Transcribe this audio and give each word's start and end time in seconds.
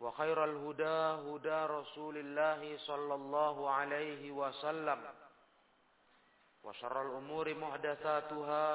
وخير 0.00 0.44
الهدى 0.44 0.98
هدى 1.26 1.58
رسول 1.66 2.16
الله 2.18 2.78
صلى 2.78 3.14
الله 3.14 3.70
عليه 3.70 4.30
وسلم. 4.30 5.00
وشر 6.62 7.02
الأمور 7.02 7.54
محدثاتها 7.54 8.66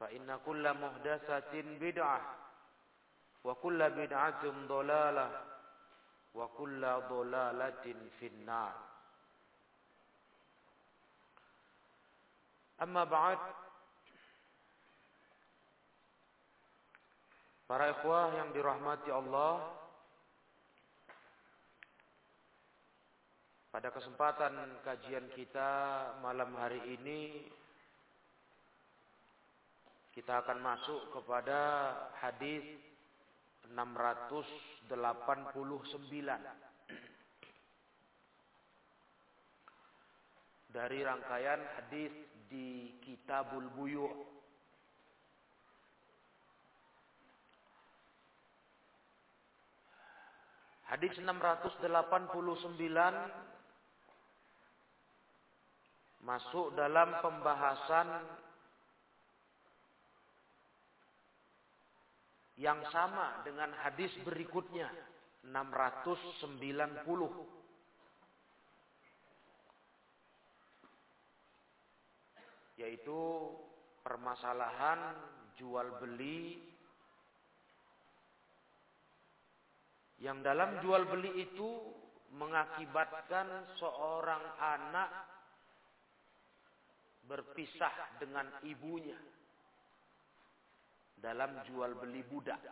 فإن 0.00 0.40
كل 0.46 0.64
محدثة 0.74 1.52
بدعة 1.54 2.20
وكل 3.44 3.90
بدعة 3.90 4.42
ضلالة 4.68 5.28
وكل 6.34 6.82
ضلالة 7.08 7.86
في 8.20 8.26
النار. 8.26 8.74
أما 12.82 13.04
بعد 13.04 13.38
Para 17.66 17.90
ikhwah 17.90 18.30
yang 18.30 18.54
dirahmati 18.54 19.10
Allah 19.10 19.58
Pada 23.76 23.92
kesempatan 23.92 24.80
kajian 24.88 25.28
kita 25.36 25.68
malam 26.24 26.48
hari 26.56 26.80
ini 26.96 27.44
Kita 30.16 30.40
akan 30.40 30.64
masuk 30.64 31.12
kepada 31.12 31.92
hadis 32.16 32.64
689 33.68 34.88
Dari 40.72 40.98
rangkaian 41.04 41.60
hadis 41.76 42.16
di 42.48 42.96
Kitabul 43.04 43.68
Buyu' 43.76 44.08
Hadis 50.88 51.12
689 51.20 53.55
masuk 56.26 56.74
dalam 56.74 57.22
pembahasan 57.22 58.10
yang 62.58 62.82
sama 62.90 63.46
dengan 63.46 63.70
hadis 63.78 64.10
berikutnya 64.26 64.90
690 65.46 67.06
yaitu 72.82 73.22
permasalahan 74.02 75.14
jual 75.54 75.94
beli 76.02 76.58
yang 80.18 80.42
dalam 80.42 80.82
jual 80.82 81.06
beli 81.06 81.38
itu 81.38 81.70
mengakibatkan 82.34 83.78
seorang 83.78 84.42
anak 84.58 85.35
berpisah 87.26 88.18
dengan 88.22 88.46
ibunya 88.62 89.18
dalam 91.18 91.58
jual 91.66 91.90
beli 91.98 92.22
budak. 92.26 92.62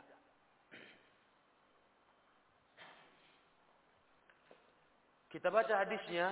Kita 5.34 5.50
baca 5.50 5.82
hadisnya 5.82 6.30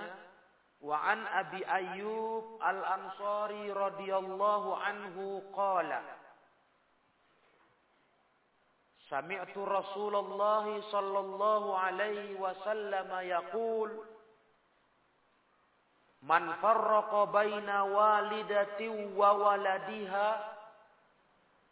wa 0.79 0.95
an 1.03 1.27
Abi 1.27 1.59
Ayyub 1.59 2.63
Al-Ansari 2.63 3.67
radhiyallahu 3.75 4.69
anhu 4.79 5.43
qala 5.51 5.99
Sami'tu 9.11 9.59
Rasulullah 9.67 10.63
sallallahu 10.87 11.75
alaihi 11.75 12.39
wasallam 12.39 13.11
yaqul 13.27 14.12
Man 16.23 16.55
farraqa 16.63 17.27
baina 17.35 17.83
walidati 17.83 18.87
wa 19.11 19.35
waladiha 19.35 20.29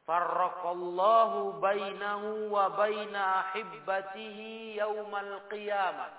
farraqallahu 0.04 1.64
bainahu 1.64 2.52
wa 2.52 2.68
baina 2.76 3.48
ahibbatihi 3.48 4.76
yaumal 4.76 5.48
qiyamah. 5.48 6.12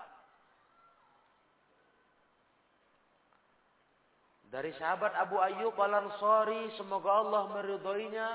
Dari 4.49 4.73
sahabat 4.81 5.13
Abu 5.17 5.37
Ayyub 5.37 5.77
Al-Ansari 5.77 6.73
semoga 6.77 7.25
Allah 7.25 7.43
meridhoinya 7.57 8.29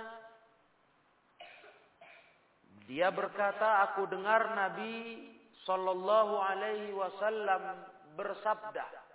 dia 2.89 3.13
berkata 3.13 3.85
aku 3.85 4.09
dengar 4.09 4.57
Nabi 4.57 5.25
sallallahu 5.65 6.41
alaihi 6.41 6.93
wasallam 6.93 7.85
bersabda 8.17 9.06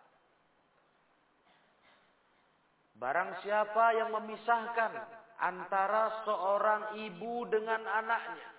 Barang 3.02 3.34
siapa 3.42 3.98
yang 3.98 4.14
memisahkan 4.14 4.94
antara 5.42 6.22
seorang 6.22 7.02
ibu 7.02 7.42
dengan 7.50 7.82
anaknya, 7.82 8.50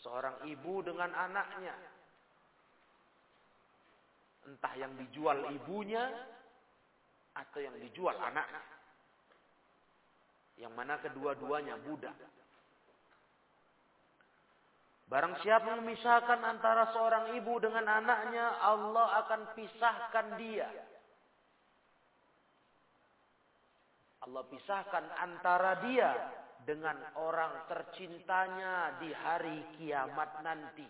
seorang 0.00 0.48
ibu 0.48 0.80
dengan 0.80 1.12
anaknya, 1.12 1.76
entah 4.48 4.74
yang 4.80 4.96
dijual 4.96 5.44
ibunya 5.52 6.08
atau 7.36 7.60
yang 7.60 7.76
dijual 7.84 8.16
anaknya 8.16 8.64
yang 10.56 10.72
mana 10.72 10.96
kedua-duanya 11.02 11.74
budak. 11.82 12.14
Barang 15.04 15.36
siapa 15.44 15.78
memisahkan 15.84 16.40
antara 16.40 16.90
seorang 16.96 17.36
ibu 17.36 17.60
dengan 17.60 17.84
anaknya, 17.86 18.56
Allah 18.62 19.20
akan 19.26 19.40
pisahkan 19.52 20.40
dia. 20.40 20.93
Allah 24.24 24.42
pisahkan 24.48 25.04
antara 25.20 25.84
dia 25.84 26.10
dengan 26.64 26.96
orang 27.20 27.68
tercintanya 27.68 28.96
di 28.96 29.12
hari 29.12 29.60
kiamat 29.76 30.40
nanti. 30.40 30.88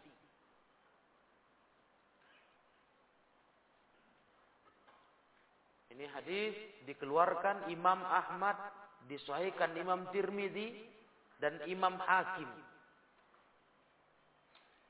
Ini 5.95 6.07
hadis 6.15 6.55
dikeluarkan 6.87 7.71
Imam 7.75 8.03
Ahmad, 8.07 8.55
disahihkan 9.11 9.75
Imam 9.79 10.11
Tirmidzi 10.15 10.75
dan 11.43 11.59
Imam 11.67 11.99
Hakim. 11.99 12.51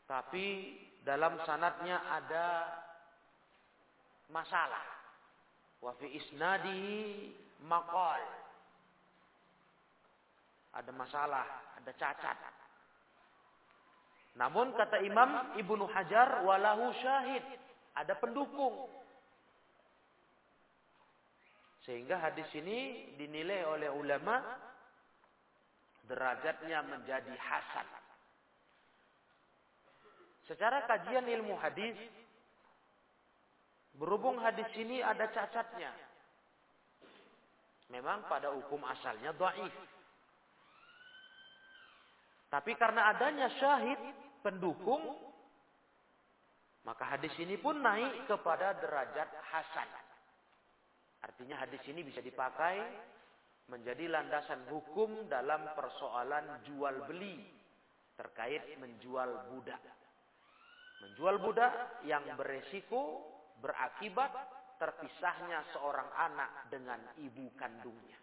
Tapi 0.05 0.77
dalam 1.01 1.41
sanatnya 1.49 1.97
ada 2.13 2.49
masalah. 4.29 4.85
Wa 5.81 5.93
fi 5.97 6.09
isnadihi 6.13 7.44
maqal. 7.65 8.23
Ada 10.75 10.91
masalah, 10.93 11.47
ada 11.81 11.93
cacat. 11.95 12.39
Namun 14.35 14.75
kata 14.75 14.99
Imam 15.07 15.55
Ibnu 15.55 15.87
Hajar 15.87 16.43
walahu 16.43 16.91
syahid, 16.99 17.45
ada 17.95 18.19
pendukung. 18.19 18.91
Sehingga 21.87 22.19
hadis 22.19 22.49
ini 22.59 23.13
dinilai 23.15 23.63
oleh 23.69 23.93
ulama 23.93 24.41
derajatnya 26.11 26.83
menjadi 26.83 27.35
hasan. 27.39 27.89
Secara 30.45 30.85
kajian 30.85 31.25
ilmu 31.25 31.57
hadis, 31.57 31.97
berhubung 33.97 34.37
hadis 34.43 34.69
ini 34.77 35.01
ada 35.01 35.29
cacatnya. 35.31 35.93
Memang 37.95 38.27
pada 38.27 38.51
hukum 38.51 38.83
asalnya 38.91 39.31
dhaif. 39.39 39.71
Tapi 42.51 42.75
karena 42.75 43.15
adanya 43.15 43.47
syahid 43.55 43.99
pendukung, 44.43 45.15
maka 46.83 47.07
hadis 47.15 47.31
ini 47.39 47.55
pun 47.55 47.79
naik 47.79 48.27
kepada 48.27 48.75
derajat 48.83 49.31
hasan. 49.47 49.91
Artinya 51.23 51.63
hadis 51.63 51.81
ini 51.87 52.03
bisa 52.03 52.19
dipakai 52.19 52.83
menjadi 53.71 54.11
landasan 54.11 54.67
hukum 54.69 55.31
dalam 55.31 55.71
persoalan 55.73 56.67
jual 56.67 57.09
beli 57.09 57.47
terkait 58.19 58.75
menjual 58.77 59.55
budak. 59.55 59.81
Menjual 61.01 61.41
budak 61.41 62.05
yang 62.05 62.27
beresiko 62.35 63.23
berakibat 63.63 64.31
terpisahnya 64.79 65.63
seorang 65.75 66.09
anak 66.19 66.51
dengan 66.71 67.01
ibu 67.21 67.51
kandungnya. 67.55 68.19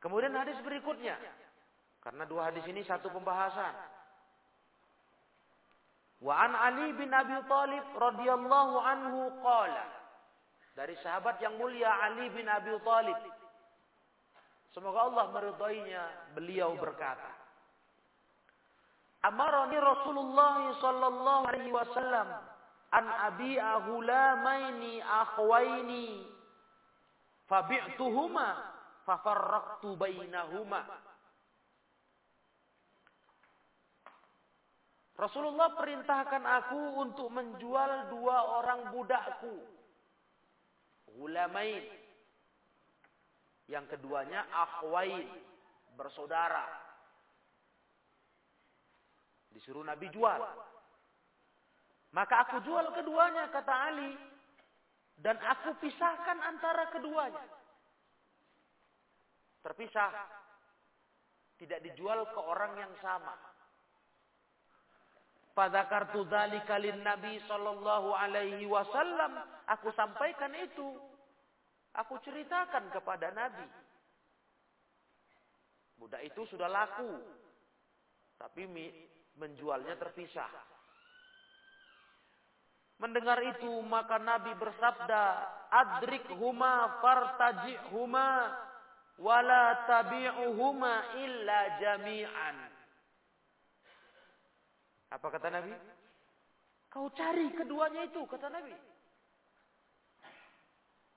Kemudian 0.00 0.32
hadis 0.32 0.56
berikutnya. 0.64 1.16
Karena 2.00 2.24
dua 2.24 2.48
hadis 2.48 2.64
ini 2.64 2.80
satu 2.88 3.12
pembahasan. 3.12 3.76
Wa 6.20 6.34
an 6.48 6.52
Ali 6.56 6.96
bin 6.96 7.12
Abi 7.12 7.36
Thalib 7.48 7.84
radhiyallahu 7.96 8.76
anhu 8.80 9.20
qala 9.40 10.00
dari 10.76 10.96
sahabat 11.04 11.36
yang 11.44 11.60
mulia 11.60 11.92
Ali 12.08 12.28
bin 12.32 12.48
Abi 12.48 12.72
Thalib 12.80 13.20
semoga 14.72 15.12
Allah 15.12 15.26
meridainya 15.34 16.02
beliau 16.32 16.72
berkata 16.78 17.30
Amarani 19.20 19.76
Rasulullah 19.76 20.72
sallallahu 20.80 21.42
alaihi 21.52 21.72
wasallam 21.74 22.28
an 22.90 23.06
abi'a 23.06 23.86
hulamaini 23.86 24.98
akhwaini 24.98 26.26
fabi'tuhuma 27.46 28.46
fafarraqtu 29.06 29.94
bainahuma 29.94 30.82
Rasulullah 35.20 35.76
perintahkan 35.76 36.40
aku 36.48 36.80
untuk 36.96 37.28
menjual 37.28 38.08
dua 38.08 38.36
orang 38.56 38.88
budakku. 38.88 39.52
Ulamain. 41.20 41.84
Yang 43.68 43.84
keduanya 43.92 44.48
akhwain. 44.48 45.28
Bersaudara. 45.92 46.64
Disuruh 49.52 49.84
Nabi 49.84 50.08
jual. 50.08 50.40
Maka 52.10 52.46
aku 52.46 52.58
jual 52.66 52.90
keduanya, 52.90 53.46
kata 53.54 53.74
Ali. 53.90 54.12
Dan 55.20 55.36
aku 55.38 55.78
pisahkan 55.78 56.38
antara 56.42 56.90
keduanya. 56.90 57.44
Terpisah. 59.62 60.10
Tidak 61.60 61.80
dijual 61.84 62.24
ke 62.32 62.40
orang 62.40 62.72
yang 62.80 62.94
sama. 63.04 63.36
Fadzakartu 65.52 66.24
dzalika 66.24 66.80
lin 66.80 67.04
Nabi 67.04 67.36
sallallahu 67.44 68.16
alaihi 68.16 68.64
wasallam. 68.64 69.44
Aku 69.68 69.92
sampaikan 69.92 70.56
itu. 70.56 70.96
Aku 72.00 72.16
ceritakan 72.24 72.88
kepada 72.88 73.28
Nabi. 73.36 73.68
Budak 76.00 76.24
itu 76.24 76.48
sudah 76.48 76.64
laku. 76.64 77.12
Tapi 78.40 78.64
menjualnya 79.36 80.00
terpisah. 80.00 80.79
Mendengar 83.00 83.40
itu 83.40 83.80
maka 83.88 84.20
Nabi 84.20 84.52
bersabda, 84.60 85.22
"Adrik 85.72 86.28
huma 86.36 87.00
fartaji 87.00 87.72
huma 87.96 88.52
wala 89.16 89.88
tabi'uhuma 89.88 91.16
illa 91.16 91.60
jami'an." 91.80 92.56
Apa 95.16 95.26
kata 95.32 95.48
Nabi? 95.48 95.72
Kau 96.92 97.08
cari 97.16 97.48
keduanya 97.56 98.04
itu, 98.04 98.20
kata 98.28 98.52
Nabi. 98.52 98.76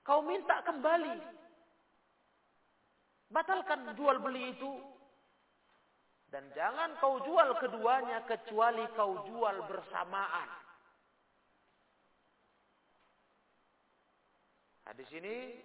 Kau 0.00 0.24
minta 0.24 0.64
kembali. 0.64 1.20
Batalkan 3.28 3.92
jual 3.92 4.24
beli 4.24 4.56
itu. 4.56 4.72
Dan 6.32 6.48
jangan 6.56 6.96
kau 6.96 7.20
jual 7.22 7.60
keduanya 7.60 8.24
kecuali 8.24 8.88
kau 8.96 9.20
jual 9.28 9.68
bersamaan. 9.68 10.63
Hadis 14.84 15.08
ini 15.16 15.64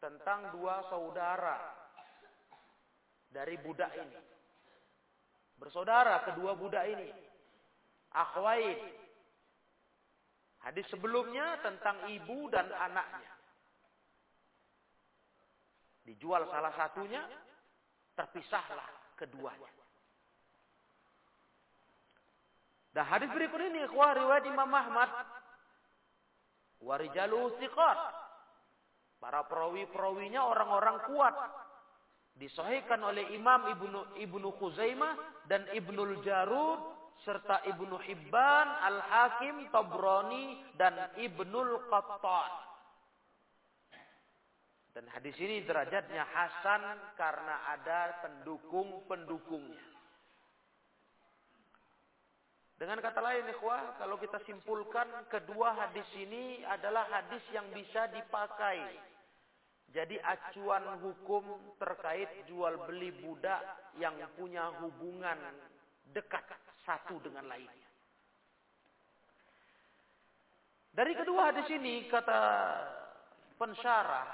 tentang 0.00 0.52
dua 0.52 0.84
saudara 0.92 1.56
dari 3.32 3.56
budak 3.60 3.92
ini. 3.96 4.18
Bersaudara 5.56 6.24
kedua 6.28 6.56
budak 6.56 6.84
ini 6.88 7.08
akhwain. 8.12 8.78
Hadis 10.60 10.84
sebelumnya 10.92 11.56
tentang 11.64 12.04
ibu 12.12 12.52
dan 12.52 12.68
anaknya. 12.68 13.32
Dijual 16.04 16.44
salah 16.52 16.74
satunya, 16.76 17.24
terpisahlah 18.12 19.16
keduanya. 19.16 19.72
Dan 22.90 23.06
hadis 23.06 23.30
berikut 23.30 23.60
ini 23.62 23.86
ikhwah 23.86 24.18
riwayat 24.18 24.44
Imam 24.50 24.68
Ahmad 24.68 25.08
warijalu 26.82 27.56
thiqat. 27.62 28.19
Para 29.20 29.44
perawi-perawinya 29.44 30.40
orang-orang 30.40 30.96
kuat. 31.12 31.36
Disahihkan 32.40 33.04
oleh 33.04 33.36
Imam 33.36 33.68
Ibnu 33.68 34.16
Ibnu 34.16 34.48
Khuzaimah 34.56 35.44
dan 35.44 35.68
Ibnul 35.76 36.24
Jarud 36.24 36.80
serta 37.20 37.60
Ibnu 37.68 38.00
Hibban, 38.00 38.68
Al-Hakim, 38.80 39.68
Tabrani 39.68 40.56
dan 40.80 40.96
Ibnul 41.20 41.84
Qattan. 41.92 42.52
Dan 44.90 45.04
hadis 45.12 45.36
ini 45.38 45.62
derajatnya 45.68 46.24
hasan 46.26 46.82
karena 47.14 47.56
ada 47.76 48.24
pendukung-pendukungnya. 48.26 49.90
Dengan 52.80 52.96
kata 53.04 53.20
lain 53.20 53.44
ikhwah, 53.52 54.00
kalau 54.00 54.16
kita 54.16 54.40
simpulkan 54.48 55.04
kedua 55.28 55.76
hadis 55.76 56.08
ini 56.16 56.64
adalah 56.64 57.04
hadis 57.12 57.44
yang 57.52 57.68
bisa 57.76 58.08
dipakai. 58.08 58.80
Jadi 59.90 60.16
acuan 60.22 61.02
hukum 61.02 61.74
terkait 61.82 62.46
jual 62.46 62.78
beli 62.86 63.10
budak 63.10 63.58
yang 63.98 64.14
punya 64.38 64.70
hubungan 64.78 65.38
dekat 66.14 66.46
satu 66.86 67.18
dengan 67.26 67.50
lainnya. 67.50 67.90
Dari 70.94 71.12
kedua 71.14 71.50
hadis 71.50 71.66
ini 71.74 72.06
kata 72.06 72.42
pensyarah 73.58 74.26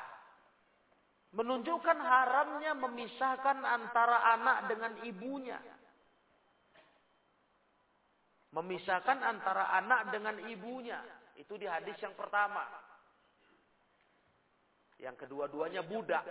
menunjukkan 1.36 1.98
haramnya 2.00 2.72
memisahkan 2.76 3.58
antara 3.60 4.36
anak 4.36 4.58
dengan 4.72 4.92
ibunya 5.04 5.60
Memisahkan 8.56 9.20
antara 9.20 9.68
anak 9.76 10.16
dengan 10.16 10.40
ibunya. 10.48 10.96
Itu 11.36 11.60
di 11.60 11.68
hadis 11.68 12.00
yang 12.00 12.16
pertama. 12.16 12.64
Yang 15.00 15.26
kedua-duanya 15.26 15.84
budak. 15.84 16.24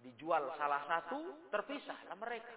Dijual 0.00 0.52
salah 0.60 0.84
satu, 0.84 1.48
terpisahlah 1.48 2.16
mereka. 2.20 2.56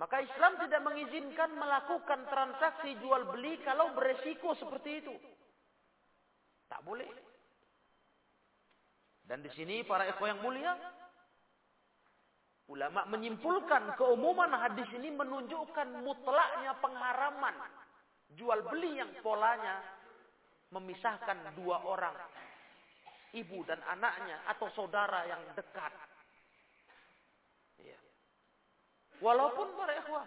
Maka 0.00 0.24
Islam 0.24 0.56
tidak 0.56 0.80
mengizinkan 0.88 1.52
melakukan 1.52 2.24
transaksi 2.24 2.96
jual 2.96 3.28
beli 3.28 3.60
kalau 3.60 3.92
beresiko 3.92 4.56
seperti 4.56 5.04
itu. 5.04 5.14
Tak 6.72 6.80
boleh. 6.80 7.08
Dan 9.28 9.44
di 9.44 9.52
sini 9.52 9.84
para 9.84 10.08
ikhwan 10.08 10.32
yang 10.32 10.40
mulia, 10.40 10.72
ulama 12.72 13.04
menyimpulkan 13.12 14.00
keumuman 14.00 14.48
hadis 14.56 14.88
ini 14.96 15.12
menunjukkan 15.12 15.88
mutlaknya 16.00 16.72
pengharaman 16.80 17.56
jual 18.32 18.64
beli 18.72 18.96
yang 18.96 19.12
polanya 19.20 19.84
memisahkan 20.72 21.52
dua 21.54 21.84
orang, 21.84 22.16
ibu 23.36 23.60
dan 23.68 23.78
anaknya 23.86 24.40
atau 24.48 24.66
saudara 24.72 25.28
yang 25.28 25.40
dekat. 25.52 25.92
Walaupun 29.22 29.78
para 29.78 29.94
ikhwah, 30.02 30.26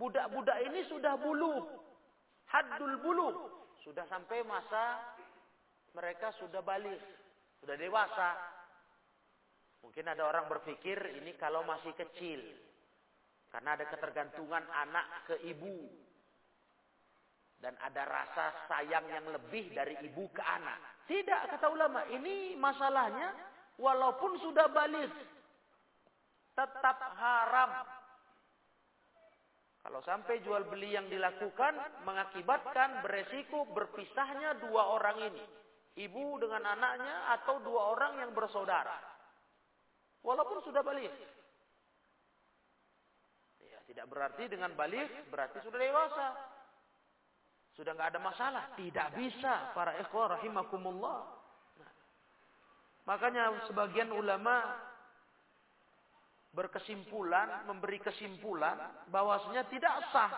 budak-budak 0.00 0.58
ini 0.64 0.80
sudah 0.88 1.12
bulu, 1.20 1.68
haddul 2.48 2.96
bulu, 3.04 3.28
sudah 3.84 4.08
sampai 4.08 4.40
masa 4.48 4.96
mereka 5.92 6.32
sudah 6.40 6.64
balik, 6.64 6.96
sudah 7.60 7.76
dewasa. 7.76 8.32
Mungkin 9.84 10.08
ada 10.08 10.24
orang 10.24 10.48
berpikir 10.48 10.96
ini 11.20 11.36
kalau 11.36 11.60
masih 11.68 11.92
kecil. 11.92 12.40
Karena 13.52 13.76
ada 13.76 13.84
ketergantungan 13.92 14.64
anak 14.64 15.28
ke 15.28 15.36
ibu. 15.44 15.84
Dan 17.64 17.80
ada 17.80 18.04
rasa 18.04 18.68
sayang 18.68 19.08
yang 19.08 19.24
lebih 19.32 19.72
dari 19.72 19.96
ibu 20.04 20.28
ke 20.36 20.44
anak. 20.44 21.08
Tidak, 21.08 21.48
kata 21.48 21.72
ulama. 21.72 22.04
Ini 22.12 22.60
masalahnya 22.60 23.32
walaupun 23.80 24.36
sudah 24.36 24.68
balik 24.68 25.08
tetap 26.52 26.98
haram. 27.16 27.72
Kalau 29.80 30.00
sampai 30.04 30.44
jual 30.44 30.68
beli 30.68 30.92
yang 30.92 31.08
dilakukan 31.08 32.04
mengakibatkan 32.04 33.00
beresiko 33.00 33.64
berpisahnya 33.72 34.60
dua 34.60 35.00
orang 35.00 35.32
ini. 35.32 35.44
Ibu 36.04 36.44
dengan 36.44 36.68
anaknya 36.68 37.32
atau 37.40 37.64
dua 37.64 37.96
orang 37.96 38.20
yang 38.20 38.36
bersaudara. 38.36 39.00
Walaupun 40.20 40.68
sudah 40.68 40.84
balik. 40.84 41.12
Ya, 43.64 43.80
tidak 43.88 44.04
berarti 44.12 44.52
dengan 44.52 44.76
balik 44.76 45.08
berarti 45.32 45.64
sudah 45.64 45.80
dewasa. 45.80 46.28
Sudah 47.74 47.94
nggak 47.94 48.14
ada 48.14 48.20
masalah. 48.22 48.64
Tidak 48.78 49.18
bisa 49.18 49.74
para 49.74 49.98
ikhwah 49.98 50.38
rahimakumullah. 50.38 51.26
Makanya 53.04 53.68
sebagian 53.68 54.14
ulama 54.14 54.62
berkesimpulan, 56.54 57.66
memberi 57.66 58.00
kesimpulan 58.00 58.78
bahwasanya 59.10 59.66
tidak 59.68 59.94
sah 60.14 60.32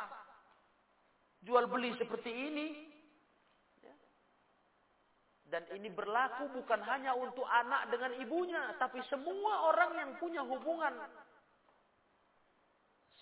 jual 1.45 1.69
beli 1.69 1.95
seperti 2.01 2.33
ini. 2.33 2.67
Dan 5.47 5.63
ini 5.79 5.87
berlaku 5.95 6.51
bukan 6.59 6.83
hanya 6.91 7.15
untuk 7.15 7.47
anak 7.47 7.87
dengan 7.95 8.19
ibunya, 8.19 8.75
tapi 8.83 8.99
semua 9.07 9.71
orang 9.71 9.95
yang 9.95 10.11
punya 10.19 10.43
hubungan 10.43 10.91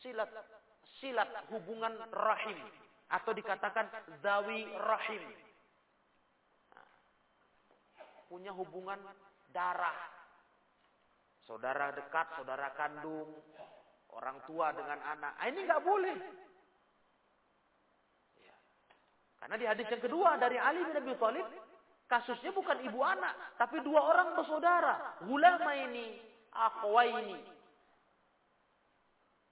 silat 0.05 0.29
silat 1.01 1.29
hubungan 1.49 1.97
rahim 2.13 2.61
atau 3.11 3.33
dikatakan 3.37 3.91
zawi 4.25 4.65
rahim. 4.79 5.25
Punya 8.29 8.51
hubungan 8.51 8.99
darah 9.53 10.15
Saudara 11.45 11.93
dekat, 11.93 12.41
saudara 12.41 12.73
kandung, 12.73 13.29
orang 14.17 14.41
tua 14.49 14.73
dengan 14.73 14.97
anak. 15.05 15.33
Ah, 15.37 15.47
ini 15.53 15.61
nggak 15.61 15.85
boleh. 15.85 16.17
Ya. 18.41 18.57
Karena 19.45 19.57
di 19.61 19.67
hadis 19.69 19.87
yang 19.93 20.01
kedua 20.01 20.41
dari 20.41 20.57
Ali 20.57 20.81
bin 20.89 20.97
Abi 21.05 21.13
Thalib, 21.21 21.45
kasusnya 22.09 22.49
bukan 22.57 22.81
ibu 22.89 22.97
anak, 23.05 23.61
tapi 23.61 23.85
dua 23.85 24.01
orang 24.09 24.33
bersaudara. 24.33 25.21
Ulama 25.29 25.71
ini, 25.85 26.17
akhwa 26.49 27.03
ini. 27.13 27.37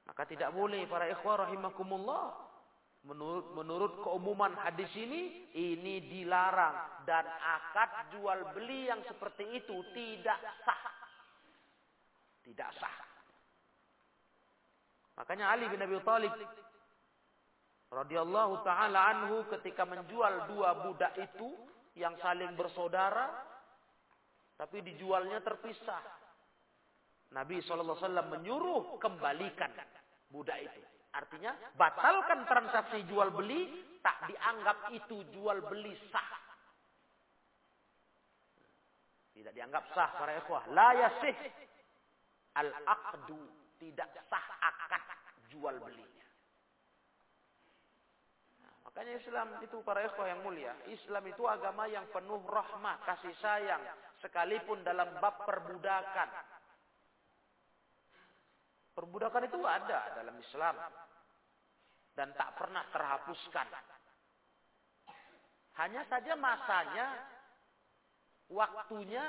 Maka 0.09 0.25
tidak 0.25 0.49
boleh 0.57 0.89
para 0.89 1.13
ikhwah 1.13 1.45
rahimakumullah. 1.45 2.33
Menurut, 3.03 3.51
menurut 3.59 3.93
keumuman 3.99 4.55
hadis 4.63 4.91
ini, 4.95 5.51
ini 5.59 6.07
dilarang. 6.07 7.03
Dan 7.03 7.27
akad 7.27 8.15
jual 8.15 8.55
beli 8.55 8.87
yang 8.87 9.03
seperti 9.11 9.59
itu 9.59 9.75
tidak 9.91 10.39
sah. 10.63 10.83
Tidak 12.47 12.71
sah. 12.79 12.97
Makanya 15.19 15.51
Ali 15.51 15.67
bin 15.69 15.83
Abi 15.83 15.99
Thalib 16.03 16.33
radhiyallahu 17.93 18.65
taala 18.65 19.13
anhu 19.13 19.45
ketika 19.53 19.85
menjual 19.85 20.49
dua 20.49 20.81
budak 20.81 21.13
itu 21.21 21.53
yang 21.93 22.17
saling 22.25 22.57
bersaudara 22.57 23.29
tapi 24.57 24.81
dijualnya 24.81 25.43
terpisah. 25.43 26.01
Nabi 27.33 27.65
SAW 27.65 27.97
menyuruh 28.29 29.01
kembalikan 29.01 29.73
budak 30.29 30.61
itu. 30.65 30.92
Artinya 31.13 31.53
batalkan 31.77 32.49
transaksi 32.49 33.05
jual 33.05 33.29
beli 33.37 33.69
tak 34.01 34.33
dianggap 34.33 34.89
itu 34.97 35.21
jual 35.37 35.61
beli 35.69 35.93
sah. 36.09 36.31
Tidak 39.37 39.53
dianggap 39.53 39.85
sah 39.93 40.11
para 40.17 40.33
ikhwah. 40.41 40.65
La 40.73 40.89
yasih 40.97 41.37
al-aqdu 42.57 43.41
tidak 43.77 44.09
sah 44.29 44.47
akad 44.61 45.05
jual 45.53 45.77
belinya. 45.77 46.27
Makanya 48.93 49.25
Islam 49.25 49.49
itu 49.65 49.81
para 49.85 50.05
ikhwah 50.05 50.29
yang 50.29 50.45
mulia, 50.45 50.77
Islam 50.85 51.25
itu 51.25 51.49
agama 51.49 51.89
yang 51.89 52.05
penuh 52.13 52.45
rahmah, 52.45 53.01
kasih 53.09 53.33
sayang 53.41 53.81
sekalipun 54.21 54.85
dalam 54.85 55.09
bab 55.17 55.49
perbudakan. 55.49 56.29
Perbudakan 59.03 59.51
itu 59.51 59.59
ada 59.67 60.15
dalam 60.15 60.39
Islam 60.39 60.79
dan 62.15 62.31
tak 62.39 62.55
pernah 62.55 62.87
terhapuskan. 62.95 63.67
Hanya 65.83 66.07
saja 66.07 66.39
masanya, 66.39 67.07
waktunya 68.47 69.27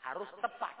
harus 0.00 0.32
tepat. 0.40 0.80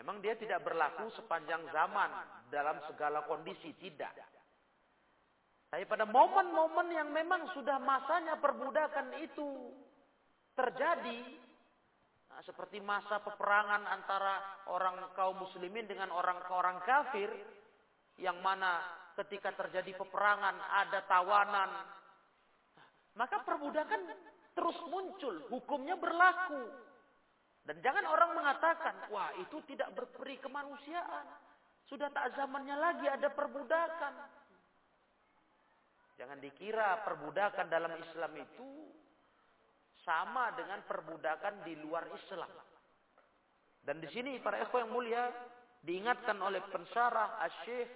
Memang 0.00 0.24
dia 0.24 0.32
tidak 0.40 0.64
berlaku 0.64 1.12
sepanjang 1.12 1.60
zaman 1.72 2.08
dalam 2.48 2.80
segala 2.88 3.20
kondisi, 3.28 3.76
tidak. 3.76 4.16
Tapi 5.68 5.84
pada 5.84 6.08
momen-momen 6.08 6.88
yang 6.88 7.12
memang 7.12 7.52
sudah 7.52 7.76
masanya 7.84 8.40
perbudakan 8.40 9.12
itu 9.20 9.76
terjadi, 10.56 11.20
seperti 12.44 12.84
masa 12.84 13.22
peperangan 13.24 13.88
antara 13.88 14.64
orang 14.68 15.12
kaum 15.16 15.40
muslimin 15.40 15.88
dengan 15.88 16.12
orang 16.12 16.36
orang 16.52 16.78
kafir, 16.84 17.32
yang 18.20 18.36
mana 18.44 18.80
ketika 19.16 19.52
terjadi 19.56 19.96
peperangan 19.96 20.56
ada 20.84 21.00
tawanan, 21.08 21.70
maka 23.16 23.40
perbudakan 23.40 24.00
terus 24.52 24.76
muncul, 24.88 25.48
hukumnya 25.48 25.96
berlaku. 25.96 26.68
Dan 27.66 27.82
jangan 27.82 28.04
orang 28.06 28.30
mengatakan, 28.36 28.94
wah 29.10 29.32
itu 29.40 29.58
tidak 29.66 29.90
berperi 29.96 30.38
kemanusiaan. 30.38 31.26
Sudah 31.88 32.12
tak 32.14 32.36
zamannya 32.38 32.76
lagi 32.78 33.06
ada 33.10 33.26
perbudakan. 33.32 34.14
Jangan 36.16 36.38
dikira 36.40 37.02
perbudakan 37.04 37.66
dalam 37.68 37.92
Islam 38.00 38.32
itu 38.38 38.68
sama 40.06 40.54
dengan 40.54 40.86
perbudakan 40.86 41.66
di 41.66 41.74
luar 41.82 42.06
Islam. 42.14 42.48
Dan 43.82 43.98
di 43.98 44.06
sini 44.14 44.38
para 44.38 44.62
ikhwan 44.62 44.86
yang 44.86 44.92
mulia 44.94 45.24
diingatkan 45.82 46.38
oleh 46.38 46.62
pensyarah 46.70 47.42
Asyik 47.42 47.90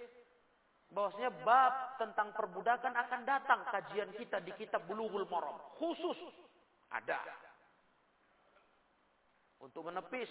bahwasanya 0.91 1.31
bab 1.47 1.95
tentang 1.95 2.35
perbudakan 2.35 2.91
akan 2.91 3.21
datang 3.23 3.63
kajian 3.71 4.11
kita 4.19 4.43
di 4.43 4.51
kitab 4.59 4.83
Bulughul 4.91 5.23
Maram 5.31 5.55
khusus 5.79 6.19
ada 6.91 7.19
untuk 9.63 9.87
menepis 9.87 10.27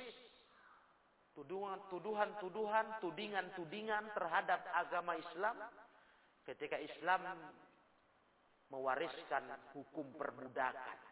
tuduhan-tuduhan, 1.32 3.00
tudingan-tudingan 3.00 4.12
terhadap 4.12 4.60
agama 4.76 5.16
Islam 5.16 5.56
ketika 6.44 6.76
Islam 6.76 7.24
mewariskan 8.68 9.48
hukum 9.72 10.12
perbudakan. 10.18 11.09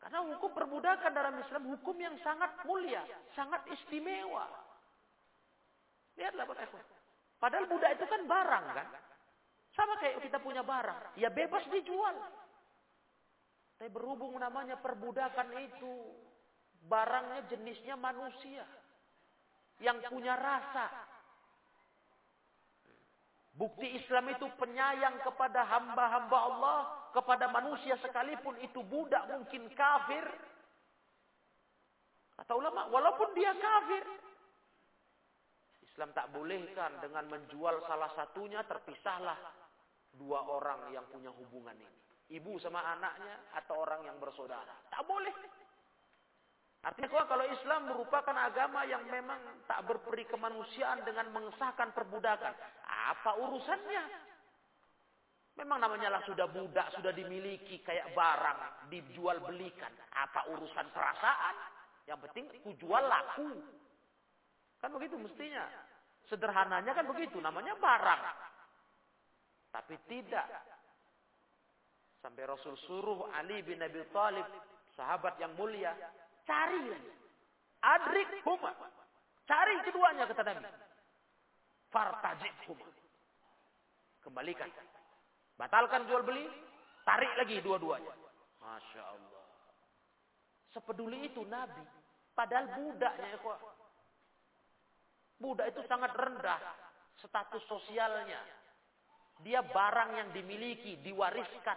Karena 0.00 0.24
hukum 0.24 0.50
perbudakan 0.56 1.12
dalam 1.12 1.36
Islam 1.44 1.76
hukum 1.76 1.96
yang 2.00 2.16
sangat 2.24 2.48
mulia, 2.64 3.04
sangat 3.36 3.60
istimewa. 3.68 4.48
Lihatlah 6.16 6.48
Pak 6.48 6.64
Eko. 6.64 6.78
Padahal 7.40 7.68
budak 7.68 7.96
itu 7.96 8.04
kan 8.08 8.22
barang 8.24 8.66
kan. 8.76 8.88
Sama 9.76 9.96
kayak 10.00 10.24
kita 10.24 10.38
punya 10.40 10.60
barang. 10.60 11.16
Ya 11.16 11.32
bebas 11.32 11.64
dijual. 11.72 12.16
Tapi 13.80 13.88
berhubung 13.88 14.36
namanya 14.36 14.76
perbudakan 14.76 15.48
itu. 15.56 15.94
Barangnya 16.84 17.48
jenisnya 17.48 17.96
manusia. 17.96 18.64
Yang 19.80 20.12
punya 20.12 20.36
rasa. 20.36 20.92
Bukti 23.56 23.88
Islam 23.96 24.32
itu 24.32 24.48
penyayang 24.60 25.20
kepada 25.24 25.64
hamba-hamba 25.64 26.38
Allah. 26.52 26.80
Kepada 27.10 27.50
manusia 27.50 27.98
sekalipun 27.98 28.54
itu 28.62 28.80
budak 28.86 29.26
mungkin 29.30 29.66
kafir. 29.74 30.26
Kata 32.38 32.52
ulama, 32.54 32.86
walaupun 32.88 33.34
dia 33.34 33.50
kafir. 33.58 34.06
Islam 35.84 36.14
tak 36.14 36.30
bolehkan 36.30 37.02
dengan 37.02 37.26
menjual 37.28 37.82
salah 37.84 38.08
satunya 38.14 38.62
terpisahlah 38.64 39.36
dua 40.14 40.38
orang 40.48 40.94
yang 40.94 41.04
punya 41.10 41.34
hubungan 41.34 41.74
ini. 41.76 42.00
Ibu 42.30 42.62
sama 42.62 42.78
anaknya 42.94 43.58
atau 43.58 43.82
orang 43.82 44.06
yang 44.06 44.16
bersaudara. 44.22 44.86
Tak 44.86 45.02
boleh. 45.02 45.34
Artinya 46.80 47.26
kalau 47.28 47.44
Islam 47.44 47.92
merupakan 47.92 48.32
agama 48.32 48.86
yang 48.88 49.04
memang 49.10 49.36
tak 49.68 49.84
berperi 49.84 50.24
kemanusiaan 50.30 51.04
dengan 51.04 51.28
mengesahkan 51.34 51.92
perbudakan. 51.92 52.54
Apa 52.86 53.36
urusannya? 53.36 54.29
Memang 55.60 55.76
namanya 55.76 56.08
lah 56.08 56.22
sudah 56.24 56.48
budak, 56.48 56.88
sudah 56.96 57.12
dimiliki 57.12 57.84
kayak 57.84 58.16
barang, 58.16 58.88
dijual 58.88 59.44
belikan. 59.44 59.92
Apa 60.16 60.48
urusan 60.56 60.88
perasaan? 60.88 61.54
Yang 62.08 62.18
penting 62.24 62.44
kujual 62.64 63.04
laku. 63.04 63.60
Kan 64.80 64.88
begitu 64.96 65.20
mestinya. 65.20 65.68
Sederhananya 66.32 66.96
kan 66.96 67.04
begitu, 67.04 67.36
namanya 67.44 67.76
barang. 67.76 68.22
Tapi 69.68 70.00
tidak. 70.08 70.48
Sampai 72.24 72.48
Rasul 72.48 72.80
suruh 72.88 73.28
Ali 73.36 73.60
bin 73.60 73.84
Abi 73.84 74.00
Thalib, 74.16 74.48
sahabat 74.96 75.36
yang 75.44 75.52
mulia, 75.60 75.92
cari 76.48 76.88
Adrik 77.84 78.28
huma. 78.48 78.72
Cari 79.44 79.76
keduanya 79.84 80.24
kata 80.24 80.40
Nabi. 80.40 80.68
Fartajik 81.92 82.54
huma. 82.68 82.88
Kembalikan. 84.24 84.68
Batalkan 85.60 86.08
jual 86.08 86.24
beli, 86.24 86.48
tarik 87.04 87.36
lagi 87.36 87.60
dua-duanya. 87.60 88.16
Masya 88.64 89.02
Allah. 89.04 89.44
Sepeduli 90.72 91.28
itu 91.28 91.44
Nabi. 91.44 91.84
Padahal 92.32 92.72
budaknya 92.80 93.36
ya 93.36 93.56
Budak 95.40 95.68
itu 95.72 95.80
sangat 95.84 96.16
rendah 96.16 96.60
status 97.20 97.60
sosialnya. 97.68 98.40
Dia 99.44 99.60
barang 99.60 100.10
yang 100.16 100.28
dimiliki, 100.32 101.00
diwariskan. 101.04 101.76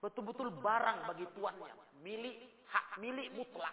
Betul-betul 0.00 0.52
barang 0.64 1.12
bagi 1.12 1.28
tuannya. 1.36 1.76
Milik, 2.00 2.36
hak 2.72 3.00
milik 3.00 3.28
mutlak. 3.36 3.72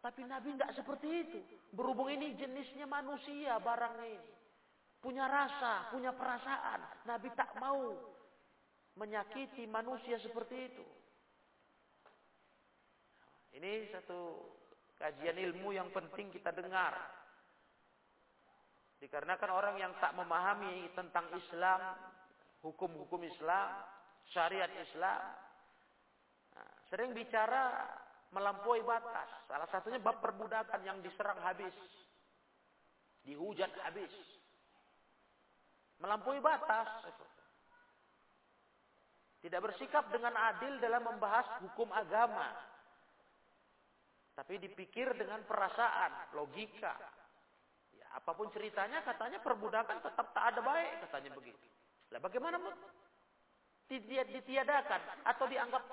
Tapi 0.00 0.24
Nabi 0.24 0.56
nggak 0.56 0.72
seperti 0.76 1.08
itu. 1.28 1.40
Berhubung 1.76 2.08
ini 2.08 2.36
jenisnya 2.40 2.88
manusia 2.88 3.56
barang 3.60 4.00
ini. 4.04 4.32
Punya 5.06 5.30
rasa, 5.30 5.86
punya 5.94 6.10
perasaan. 6.10 6.82
Nabi 7.06 7.30
tak 7.38 7.54
mau 7.62 7.94
menyakiti 8.98 9.62
manusia 9.70 10.18
seperti 10.18 10.66
itu. 10.66 10.82
Ini 13.54 13.86
satu 13.94 14.50
kajian 14.98 15.38
ilmu 15.38 15.70
yang 15.70 15.94
penting 15.94 16.34
kita 16.34 16.50
dengar. 16.50 16.90
Dikarenakan 18.98 19.50
orang 19.54 19.78
yang 19.78 19.94
tak 20.02 20.10
memahami 20.18 20.90
tentang 20.98 21.30
Islam, 21.38 21.94
hukum-hukum 22.66 23.22
Islam, 23.30 23.78
syariat 24.34 24.74
Islam, 24.74 25.22
sering 26.90 27.14
bicara 27.14 27.94
melampaui 28.34 28.82
batas. 28.82 29.30
Salah 29.46 29.70
satunya 29.70 30.02
bab 30.02 30.18
perbudakan 30.18 30.82
yang 30.82 30.98
diserang 30.98 31.38
habis. 31.46 31.78
Dihujat 33.22 33.70
habis. 33.86 34.10
Melampaui 36.00 36.40
batas. 36.44 36.88
Tidak 39.40 39.60
bersikap 39.62 40.10
dengan 40.10 40.34
adil 40.34 40.76
dalam 40.82 41.06
membahas 41.06 41.46
hukum 41.62 41.88
agama. 41.94 42.50
Tapi 44.36 44.60
dipikir 44.60 45.16
dengan 45.16 45.40
perasaan, 45.48 46.36
logika, 46.36 46.92
Apa 48.16 48.32
pun 48.32 48.48
ceritanya 48.48 49.04
katanya 49.04 49.44
perbudakan 49.44 50.00
tetap 50.00 50.32
tak 50.32 50.44
ada 50.52 50.64
baik 50.64 51.04
katanya 51.04 51.36
begitu. 51.36 51.68
Lah 52.16 52.20
bagaimana 52.22 52.56
ditiadakan 53.92 55.00
atau 55.26 55.44
dianggap 55.44 55.84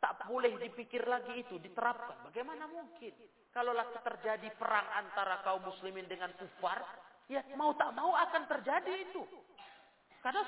tak 0.00 0.24
boleh 0.28 0.56
dipikir 0.60 1.04
lagi 1.04 1.44
itu 1.44 1.60
diterapkan? 1.60 2.28
Bagaimana 2.28 2.64
mungkin? 2.68 3.12
Kalaulah 3.52 3.92
terjadi 4.02 4.52
perang 4.56 4.88
antara 4.98 5.40
kaum 5.46 5.64
muslimin 5.64 6.04
dengan 6.08 6.32
kufar, 6.36 6.80
ya 7.28 7.40
mau 7.56 7.72
tak 7.76 7.90
mau 7.96 8.12
akan 8.12 8.42
terjadi 8.48 8.92
itu. 9.08 9.22
Karena 10.24 10.40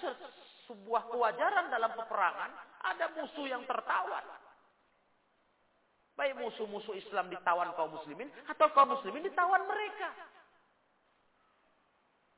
sebuah 0.67 1.13
kewajaran 1.13 1.69
dalam 1.69 1.93
peperangan 1.93 2.51
ada 2.81 3.07
musuh 3.13 3.47
yang 3.47 3.63
tertawan. 3.69 4.25
Baik 6.17 6.33
musuh-musuh 6.41 6.97
Islam 6.97 7.29
ditawan 7.29 7.77
kaum 7.77 7.93
muslimin 7.93 8.33
atau 8.49 8.73
kaum 8.73 8.97
muslimin 8.97 9.21
ditawan 9.29 9.69
mereka. 9.69 10.09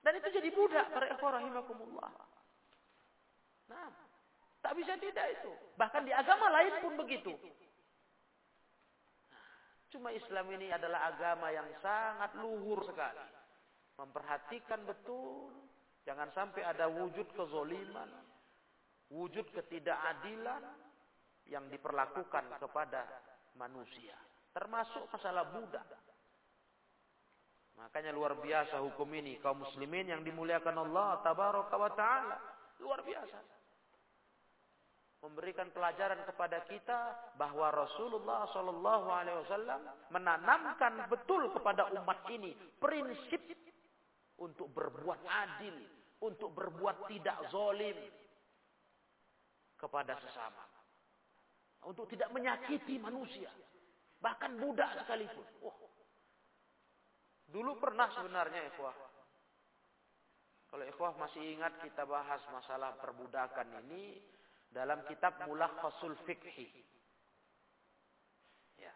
Dan 0.03 0.19
itu 0.19 0.29
jadi 0.35 0.51
budak 0.51 0.91
para 0.91 1.15
rahimakumullah. 1.15 2.11
Nah, 3.71 3.87
tak 4.65 4.75
bisa 4.75 4.99
tidak 4.99 5.27
itu. 5.31 5.53
Bahkan 5.79 6.03
di 6.03 6.11
agama 6.11 6.51
lain 6.59 6.75
pun 6.83 6.93
begitu. 6.99 7.39
Cuma 9.95 10.11
Islam 10.11 10.51
ini 10.59 10.75
adalah 10.75 11.15
agama 11.15 11.49
yang 11.55 11.71
sangat 11.79 12.35
luhur 12.43 12.83
sekali. 12.83 13.38
Memperhatikan 13.99 14.87
betul. 14.87 15.51
Jangan 16.07 16.31
sampai 16.33 16.63
ada 16.63 16.87
wujud 16.87 17.27
kezoliman. 17.35 18.09
Wujud 19.11 19.51
ketidakadilan. 19.53 20.63
Yang 21.49 21.65
diperlakukan 21.75 22.45
kepada 22.61 23.03
manusia. 23.59 24.15
Termasuk 24.55 25.11
masalah 25.11 25.49
budak. 25.51 25.87
Makanya 27.79 28.11
luar 28.11 28.35
biasa 28.43 28.83
hukum 28.83 29.07
ini 29.15 29.39
kaum 29.39 29.63
muslimin 29.63 30.11
yang 30.11 30.27
dimuliakan 30.27 30.83
Allah 30.83 31.23
tabaraka 31.23 31.77
wa 31.79 31.91
taala. 31.95 32.37
Luar 32.83 33.01
biasa. 33.07 33.39
Memberikan 35.19 35.67
pelajaran 35.75 36.23
kepada 36.27 36.63
kita 36.71 36.99
bahwa 37.35 37.75
Rasulullah 37.75 38.47
wasallam 39.43 39.81
menanamkan 40.15 41.11
betul 41.11 41.51
kepada 41.55 41.91
umat 41.91 42.23
ini 42.31 42.55
prinsip 42.79 43.43
untuk 44.39 44.71
berbuat 44.75 45.21
adil, 45.27 45.77
untuk 46.23 46.55
berbuat 46.55 47.11
tidak 47.11 47.39
zalim 47.51 47.99
kepada 49.79 50.19
sesama. 50.23 50.65
Untuk 51.87 52.11
tidak 52.11 52.35
menyakiti 52.35 52.99
manusia, 52.99 53.51
bahkan 54.19 54.59
budak 54.59 54.99
sekalipun. 54.99 55.47
Oh, 55.63 55.89
Dulu 57.49 57.81
pernah 57.81 58.13
sebenarnya 58.13 58.61
ikhwah. 58.69 58.93
Kalau 60.69 60.85
ikhwah 60.85 61.17
masih 61.17 61.57
ingat 61.57 61.81
kita 61.81 62.05
bahas 62.05 62.45
masalah 62.53 62.93
perbudakan 63.01 63.73
ini 63.89 64.21
dalam 64.69 65.01
kitab 65.09 65.33
Mulakhasul 65.49 66.13
Fiqhi. 66.29 66.69
Ya. 68.77 68.93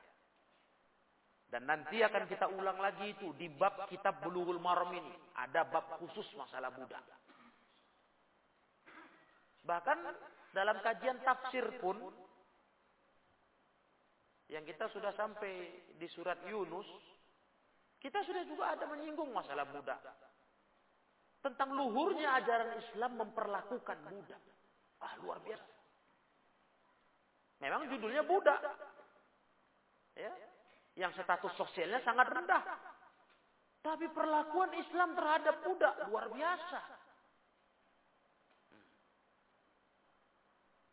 Dan 1.53 1.69
nanti 1.69 2.01
akan 2.01 2.25
kita 2.25 2.49
ulang 2.49 2.81
lagi 2.81 3.13
itu 3.13 3.37
di 3.37 3.53
bab 3.53 3.85
kitab 3.93 4.25
Bulughul 4.25 4.57
Maram 4.57 4.89
ini. 4.97 5.13
Ada 5.37 5.69
bab 5.69 6.01
khusus 6.01 6.25
masalah 6.33 6.73
budak. 6.73 7.05
Bahkan 9.61 9.99
dalam 10.57 10.81
kajian 10.81 11.21
tafsir 11.21 11.77
pun 11.77 12.01
yang 14.49 14.65
kita 14.65 14.89
sudah 14.97 15.13
sampai 15.13 15.77
di 16.01 16.09
surat 16.09 16.41
Yunus 16.49 16.89
kita 18.01 18.25
sudah 18.25 18.43
juga 18.49 18.73
ada 18.73 18.89
menyinggung 18.89 19.29
masalah 19.37 19.69
budak. 19.69 20.01
Tentang 21.45 21.77
luhurnya 21.77 22.33
ajaran 22.41 22.81
Islam 22.81 23.13
memperlakukan 23.29 23.99
budak. 24.09 24.41
Ah, 25.05 25.21
luar 25.21 25.37
biasa. 25.45 25.69
Memang 27.61 27.93
judulnya 27.93 28.25
budak. 28.25 28.59
Ya. 30.17 30.33
Yang 30.99 31.25
status 31.25 31.53
sosialnya 31.57 32.01
sangat 32.05 32.29
rendah. 32.29 32.63
Tapi 33.83 34.07
perlakuan 34.13 34.71
Islam 34.79 35.17
terhadap 35.19 35.65
budak 35.65 35.95
luar 36.07 36.31
biasa. 36.31 36.81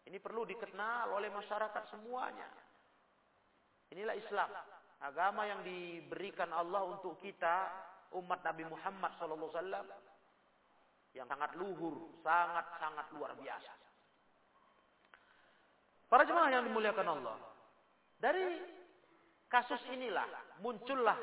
Ini 0.10 0.18
perlu 0.18 0.42
dikenal 0.42 1.14
oleh 1.14 1.30
masyarakat 1.30 1.84
semuanya. 1.94 2.50
Inilah 3.94 4.18
Islam, 4.18 4.50
agama 5.06 5.46
yang 5.46 5.62
diberikan 5.62 6.50
Allah 6.50 6.82
untuk 6.98 7.22
kita 7.22 7.70
umat 8.18 8.42
Nabi 8.42 8.66
Muhammad 8.66 9.14
SAW 9.22 9.54
yang 11.14 11.30
sangat 11.30 11.54
luhur, 11.62 12.10
sangat-sangat 12.26 13.06
luar 13.14 13.38
biasa. 13.38 13.74
Para 16.10 16.26
jemaah 16.26 16.58
yang 16.58 16.66
dimuliakan 16.66 17.08
Allah, 17.22 17.38
dari 18.18 18.66
kasus 19.50 19.82
inilah 19.92 20.26
muncullah 20.62 21.18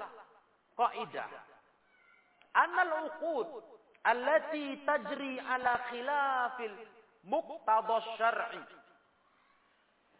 kaidah. 0.74 1.30
Annal 2.56 2.92
uqud 3.08 3.48
allati 4.04 4.82
tajri 4.84 5.38
ala 5.40 5.72
khilafil 5.88 6.76
muqtada 7.30 7.96
syar'i. 8.18 8.64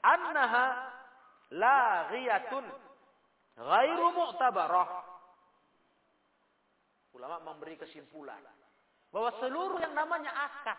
Annaha 0.07 0.65
laghiyatun 1.51 2.65
ghairu 3.59 4.09
mu'tabarah. 4.15 4.91
Ulama 7.17 7.53
memberi 7.53 7.81
kesimpulan 7.81 8.39
bahwa 9.09 9.33
seluruh 9.41 9.81
yang 9.81 9.97
namanya 9.97 10.29
akad 10.29 10.77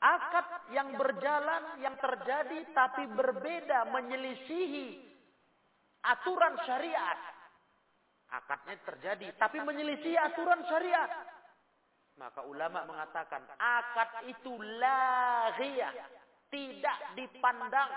akad 0.00 0.46
yang 0.72 0.96
berjalan 0.96 1.76
yang 1.84 1.96
terjadi 2.00 2.64
tapi 2.72 3.04
berbeda 3.12 3.84
menyelisihi 3.92 5.05
aturan 6.06 6.54
syariat. 6.62 7.18
Akadnya 8.26 8.74
terjadi 8.82 9.26
tapi 9.38 9.62
menyelisih 9.62 10.18
aturan 10.18 10.62
syariat. 10.66 11.10
Maka 12.16 12.42
ulama 12.48 12.82
mengatakan 12.88 13.44
akad 13.60 14.24
itu 14.32 14.56
lahiyah 14.80 15.92
tidak 16.48 16.98
dipandang 17.12 17.90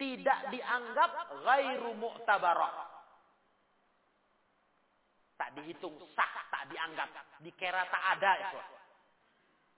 tidak 0.00 0.38
dianggap 0.50 1.10
ghairu 1.46 1.92
mu'tabarah. 2.00 2.90
Tak 5.36 5.52
dihitung 5.58 5.94
sah 6.16 6.34
tak 6.50 6.64
dianggap 6.72 7.08
dikira 7.44 7.86
tak 7.86 8.04
ada 8.18 8.32
itu. 8.50 8.60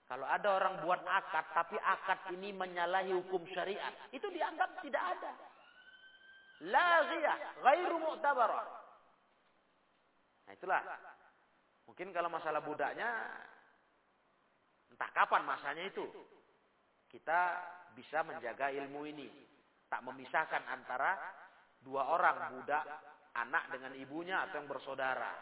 Kalau 0.05 0.25
ada 0.29 0.49
orang 0.53 0.85
buat 0.85 1.01
akad 1.01 1.45
tapi 1.53 1.77
akad 1.81 2.29
ini 2.37 2.53
menyalahi 2.53 3.13
hukum 3.13 3.41
syariat 3.53 3.93
itu 4.13 4.25
dianggap 4.29 4.81
tidak 4.81 5.03
ada 5.17 5.54
laghiyah 6.63 7.37
ghairu 7.63 7.97
mu'tabarah 7.99 8.85
Nah 10.45 10.53
itulah. 10.53 10.81
Mungkin 11.85 12.09
kalau 12.13 12.29
masalah 12.29 12.61
budaknya, 12.65 13.09
entah 14.93 15.09
kapan 15.13 15.45
masanya 15.45 15.85
itu. 15.85 16.05
Kita 17.09 17.39
bisa 17.93 18.25
menjaga 18.25 18.73
ilmu 18.73 19.05
ini. 19.09 19.29
Tak 19.85 20.01
memisahkan 20.01 20.65
antara 20.69 21.13
dua 21.81 22.09
orang, 22.09 22.57
budak, 22.57 22.85
anak 23.37 23.69
dengan 23.69 23.93
ibunya 23.97 24.41
atau 24.49 24.57
yang 24.61 24.69
bersaudara. 24.69 25.33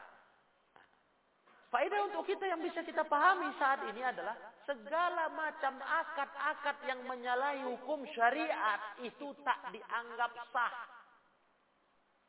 Faedah 1.72 2.06
untuk 2.06 2.30
kita 2.30 2.46
yang 2.46 2.62
bisa 2.62 2.86
kita 2.86 3.02
pahami 3.02 3.50
saat 3.58 3.82
ini 3.90 3.98
adalah 4.06 4.38
segala 4.62 5.26
macam 5.34 5.74
akad-akad 5.82 6.78
yang 6.86 7.02
menyalahi 7.10 7.66
hukum 7.66 8.06
syariat 8.14 8.94
itu 9.02 9.34
tak 9.42 9.58
dianggap 9.74 10.38
sah. 10.54 10.93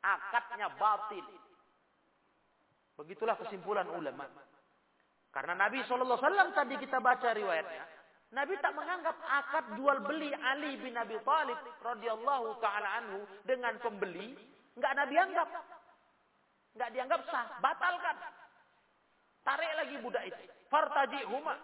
Akadnya 0.05 0.69
batil. 0.77 1.25
Begitulah 2.95 3.35
kesimpulan 3.41 3.89
ulama. 3.89 4.29
Karena 5.33 5.67
Nabi 5.67 5.81
SAW 5.83 6.53
tadi 6.53 6.77
kita 6.77 7.01
baca 7.01 7.33
riwayatnya. 7.33 7.83
Nabi 8.33 8.55
tak 8.59 8.73
menganggap 8.73 9.17
akad 9.21 9.65
jual 9.79 9.97
beli 10.07 10.31
Ali 10.33 10.79
bin 10.79 10.95
Abi 10.97 11.15
Thalib 11.21 11.59
radhiyallahu 11.83 12.57
taala 12.59 13.03
anhu 13.03 13.19
dengan 13.47 13.75
pembeli, 13.79 14.33
enggak 14.79 14.93
Nabi 14.95 15.15
anggap. 15.19 15.49
Enggak 16.75 16.89
dianggap 16.91 17.21
sah, 17.31 17.47
batalkan. 17.63 18.15
Tarik 19.45 19.71
lagi 19.77 19.95
budak 20.03 20.23
itu. 20.27 20.43
Fartaji 20.67 21.21
huma. 21.31 21.55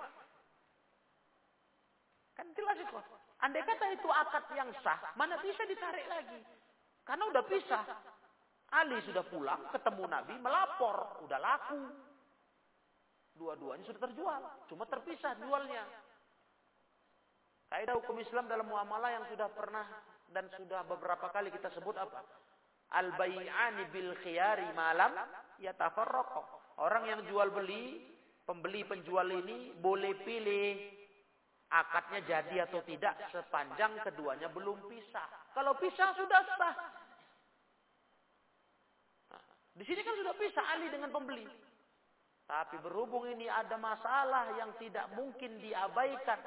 Kan 2.38 2.48
jelas 2.56 2.78
itu. 2.80 2.98
Andai 3.42 3.66
kata 3.66 3.86
itu 3.92 4.08
akad 4.08 4.46
yang 4.56 4.70
sah, 4.80 5.00
mana 5.18 5.36
bisa 5.44 5.66
ditarik 5.68 6.08
lagi? 6.08 6.40
Karena 7.04 7.24
udah 7.28 7.44
pisah. 7.50 7.84
Ali 8.72 9.04
sudah 9.04 9.28
pulang, 9.28 9.68
ketemu 9.76 10.04
Nabi, 10.08 10.36
melapor, 10.40 11.20
udah 11.28 11.40
laku. 11.44 11.92
Dua-duanya 13.36 13.84
sudah 13.84 14.02
terjual, 14.08 14.42
cuma 14.72 14.88
terpisah 14.88 15.36
jualnya. 15.44 15.84
Kaidah 17.68 17.96
hukum 18.00 18.20
Islam 18.20 18.48
dalam 18.48 18.68
muamalah 18.68 19.12
yang 19.12 19.26
sudah 19.32 19.48
pernah 19.52 19.88
dan 20.32 20.48
sudah 20.56 20.84
beberapa 20.88 21.32
kali 21.32 21.52
kita 21.52 21.72
sebut 21.72 21.96
apa? 22.00 22.24
Al-bai'ani 22.92 23.88
bil 23.92 24.12
khiyari 24.24 24.72
malam 24.76 25.16
yatafarraqo. 25.60 26.44
Orang 26.84 27.08
yang 27.08 27.24
jual 27.28 27.48
beli, 27.52 28.04
pembeli 28.44 28.84
penjual 28.84 29.28
ini 29.32 29.72
boleh 29.80 30.16
pilih 30.24 30.76
akadnya 31.72 32.20
jadi 32.28 32.68
atau 32.68 32.84
tidak 32.84 33.16
sepanjang 33.32 33.96
keduanya 34.04 34.52
belum 34.52 34.92
pisah. 34.92 35.56
Kalau 35.56 35.76
pisah 35.80 36.12
sudah 36.16 36.42
sah. 36.60 37.01
Di 39.72 39.84
sini 39.88 40.02
kan 40.04 40.16
sudah 40.20 40.36
bisa 40.36 40.62
Ali 40.68 40.92
dengan 40.92 41.12
pembeli. 41.12 41.48
Tapi 42.52 42.76
berhubung 42.84 43.32
ini 43.32 43.48
ada 43.48 43.80
masalah 43.80 44.60
yang 44.60 44.76
tidak 44.76 45.08
mungkin 45.16 45.56
diabaikan. 45.64 46.40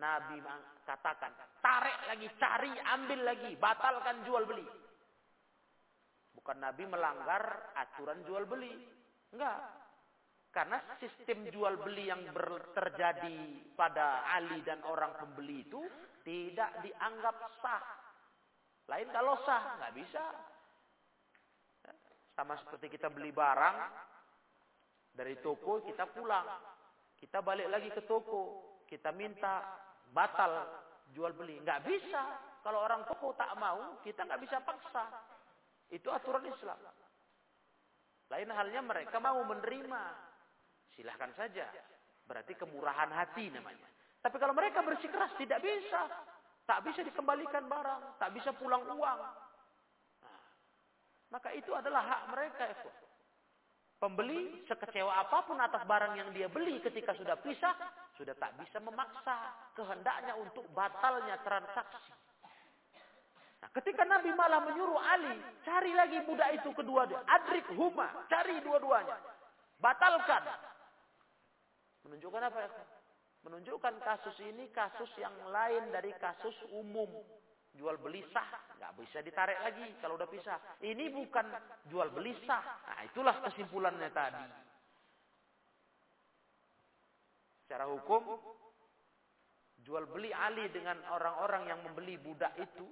Nabi 0.00 0.40
katakan, 0.88 1.28
tarik 1.60 1.98
lagi, 2.08 2.28
cari, 2.40 2.72
ambil 2.96 3.20
lagi, 3.28 3.52
batalkan 3.60 4.24
jual 4.24 4.48
beli. 4.48 4.64
Bukan 6.32 6.56
Nabi 6.56 6.88
melanggar 6.88 7.76
aturan 7.76 8.24
jual 8.24 8.48
beli. 8.48 8.72
Enggak. 9.36 9.60
Karena 10.50 10.80
sistem 10.96 11.46
jual 11.52 11.76
beli 11.84 12.08
yang 12.08 12.24
terjadi 12.72 13.38
pada 13.76 14.24
Ali 14.34 14.64
dan 14.64 14.80
orang 14.88 15.14
pembeli 15.20 15.62
itu 15.62 15.84
tidak 16.24 16.80
dianggap 16.82 17.36
sah. 17.60 17.84
Lain 18.90 19.06
kalau 19.14 19.38
sah, 19.46 19.78
nggak 19.78 19.94
bisa. 19.94 20.24
Sama 22.40 22.56
seperti 22.56 22.96
kita 22.96 23.12
beli 23.12 23.36
barang 23.36 23.76
dari 25.12 25.36
toko, 25.44 25.84
kita 25.84 26.08
pulang. 26.08 26.48
Kita 27.12 27.44
balik 27.44 27.68
lagi 27.68 27.92
ke 27.92 28.08
toko, 28.08 28.80
kita 28.88 29.12
minta 29.12 29.60
batal 30.08 30.64
jual 31.12 31.36
beli. 31.36 31.60
Nggak 31.60 31.84
bisa. 31.84 32.40
Kalau 32.64 32.80
orang 32.80 33.04
toko 33.04 33.36
tak 33.36 33.52
mau, 33.60 34.00
kita 34.00 34.24
nggak 34.24 34.40
bisa 34.40 34.56
paksa. 34.64 35.04
Itu 35.92 36.08
aturan 36.08 36.48
Islam. 36.48 36.80
Lain 38.32 38.48
halnya 38.56 38.80
mereka 38.88 39.20
mau 39.20 39.44
menerima. 39.44 40.02
Silahkan 40.96 41.36
saja. 41.36 41.68
Berarti 42.24 42.56
kemurahan 42.56 43.12
hati 43.20 43.52
namanya. 43.52 43.84
Tapi 44.24 44.40
kalau 44.40 44.56
mereka 44.56 44.80
bersikeras 44.80 45.36
tidak 45.36 45.60
bisa. 45.60 46.08
Tak 46.64 46.88
bisa 46.88 47.04
dikembalikan 47.04 47.68
barang. 47.68 48.16
Tak 48.16 48.32
bisa 48.32 48.56
pulang 48.56 48.88
uang. 48.88 49.49
Maka 51.30 51.54
itu 51.54 51.70
adalah 51.70 52.02
hak 52.02 52.22
mereka. 52.34 52.62
Ya. 52.66 52.76
Pembeli 54.00 54.64
sekecewa 54.66 55.12
apa 55.12 55.44
pun 55.44 55.60
atas 55.60 55.84
barang 55.84 56.16
yang 56.16 56.30
dia 56.32 56.48
beli 56.48 56.80
ketika 56.80 57.12
sudah 57.14 57.36
pisah, 57.38 57.76
sudah 58.16 58.34
tak 58.40 58.56
bisa 58.58 58.80
memaksa 58.80 59.54
kehendaknya 59.76 60.34
untuk 60.40 60.64
batalnya 60.72 61.36
transaksi. 61.44 62.12
Nah, 63.60 63.68
ketika 63.76 64.08
Nabi 64.08 64.32
malah 64.32 64.64
menyuruh 64.72 64.96
Ali, 64.96 65.36
cari 65.68 65.92
lagi 65.92 66.16
budak 66.24 66.48
itu 66.56 66.72
kedua 66.72 67.04
dia. 67.04 67.20
Adrik 67.28 67.68
huma, 67.76 68.08
cari 68.32 68.56
dua-duanya. 68.64 69.20
Batalkan. 69.76 70.48
Menunjukkan 72.08 72.40
apa 72.40 72.58
ya? 72.64 72.70
Menunjukkan 73.44 73.94
kasus 74.00 74.36
ini 74.48 74.72
kasus 74.72 75.12
yang 75.20 75.32
lain 75.52 75.92
dari 75.92 76.12
kasus 76.16 76.56
umum 76.72 77.08
jual 77.74 77.96
beli 78.02 78.24
sah, 78.34 78.50
nggak 78.76 78.92
bisa 78.98 79.18
ditarik 79.22 79.58
lagi 79.62 79.86
kalau 80.02 80.18
udah 80.18 80.26
pisah. 80.26 80.58
Ini 80.82 81.10
bukan 81.14 81.46
jual 81.86 82.10
beli 82.10 82.34
sah. 82.42 82.62
Nah, 82.62 83.00
itulah 83.06 83.36
kesimpulannya 83.46 84.10
tadi. 84.10 84.44
Secara 87.64 87.86
hukum, 87.86 88.34
jual 89.86 90.04
beli 90.10 90.34
Ali 90.34 90.66
dengan 90.74 90.98
orang-orang 91.14 91.70
yang 91.70 91.80
membeli 91.86 92.18
budak 92.18 92.50
itu, 92.58 92.86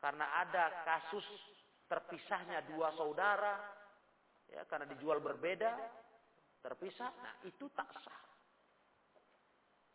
karena 0.00 0.40
ada 0.40 0.84
kasus 0.88 1.24
terpisahnya 1.84 2.64
dua 2.72 2.88
saudara, 2.96 3.60
ya 4.48 4.64
karena 4.64 4.88
dijual 4.88 5.20
berbeda, 5.20 5.76
terpisah, 6.64 7.12
nah 7.20 7.34
itu 7.44 7.68
tak 7.76 7.92
sah. 8.00 8.33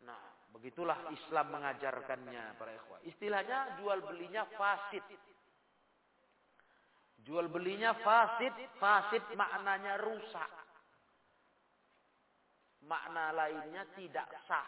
Nah, 0.00 0.40
Begitulah 0.50 0.98
Islam 1.14 1.46
mengajarkannya 1.54 2.58
para 2.58 2.74
ikhwah. 2.74 3.00
Istilahnya 3.06 3.78
jual 3.78 4.02
belinya 4.02 4.42
fasid. 4.58 5.06
Jual 7.22 7.46
belinya 7.46 7.94
fasid, 8.02 8.50
fasid 8.82 9.22
maknanya 9.38 10.00
rusak. 10.02 10.50
Makna 12.82 13.30
lainnya 13.30 13.86
tidak 13.94 14.26
sah. 14.50 14.66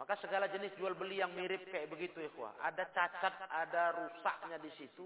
Maka 0.00 0.16
segala 0.24 0.48
jenis 0.48 0.72
jual 0.80 0.96
beli 0.96 1.20
yang 1.20 1.36
mirip 1.36 1.68
kayak 1.68 1.92
begitu 1.92 2.24
ikhwah. 2.24 2.56
Ada 2.64 2.88
cacat, 2.96 3.34
ada 3.52 3.92
rusaknya 3.92 4.56
di 4.56 4.72
situ. 4.80 5.04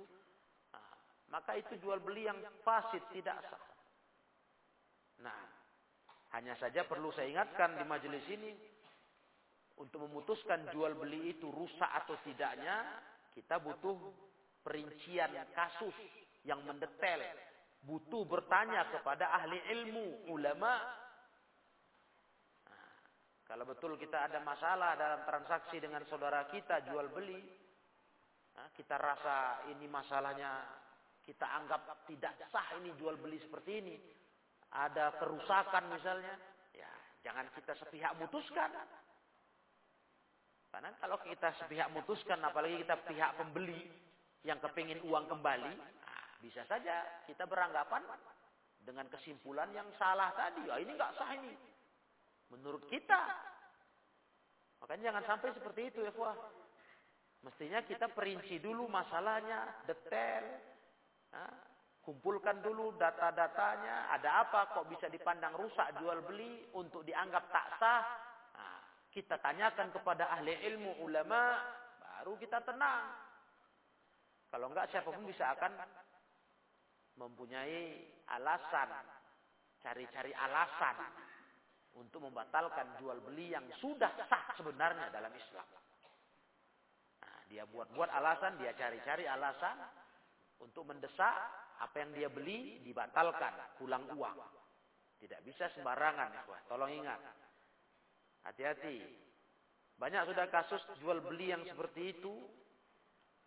Nah, 0.70 0.94
maka 1.34 1.58
itu 1.58 1.74
jual 1.82 1.98
beli 1.98 2.30
yang 2.30 2.38
fasid, 2.62 3.02
tidak 3.10 3.42
sah. 3.50 3.64
Nah, 5.26 5.55
hanya 6.36 6.52
saja 6.60 6.84
perlu 6.84 7.08
saya 7.16 7.32
ingatkan 7.32 7.80
di 7.80 7.84
majelis 7.88 8.24
ini. 8.28 8.52
Untuk 9.76 10.08
memutuskan 10.08 10.68
jual 10.72 10.96
beli 10.96 11.32
itu 11.36 11.48
rusak 11.48 11.88
atau 12.04 12.16
tidaknya. 12.24 12.84
Kita 13.32 13.60
butuh 13.60 13.96
perincian 14.60 15.32
kasus 15.56 15.96
yang 16.44 16.60
mendetail. 16.64 17.24
Butuh 17.80 18.24
bertanya 18.28 18.88
kepada 18.92 19.32
ahli 19.32 19.60
ilmu, 19.72 20.32
ulama, 20.32 20.80
kalau 23.46 23.62
betul 23.62 23.94
kita 23.94 24.26
ada 24.26 24.42
masalah 24.42 24.98
dalam 24.98 25.22
transaksi 25.22 25.78
dengan 25.78 26.02
saudara 26.10 26.50
kita 26.50 26.82
jual 26.90 27.06
beli, 27.14 27.38
kita 28.74 28.98
rasa 28.98 29.70
ini 29.70 29.86
masalahnya 29.86 30.66
kita 31.22 31.46
anggap 31.46 32.02
tidak 32.10 32.34
sah 32.50 32.74
ini 32.82 32.90
jual 32.98 33.14
beli 33.22 33.38
seperti 33.38 33.72
ini. 33.78 33.96
Ada 34.74 35.14
kerusakan 35.22 35.84
misalnya, 35.94 36.34
ya 36.74 36.90
jangan 37.22 37.46
kita 37.54 37.72
sepihak 37.78 38.12
mutuskan. 38.18 38.70
Karena 40.70 40.92
kalau 41.00 41.16
kita 41.24 41.54
sepihak 41.56 41.88
mutuskan, 41.94 42.42
apalagi 42.44 42.82
kita 42.84 43.00
pihak 43.06 43.30
pembeli 43.40 43.88
yang 44.44 44.60
kepingin 44.60 45.00
uang 45.06 45.24
kembali, 45.30 45.72
nah, 45.78 46.26
bisa 46.42 46.66
saja 46.68 47.24
kita 47.24 47.48
beranggapan 47.48 48.04
dengan 48.84 49.08
kesimpulan 49.08 49.72
yang 49.72 49.88
salah 49.96 50.30
tadi. 50.36 50.68
Ya, 50.68 50.76
ini 50.78 50.92
nggak 50.92 51.14
sah 51.16 51.30
ini. 51.32 51.54
Menurut 52.52 52.84
kita. 52.86 53.18
Makanya 54.84 55.10
jangan 55.10 55.24
sampai 55.26 55.50
seperti 55.56 55.80
itu 55.90 56.04
ya 56.04 56.12
kuah. 56.12 56.36
Mestinya 57.42 57.80
kita 57.82 58.10
perinci 58.10 58.58
dulu 58.58 58.86
masalahnya, 58.90 59.86
detail. 59.86 60.44
Nah, 61.34 61.50
kumpulkan 62.06 62.62
dulu 62.62 62.94
data-datanya. 62.94 64.14
Ada 64.14 64.46
apa 64.46 64.70
kok 64.78 64.86
bisa 64.86 65.10
dipandang 65.10 65.58
rusak 65.58 65.90
jual 65.98 66.22
beli 66.22 66.70
untuk 66.78 67.02
dianggap 67.02 67.50
tak 67.50 67.66
sah. 67.82 68.02
Nah, 68.54 68.78
kita 69.10 69.42
tanyakan 69.42 69.90
kepada 69.90 70.30
ahli 70.30 70.54
ilmu 70.70 71.02
ulama, 71.02 71.58
baru 71.98 72.38
kita 72.38 72.62
tenang. 72.62 73.10
Kalau 74.46 74.70
enggak 74.70 74.86
siapa 74.94 75.10
pun 75.10 75.26
bisa 75.26 75.50
akan 75.58 75.74
mempunyai 77.18 78.06
alasan, 78.30 78.88
cari-cari 79.82 80.30
alasan 80.30 80.96
untuk 81.98 82.22
membatalkan 82.22 83.02
jual 83.02 83.18
beli 83.26 83.50
yang 83.50 83.66
sudah 83.82 84.14
sah 84.30 84.54
sebenarnya 84.54 85.10
dalam 85.10 85.34
Islam. 85.34 85.66
Nah, 87.18 87.38
dia 87.50 87.66
buat-buat 87.66 88.14
alasan, 88.14 88.62
dia 88.62 88.70
cari-cari 88.78 89.26
alasan 89.26 90.05
untuk 90.60 90.88
mendesak 90.88 91.36
apa 91.80 91.96
yang 92.00 92.10
dia 92.16 92.28
beli 92.32 92.80
dibatalkan, 92.80 93.76
pulang 93.76 94.08
uang. 94.16 94.36
Tidak 95.16 95.40
bisa 95.44 95.68
sembarangan 95.72 96.28
ya, 96.32 96.42
Tolong 96.68 96.92
ingat. 96.92 97.20
Hati-hati. 98.44 99.00
Banyak 99.96 100.28
sudah 100.28 100.46
kasus 100.52 100.80
jual 101.00 101.24
beli 101.24 101.50
yang 101.52 101.64
seperti 101.64 102.20
itu. 102.20 102.36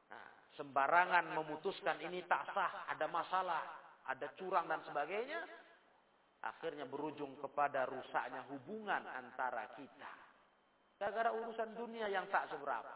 Nah, 0.09 0.25
sembarangan 0.57 1.37
memutuskan 1.37 2.01
ini 2.01 2.25
tak 2.25 2.49
sah, 2.51 2.89
ada 2.89 3.05
masalah, 3.05 3.63
ada 4.09 4.33
curang 4.33 4.65
dan 4.65 4.81
sebagainya 4.81 5.45
akhirnya 6.39 6.87
berujung 6.87 7.35
kepada 7.43 7.83
rusaknya 7.87 8.47
hubungan 8.47 9.03
antara 9.03 9.75
kita. 9.75 10.13
Gara-gara 10.99 11.31
urusan 11.35 11.75
dunia 11.75 12.11
yang 12.11 12.27
tak 12.27 12.51
seberapa. 12.51 12.95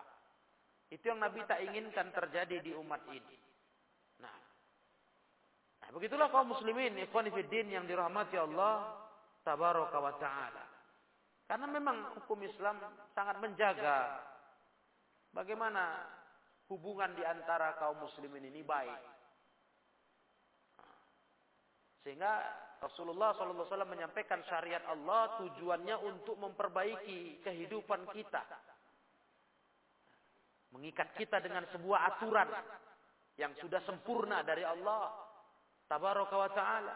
Itu 0.91 1.11
yang 1.11 1.23
Nabi 1.23 1.43
tak 1.47 1.63
inginkan 1.63 2.11
terjadi 2.11 2.59
di 2.59 2.71
umat 2.75 3.03
ini. 3.11 3.37
Nah, 5.83 5.89
begitulah 5.91 6.31
kaum 6.31 6.55
muslimin, 6.55 6.95
ikhwan 7.03 7.27
fiddin 7.27 7.67
yang 7.67 7.83
dirahmati 7.83 8.39
Allah 8.39 9.03
tabaraka 9.43 9.97
wa 9.99 10.13
ta'ala. 10.15 10.63
Karena 11.43 11.67
memang 11.67 12.15
hukum 12.23 12.39
Islam 12.47 12.79
sangat 13.11 13.37
menjaga 13.43 14.23
bagaimana 15.35 16.07
hubungan 16.71 17.11
di 17.13 17.21
antara 17.27 17.75
kaum 17.75 17.99
muslimin 17.99 18.47
ini 18.47 18.63
baik. 18.63 19.01
Sehingga 22.03 22.31
Rasulullah 22.83 23.31
SAW 23.31 23.87
menyampaikan 23.87 24.43
syariat 24.43 24.83
Allah 24.91 25.39
tujuannya 25.39 25.95
untuk 26.03 26.35
memperbaiki 26.35 27.39
kehidupan 27.39 28.11
kita. 28.11 28.43
Mengikat 30.75 31.15
kita 31.15 31.39
dengan 31.39 31.63
sebuah 31.71 31.99
aturan 32.15 32.49
yang 33.39 33.55
sudah 33.63 33.79
sempurna 33.87 34.43
dari 34.43 34.67
Allah. 34.67 35.22
Tabaraka 35.93 36.33
wa 36.33 36.49
ta'ala. 36.49 36.95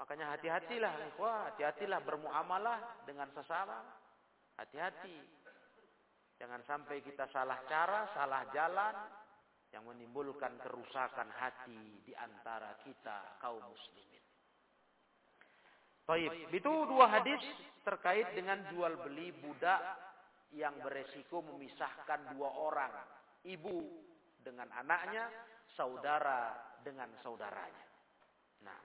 Makanya 0.00 0.32
hati-hatilah, 0.32 1.12
hati-hatilah 1.52 2.00
bermuamalah 2.08 3.04
dengan 3.04 3.28
sesama. 3.36 3.84
Hati-hati. 4.56 5.20
Jangan 6.40 6.64
sampai 6.64 7.04
kita 7.04 7.28
salah 7.28 7.60
cara, 7.68 8.08
salah 8.16 8.48
jalan, 8.56 8.96
yang 9.76 9.84
menimbulkan 9.84 10.56
kerusakan 10.64 11.28
hati 11.36 12.00
di 12.00 12.16
antara 12.16 12.80
kita 12.80 13.36
kaum 13.44 13.60
muslimin. 13.60 14.24
Baik, 16.08 16.32
itu 16.48 16.72
dua 16.88 17.12
hadis 17.12 17.44
terkait 17.84 18.32
dengan 18.32 18.56
jual 18.72 19.04
beli 19.04 19.36
budak 19.36 19.84
yang 20.56 20.80
beresiko 20.80 21.44
memisahkan 21.44 22.32
dua 22.32 22.56
orang, 22.56 22.94
ibu 23.44 23.84
dengan 24.40 24.72
anaknya, 24.72 25.28
saudara 25.76 26.65
dengan 26.86 27.10
saudaranya. 27.26 27.86
Nah, 28.62 28.78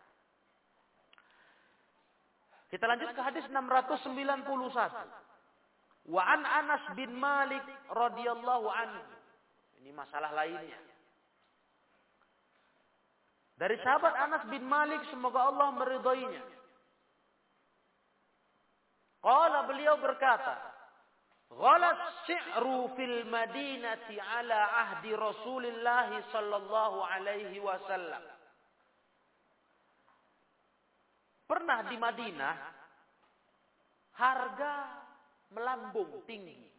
kita 2.73 2.89
lanjut 2.89 3.13
ke 3.13 3.21
hadis 3.21 3.45
691. 3.45 6.09
Wa 6.09 6.25
an 6.25 6.41
Anas 6.41 6.97
bin 6.97 7.13
Malik 7.13 7.61
radhiyallahu 7.93 8.67
anhu 8.73 9.05
ini 9.85 9.93
masalah 9.93 10.33
lainnya. 10.33 10.81
Dari 13.61 13.77
sahabat 13.85 14.17
Anas 14.17 14.49
bin 14.49 14.65
Malik 14.65 15.05
semoga 15.13 15.53
Allah 15.53 15.69
meridhoinya. 15.77 16.41
Qala 19.21 19.69
beliau 19.69 20.01
berkata, 20.01 20.70
"Ghalat 21.51 21.99
syi'ru 22.25 22.95
fil 22.95 23.27
Madinati 23.27 24.15
ala 24.15 24.59
ahdi 24.87 25.11
Rasulillah 25.11 26.09
sallallahu 26.31 26.97
alaihi 27.03 27.59
wasallam." 27.59 28.23
Pernah 31.51 31.79
di 31.91 31.97
Madinah 31.99 32.55
harga 34.15 34.73
melambung 35.51 36.23
tinggi. 36.23 36.71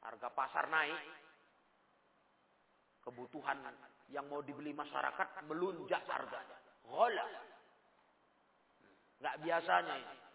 Harga 0.00 0.28
pasar 0.32 0.64
naik. 0.72 0.96
Kebutuhan 3.04 3.60
yang 4.08 4.26
mau 4.32 4.40
dibeli 4.40 4.72
masyarakat 4.72 5.44
melunjak 5.44 6.02
harganya. 6.08 6.58
Ghala. 6.86 7.26
Nggak 9.20 9.36
biasanya 9.42 9.94
ini. 9.98 10.25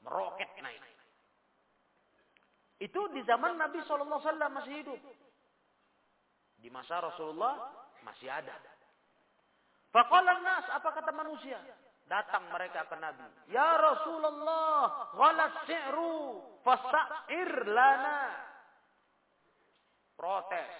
Meroket 0.00 0.50
naik. 0.60 0.82
Itu 2.80 3.12
di 3.12 3.20
zaman 3.28 3.60
Nabi 3.60 3.84
SAW 3.84 4.24
masih 4.48 4.72
hidup. 4.80 5.00
Di 6.60 6.72
masa 6.72 7.04
Rasulullah 7.04 7.56
masih 8.00 8.32
ada. 8.32 8.56
Faqala 9.92 10.40
nas, 10.40 10.64
apa 10.72 10.88
kata 10.96 11.12
manusia? 11.12 11.60
Datang 12.08 12.48
mereka 12.48 12.88
ke 12.88 12.96
Nabi. 12.96 13.22
Ya 13.52 13.76
Rasulullah, 13.76 15.12
ghalat 15.12 15.54
si'ru 15.68 16.42
fasa'ir 16.64 17.68
lana. 17.68 18.48
Protes. 20.16 20.74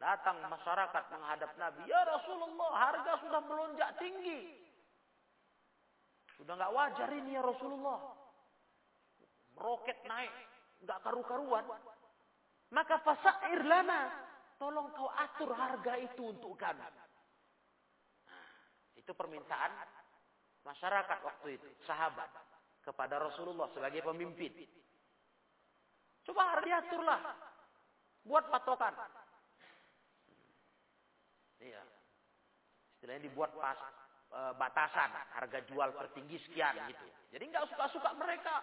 Datang 0.00 0.40
masyarakat 0.40 1.04
menghadap 1.12 1.50
Nabi. 1.56 1.84
Ya 1.88 2.02
Rasulullah, 2.08 2.70
harga 2.76 3.12
sudah 3.24 3.40
melonjak 3.44 3.90
tinggi. 4.00 4.63
Sudah 6.38 6.54
nggak 6.58 6.74
wajar 6.74 7.08
ini 7.14 7.36
ya 7.38 7.42
Rasulullah. 7.42 7.98
Roket 9.54 9.98
naik. 10.06 10.32
nggak 10.84 11.00
karu-karuan. 11.00 11.64
Maka 12.74 13.00
fasa'ir 13.00 13.62
lana. 13.64 14.10
Tolong 14.58 14.92
kau 14.94 15.10
atur 15.10 15.50
harga 15.54 15.98
itu 15.98 16.30
untuk 16.30 16.54
kami. 16.54 16.84
Itu 18.94 19.10
permintaan 19.12 19.72
masyarakat 20.64 21.18
waktu 21.20 21.60
itu, 21.60 21.68
sahabat 21.84 22.30
kepada 22.80 23.20
Rasulullah 23.20 23.68
sebagai 23.74 24.00
pemimpin. 24.00 24.64
Coba 26.24 26.56
diaturlah, 26.64 27.20
buat 28.24 28.48
patokan. 28.48 28.96
Iya, 31.60 31.80
istilahnya 32.96 33.28
dibuat 33.28 33.52
pas 33.56 33.76
e, 34.30 34.40
batasan 34.56 35.10
harga 35.34 35.58
jual 35.68 35.90
tertinggi 35.92 36.38
sekian 36.48 36.76
gitu. 36.88 37.06
Jadi 37.34 37.44
nggak 37.50 37.66
suka-suka 37.74 38.10
mereka 38.16 38.62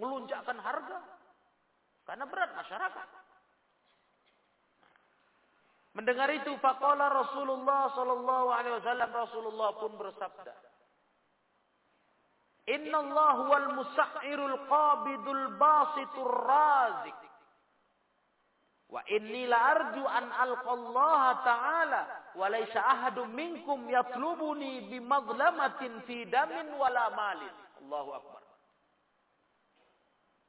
melunjakkan 0.00 0.58
harga 0.58 0.98
karena 2.08 2.24
berat 2.26 2.50
masyarakat. 2.56 3.08
Mendengar 5.90 6.30
itu, 6.30 6.54
faqala 6.62 7.10
Rasulullah 7.10 7.90
sallallahu 7.98 8.48
alaihi 8.54 8.78
wasallam 8.78 9.10
Rasulullah 9.10 9.70
pun 9.74 9.92
bersabda, 9.98 10.54
Inna 12.70 12.98
Allah 13.02 13.36
wal 13.50 13.68
musa'irul 13.74 14.56
qabidul 14.70 15.44
basitur 15.58 16.30
razik. 16.30 17.18
Wa 18.90 19.02
inni 19.10 19.46
la 19.50 19.58
arju 19.74 20.02
an 20.06 20.24
alqallaha 20.30 21.30
ta'ala 21.42 22.02
wa 22.36 22.46
laysa 22.50 22.80
ahadun 22.80 23.32
minkum 23.34 23.88
yatlubuni 23.90 24.86
bimadlamatin 24.90 26.02
fi 26.06 26.26
damin 26.28 26.70
wala 26.76 27.10
malin. 27.14 27.54
Allahu 27.86 28.10
akbar. 28.14 28.42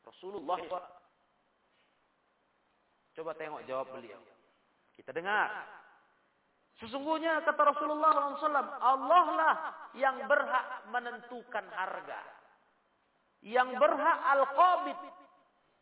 Rasulullah 0.06 0.58
Coba 3.12 3.36
tengok 3.36 3.67
jawab 3.67 3.91
beliau. 3.91 4.20
Kita 4.96 5.12
dengar. 5.12 5.52
Sesungguhnya 6.80 7.44
kata 7.46 7.62
Rasulullah 7.76 8.34
SAW, 8.41 8.58
Allah 8.82 9.26
lah 9.38 9.56
yang 9.94 10.26
berhak 10.26 10.89
menentukan 10.89 11.65
harga. 11.76 12.22
Yang 13.46 13.78
berhak 13.78 14.17
al-qabid, 14.34 14.98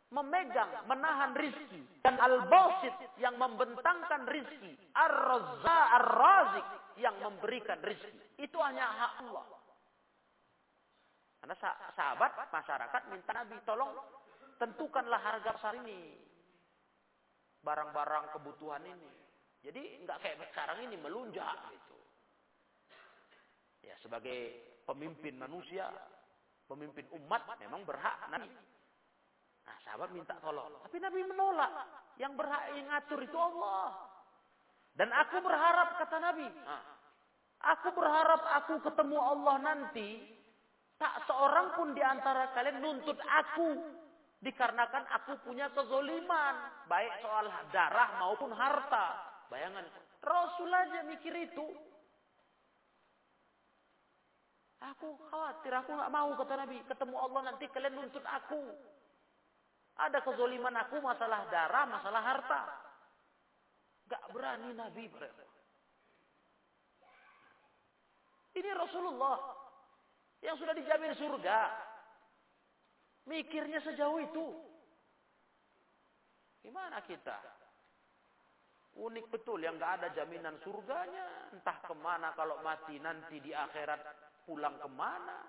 memegang, 0.09 0.85
menahan 0.89 1.37
rizki. 1.37 1.81
Dan 2.01 2.17
al-basit 2.17 2.93
yang 3.21 3.37
membentangkan 3.37 4.25
rizki. 4.25 4.73
Ar-razza, 4.97 5.77
ar-razik 6.01 6.67
yang 6.97 7.15
memberikan 7.21 7.79
rizki. 7.85 8.17
Itu 8.41 8.57
hanya 8.61 8.85
hak 8.89 9.13
Allah. 9.25 9.45
Karena 11.39 11.55
sahabat, 11.95 12.31
masyarakat 12.51 13.01
minta 13.07 13.31
Nabi, 13.31 13.55
tolong 13.63 13.95
tentukanlah 14.59 15.23
harga 15.23 15.55
besar 15.55 15.73
ini 15.79 16.19
barang-barang 17.63 18.35
kebutuhan 18.35 18.83
ini. 18.83 19.09
Jadi 19.63 20.03
nggak 20.03 20.19
kayak 20.23 20.37
sekarang 20.51 20.87
ini 20.87 20.95
melunjak 20.99 21.55
gitu. 21.71 21.97
Ya 23.83 23.95
sebagai 24.03 24.55
pemimpin 24.83 25.35
manusia, 25.35 25.87
pemimpin 26.67 27.07
umat 27.23 27.43
memang 27.59 27.83
berhak 27.83 28.19
Nabi. 28.31 28.51
Nah 29.69 29.77
sahabat 29.85 30.09
minta 30.09 30.33
tolong, 30.41 30.81
tapi 30.81 30.97
Nabi 30.97 31.21
menolak. 31.29 31.69
Yang 32.17 32.33
berhak 32.35 32.63
yang 32.73 32.87
ngatur 32.89 33.19
itu 33.21 33.37
Allah. 33.37 33.93
Dan 34.97 35.13
aku 35.13 35.37
berharap 35.45 35.95
kata 36.01 36.17
Nabi, 36.17 36.49
nah, 36.65 36.83
aku 37.69 37.93
berharap 37.93 38.41
aku 38.59 38.81
ketemu 38.81 39.17
Allah 39.21 39.55
nanti 39.61 40.19
tak 40.99 41.23
seorang 41.29 41.77
pun 41.79 41.95
di 41.95 42.03
antara 42.03 42.51
kalian 42.51 42.83
nuntut 42.83 43.15
aku 43.23 43.79
Dikarenakan 44.39 45.03
aku 45.19 45.35
punya 45.43 45.67
kezoliman. 45.75 46.55
Baik 46.87 47.11
soal 47.19 47.51
darah 47.75 48.23
maupun 48.23 48.55
harta. 48.55 49.19
Bayangan. 49.51 49.83
Rasul 50.23 50.71
aja 50.71 51.03
mikir 51.03 51.35
itu. 51.35 51.67
Aku 54.79 55.19
khawatir, 55.27 55.75
aku 55.75 55.91
nggak 55.91 56.13
mau 56.15 56.31
kata 56.39 56.55
Nabi. 56.55 56.79
Ketemu 56.87 57.15
Allah 57.19 57.41
nanti 57.51 57.67
kalian 57.67 57.99
nuntut 57.99 58.23
aku. 58.23 58.63
Ada 59.99 60.23
kezoliman 60.23 60.75
aku 60.79 61.03
masalah 61.03 61.43
darah, 61.51 61.85
masalah 61.87 62.21
harta. 62.23 62.61
Gak 64.07 64.23
berani 64.31 64.71
Nabi 64.73 65.05
Ini 68.59 68.69
Rasulullah 68.73 69.37
yang 70.41 70.55
sudah 70.55 70.73
dijamin 70.73 71.13
surga. 71.19 71.59
Mikirnya 73.27 73.83
sejauh 73.83 74.19
itu. 74.23 74.47
Gimana 76.65 77.03
kita? 77.05 77.37
Unik 78.99 79.31
betul 79.31 79.63
yang 79.63 79.77
nggak 79.77 80.01
ada 80.01 80.07
jaminan 80.17 80.57
surganya. 80.65 81.53
Entah 81.53 81.77
ke 81.85 81.93
mana 81.93 82.33
kalau 82.33 82.59
mati 82.65 82.97
nanti 82.99 83.37
di 83.39 83.53
akhirat 83.53 84.01
pulang 84.43 84.75
ke 84.81 84.89
mana. 84.91 85.39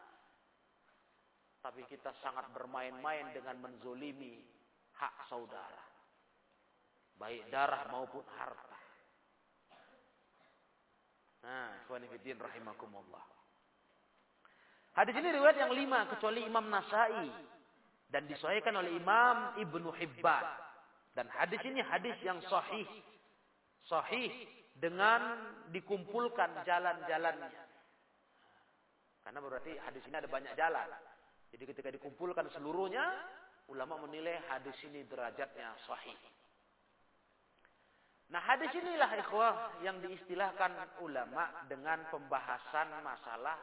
Tapi 1.61 1.85
kita 1.93 2.17
sangat 2.25 2.49
bermain-main 2.57 3.37
dengan 3.37 3.61
menzolimi 3.61 4.41
hak 4.97 5.29
saudara. 5.29 5.85
Baik 7.21 7.53
darah 7.53 7.85
maupun 7.93 8.25
harta. 8.33 8.81
Nah, 11.45 11.73
rahimakumullah. 11.89 13.25
Hadis 14.97 15.15
ini 15.17 15.29
riwayat 15.33 15.57
yang 15.57 15.73
lima 15.73 16.09
kecuali 16.13 16.45
Imam 16.45 16.67
Nasai 16.69 17.29
dan 18.09 18.27
disahihkan 18.27 18.75
oleh 18.75 18.97
Imam 18.97 19.57
Ibnu 19.61 19.89
Hibban. 20.01 20.45
Dan 21.13 21.29
hadis 21.29 21.61
ini 21.65 21.85
hadis 21.85 22.17
yang 22.25 22.41
sahih. 22.49 22.89
Sahih 23.85 24.33
dengan 24.77 25.37
dikumpulkan 25.73 26.65
jalan-jalannya. 26.65 27.53
Karena 29.21 29.39
berarti 29.45 29.73
hadis 29.85 30.03
ini 30.09 30.17
ada 30.17 30.31
banyak 30.31 30.53
jalan. 30.57 30.89
Jadi 31.51 31.65
ketika 31.67 31.91
dikumpulkan 31.91 32.47
seluruhnya, 32.55 33.05
ulama 33.71 33.99
menilai 34.07 34.39
hadis 34.51 34.75
ini 34.87 35.07
derajatnya 35.07 35.75
sahih. 35.87 36.19
Nah 38.31 38.39
hadis 38.47 38.71
inilah 38.79 39.11
ikhwah 39.19 39.83
yang 39.83 39.99
diistilahkan 39.99 41.03
ulama 41.03 41.67
dengan 41.67 42.07
pembahasan 42.15 43.03
masalah 43.03 43.59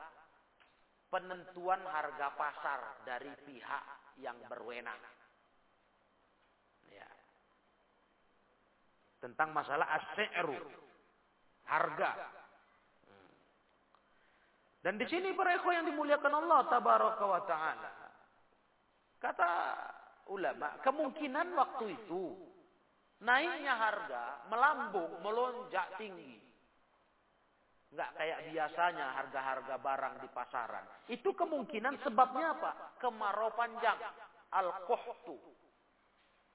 penentuan 1.07 1.79
harga 1.87 2.27
pasar 2.35 2.79
dari 3.07 3.31
pihak 3.47 3.83
yang 4.19 4.35
berwenang. 4.51 4.99
Ya. 6.91 7.07
Tentang 9.23 9.55
masalah 9.55 9.87
as-si'ru, 9.87 10.59
harga. 11.63 12.11
Dan 14.81 15.01
di 15.01 15.05
sini 15.09 15.33
para 15.33 15.57
yang 15.57 15.89
dimuliakan 15.89 16.33
Allah 16.45 16.59
tabaraka 16.69 17.25
wa 17.25 17.41
taala. 17.49 17.91
Kata 19.17 19.51
ulama, 20.29 20.77
kemungkinan 20.85 21.47
waktu 21.57 21.97
itu 21.97 22.37
naiknya 23.25 23.73
harga 23.73 24.23
melambung, 24.53 25.11
melonjak 25.25 25.97
tinggi. 25.97 26.37
Enggak 27.87 28.11
kayak 28.19 28.39
biasanya 28.51 29.05
harga-harga 29.15 29.75
barang 29.79 30.15
di 30.21 30.27
pasaran. 30.35 30.85
Itu 31.07 31.31
kemungkinan 31.33 32.03
sebabnya 32.03 32.59
apa? 32.59 32.71
Kemarau 32.99 33.55
panjang. 33.55 33.95
Al-kohtu. 34.51 35.39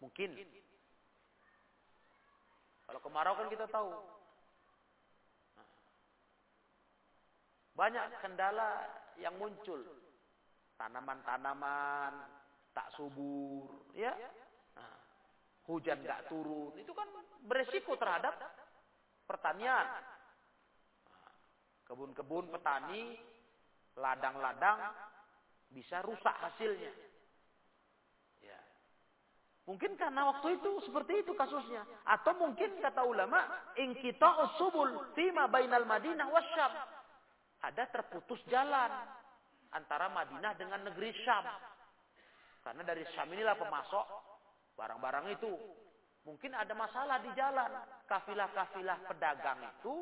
Mungkin. 0.05 0.37
Kalau 2.85 3.01
kemarau 3.01 3.35
kan 3.35 3.49
kita 3.49 3.67
tahu. 3.73 3.91
Banyak 7.73 8.21
kendala 8.21 8.85
yang 9.17 9.37
muncul. 9.41 9.81
Tanaman-tanaman 10.77 12.13
tak 12.73 12.89
subur. 12.97 13.93
ya 13.93 14.17
nah, 14.75 14.97
Hujan 15.69 16.01
nggak 16.01 16.33
turun. 16.33 16.73
Itu 16.81 16.93
kan 16.97 17.09
beresiko 17.45 17.95
terhadap 18.01 18.35
pertanian 19.29 19.87
Kebun-kebun 21.93 22.49
petani, 22.49 23.21
ladang-ladang 24.01 24.81
bisa 25.69 26.01
rusak 26.01 26.33
hasilnya. 26.41 26.89
Ya. 28.41 28.57
Mungkin 29.69 30.01
karena 30.01 30.33
waktu 30.33 30.57
itu 30.57 30.89
seperti 30.89 31.21
itu 31.21 31.37
kasusnya. 31.37 31.85
Atau 32.09 32.33
mungkin 32.41 32.81
kata 32.81 33.05
ulama, 33.05 33.45
kita 33.77 34.29
usubul 34.49 35.13
fima 35.13 35.45
bainal 35.53 35.85
Madinah 35.85 36.33
wasyam. 36.33 36.73
Ada 37.63 37.87
terputus 37.95 38.43
jalan 38.51 38.91
antara 39.71 40.11
Madinah 40.11 40.53
dengan 40.59 40.83
negeri 40.83 41.15
Syam. 41.23 41.47
Karena 42.63 42.83
dari 42.83 43.07
Syam 43.15 43.31
inilah 43.31 43.55
pemasok 43.55 44.07
barang-barang 44.75 45.27
itu. 45.35 45.53
Mungkin 46.23 46.55
ada 46.55 46.75
masalah 46.75 47.23
di 47.23 47.31
jalan. 47.35 47.71
Kafilah-kafilah 48.07 48.99
pedagang 49.11 49.61
itu 49.79 49.95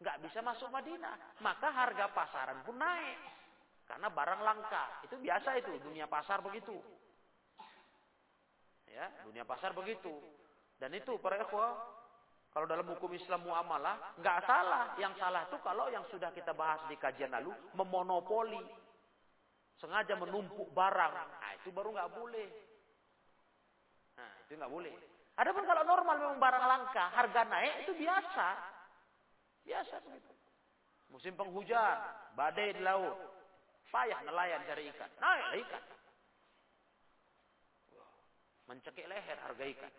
nggak 0.00 0.20
bisa 0.24 0.40
masuk 0.44 0.68
Madinah. 0.72 1.40
Maka 1.40 1.68
harga 1.72 2.12
pasaran 2.12 2.64
pun 2.64 2.76
naik. 2.76 3.18
Karena 3.86 4.10
barang 4.10 4.40
langka. 4.42 4.84
Itu 5.06 5.16
biasa 5.22 5.62
itu, 5.62 5.72
dunia 5.78 6.10
pasar 6.10 6.42
begitu. 6.42 6.74
Ya, 8.90 9.06
dunia 9.22 9.46
pasar 9.46 9.76
begitu. 9.76 10.10
Dan 10.76 10.92
itu 10.92 11.16
para 11.22 11.38
ikhwah, 11.40 11.72
kalau 12.56 12.64
dalam 12.64 12.88
hukum 12.88 13.12
Islam 13.12 13.44
muamalah, 13.44 14.16
nggak 14.16 14.48
salah. 14.48 14.96
Yang 14.96 15.20
salah 15.20 15.44
itu 15.44 15.60
kalau 15.60 15.92
yang 15.92 16.00
sudah 16.08 16.32
kita 16.32 16.56
bahas 16.56 16.80
di 16.88 16.96
kajian 16.96 17.28
lalu, 17.28 17.52
memonopoli. 17.76 18.56
Sengaja 19.76 20.16
menumpuk 20.16 20.72
barang. 20.72 21.12
Nah, 21.36 21.52
itu 21.60 21.68
baru 21.68 21.92
nggak 21.92 22.16
boleh. 22.16 22.48
Nah, 24.16 24.32
itu 24.48 24.56
nggak 24.56 24.72
boleh. 24.72 24.94
Adapun 25.36 25.68
kalau 25.68 25.84
normal 25.84 26.16
memang 26.16 26.40
barang 26.40 26.64
langka, 26.64 27.04
harga 27.12 27.44
naik 27.44 27.84
itu 27.84 27.92
biasa. 27.92 28.48
Biasa 29.60 29.94
begitu. 30.08 30.32
Musim 31.12 31.36
penghujan, 31.36 32.00
badai 32.40 32.72
di 32.72 32.80
laut. 32.80 33.20
Payah 33.92 34.24
nelayan 34.24 34.64
cari 34.64 34.88
ikan. 34.96 35.10
Naik 35.20 35.60
ikan. 35.60 35.84
Mencekik 38.64 39.04
leher 39.04 39.36
harga 39.44 39.64
ikan. 39.76 39.92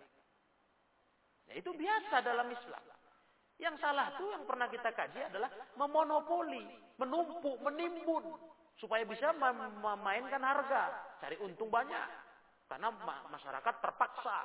Nah, 1.48 1.56
itu 1.56 1.72
biasa 1.72 2.16
dalam 2.24 2.48
Islam. 2.52 2.84
Yang 3.58 3.76
salah 3.82 4.14
tuh 4.20 4.30
yang 4.30 4.46
pernah 4.46 4.70
kita 4.70 4.94
kaji 4.94 5.34
adalah 5.34 5.50
memonopoli, 5.80 6.62
menumpuk, 7.02 7.58
menimbun 7.66 8.22
supaya 8.78 9.02
bisa 9.02 9.34
memainkan 9.34 10.44
harga, 10.46 10.94
cari 11.18 11.42
untung 11.42 11.74
banyak. 11.74 12.06
Karena 12.70 12.94
masyarakat 13.32 13.76
terpaksa 13.82 14.38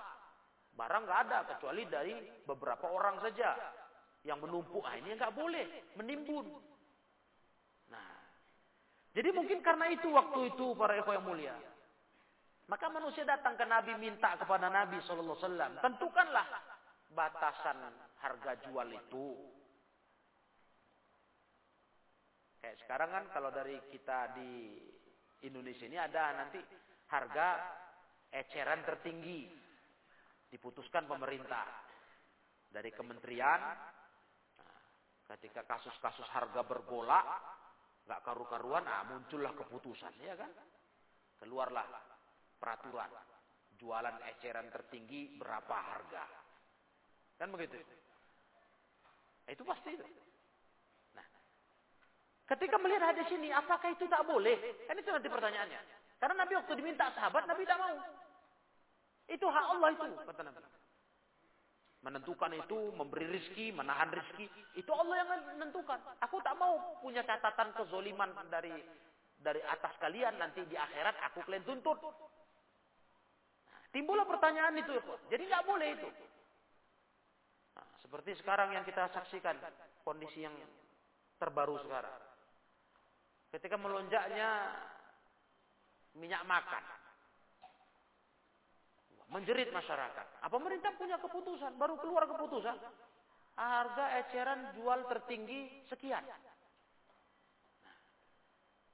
barang 0.72 1.02
nggak 1.04 1.20
ada 1.28 1.38
kecuali 1.52 1.84
dari 1.84 2.16
beberapa 2.48 2.88
orang 2.88 3.20
saja 3.20 3.52
yang 4.24 4.40
menumpuk. 4.40 4.80
Ah 4.80 4.96
ini 4.96 5.12
nggak 5.12 5.36
boleh 5.36 5.92
menimbun. 6.00 6.48
Nah, 7.92 8.08
jadi 9.12 9.28
mungkin 9.36 9.60
karena 9.60 9.92
itu 9.92 10.08
waktu 10.08 10.56
itu 10.56 10.72
para 10.72 10.96
ekor 10.96 11.20
yang 11.20 11.28
mulia, 11.28 11.52
maka 12.72 12.88
manusia 12.88 13.28
datang 13.28 13.60
ke 13.60 13.68
Nabi 13.68 13.92
minta 14.00 14.40
kepada 14.40 14.72
Nabi 14.72 14.96
Shallallahu 15.04 15.36
Alaihi 15.36 15.44
Wasallam 15.44 15.72
tentukanlah 15.84 16.46
batasan 17.12 17.78
harga 18.20 18.52
jual 18.66 18.88
itu. 18.90 19.26
Kayak 22.62 22.78
sekarang 22.86 23.10
kan 23.10 23.24
kalau 23.34 23.50
dari 23.50 23.76
kita 23.90 24.38
di 24.38 24.78
Indonesia 25.42 25.86
ini 25.86 25.98
ada 25.98 26.30
nanti 26.38 26.62
harga 27.10 27.48
eceran 28.30 28.86
tertinggi 28.86 29.50
diputuskan 30.48 31.10
pemerintah 31.10 31.66
dari 32.70 32.94
kementerian. 32.94 33.60
Nah, 34.56 34.78
ketika 35.34 35.66
kasus-kasus 35.66 36.28
harga 36.30 36.62
bergolak 36.62 37.26
nggak 38.02 38.22
karu-karuan 38.22 38.86
ah 38.86 39.02
muncullah 39.10 39.52
keputusan 39.58 40.14
ya 40.22 40.38
kan? 40.38 40.50
Keluarlah 41.42 41.86
peraturan 42.62 43.10
jualan 43.74 44.22
eceran 44.30 44.70
tertinggi 44.70 45.34
berapa 45.34 45.74
harga 45.74 46.41
kan 47.42 47.50
begitu 47.50 47.74
itu 49.50 49.62
pasti 49.66 49.90
itu. 49.92 50.06
Nah, 51.12 51.26
ketika 52.54 52.76
melihat 52.80 53.12
hadis 53.12 53.28
ini, 53.34 53.50
apakah 53.50 53.90
itu 53.92 54.08
tak 54.08 54.24
boleh? 54.24 54.54
Kan 54.88 54.96
itu 54.96 55.10
nanti 55.10 55.28
pertanyaannya. 55.28 55.80
Karena 56.16 56.34
Nabi 56.46 56.52
waktu 56.56 56.72
diminta 56.78 57.10
sahabat, 57.12 57.44
Nabi 57.50 57.66
tidak 57.66 57.80
mau. 57.82 57.96
Itu 59.26 59.46
hak 59.50 59.66
Allah 59.76 59.88
itu, 59.92 60.04
kata 60.24 60.42
Nabi. 60.46 60.60
Menentukan 62.02 62.52
itu, 62.58 62.78
memberi 62.98 63.26
rizki, 63.30 63.70
menahan 63.70 64.10
rizki. 64.10 64.46
Itu 64.74 64.90
Allah 64.90 65.22
yang 65.22 65.28
menentukan. 65.58 65.98
Aku 66.22 66.42
tak 66.42 66.58
mau 66.58 66.98
punya 66.98 67.22
catatan 67.22 67.70
kezoliman 67.78 68.30
dari 68.50 68.74
dari 69.42 69.58
atas 69.66 69.98
kalian 69.98 70.38
nanti 70.38 70.62
di 70.70 70.78
akhirat 70.78 71.18
aku 71.30 71.42
kalian 71.46 71.66
tuntut. 71.66 71.98
Nah, 71.98 73.82
timbullah 73.90 74.26
pertanyaan 74.26 74.78
itu. 74.78 74.94
Jadi 75.30 75.42
nggak 75.46 75.66
boleh 75.66 75.88
itu. 75.98 76.10
Seperti 78.12 78.36
sekarang 78.44 78.76
yang 78.76 78.84
kita 78.84 79.08
saksikan 79.08 79.56
kondisi 80.04 80.44
yang 80.44 80.52
terbaru 81.40 81.80
sekarang. 81.80 82.12
Ketika 83.48 83.80
melonjaknya 83.80 84.68
minyak 86.20 86.44
makan. 86.44 86.84
Menjerit 89.32 89.72
masyarakat. 89.72 90.44
Apa 90.44 90.52
pemerintah 90.52 90.92
punya 91.00 91.16
keputusan, 91.24 91.72
baru 91.80 91.96
keluar 92.04 92.28
keputusan. 92.28 92.76
Harga 93.56 94.20
eceran 94.20 94.76
jual 94.76 95.08
tertinggi 95.08 95.88
sekian. 95.88 96.20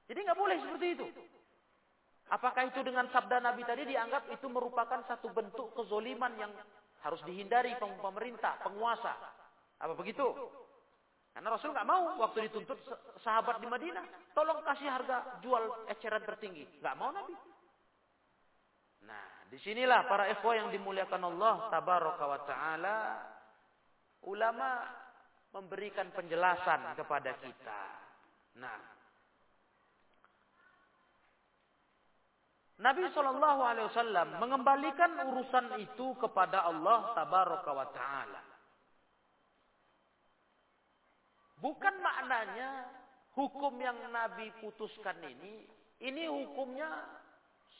jadi 0.07 0.19
nggak 0.31 0.39
boleh 0.39 0.57
seperti 0.63 0.87
itu. 0.95 1.05
Apakah 2.31 2.71
itu 2.71 2.79
dengan 2.87 3.11
sabda 3.11 3.43
Nabi 3.43 3.67
tadi 3.67 3.83
dianggap 3.83 4.31
itu 4.31 4.47
merupakan 4.47 5.03
satu 5.11 5.27
bentuk 5.35 5.75
kezoliman 5.75 6.31
yang 6.39 6.55
harus 7.03 7.21
dihindari 7.23 7.75
pemerintah, 7.79 8.59
penguasa. 8.59 9.15
Apa 9.79 9.95
begitu? 9.95 10.25
Karena 11.31 11.55
Rasul 11.55 11.71
nggak 11.71 11.87
mau 11.87 12.19
waktu 12.19 12.51
dituntut 12.51 12.79
sahabat 13.23 13.63
di 13.63 13.67
Madinah, 13.71 14.35
tolong 14.35 14.59
kasih 14.65 14.91
harga 14.91 15.39
jual 15.39 15.87
eceran 15.87 16.25
tertinggi. 16.27 16.67
Nggak 16.83 16.95
mau 16.99 17.15
Nabi. 17.15 17.35
Nah, 19.07 19.47
di 19.47 19.57
sinilah 19.63 20.03
para 20.11 20.27
ikhwah 20.27 20.59
yang 20.59 20.69
dimuliakan 20.73 21.23
Allah 21.31 21.71
tabaraka 21.71 22.25
wa 22.27 22.39
taala, 22.43 22.97
ulama 24.27 24.69
memberikan 25.55 26.11
penjelasan 26.11 26.99
kepada 26.99 27.31
kita. 27.39 27.81
Nah, 28.59 28.98
Nabi 32.79 33.11
Shallallahu 33.11 33.61
Alaihi 33.61 33.87
Wasallam 33.91 34.27
mengembalikan 34.39 35.11
urusan 35.27 35.83
itu 35.83 36.15
kepada 36.15 36.63
Allah 36.63 37.11
Tabaraka 37.11 37.71
wa 37.75 37.87
Taala. 37.91 38.41
Bukan 41.59 41.95
maknanya 41.99 42.87
hukum 43.35 43.75
yang 43.83 43.99
Nabi 44.07 44.47
putuskan 44.63 45.19
ini, 45.27 45.67
ini 45.99 46.23
hukumnya 46.31 46.87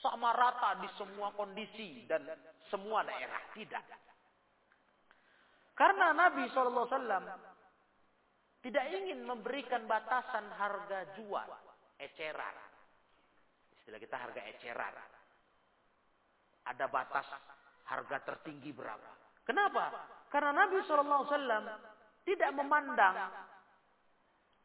sama 0.04 0.36
rata 0.36 0.84
di 0.84 0.92
semua 1.00 1.32
kondisi 1.32 2.04
dan 2.04 2.28
semua 2.68 3.00
daerah. 3.08 3.40
Tidak. 3.56 3.86
Karena 5.80 6.12
Nabi 6.12 6.44
Shallallahu 6.52 6.88
Alaihi 6.92 6.96
Wasallam 7.00 7.26
tidak 8.68 8.86
ingin 9.00 9.24
memberikan 9.24 9.88
batasan 9.88 10.44
harga 10.60 11.16
jual 11.16 11.48
eceran 12.04 12.69
Istilah 13.90 14.06
kita 14.06 14.22
harga 14.22 14.42
eceran. 14.46 14.94
Ada 16.70 16.86
batas 16.94 17.26
harga 17.90 18.22
tertinggi 18.22 18.70
berapa. 18.70 19.42
Kenapa? 19.42 19.90
Karena 20.30 20.62
Nabi 20.62 20.78
SAW 20.86 21.26
tidak 22.22 22.52
memandang 22.54 23.34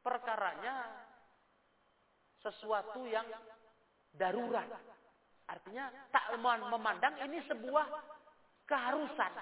perkaranya 0.04 0.92
sesuatu 2.36 3.08
yang 3.08 3.24
darurat. 4.12 4.68
Artinya 5.48 5.88
tak 6.12 6.36
memandang 6.68 7.16
ini 7.24 7.40
sebuah 7.48 7.88
keharusan. 8.68 9.32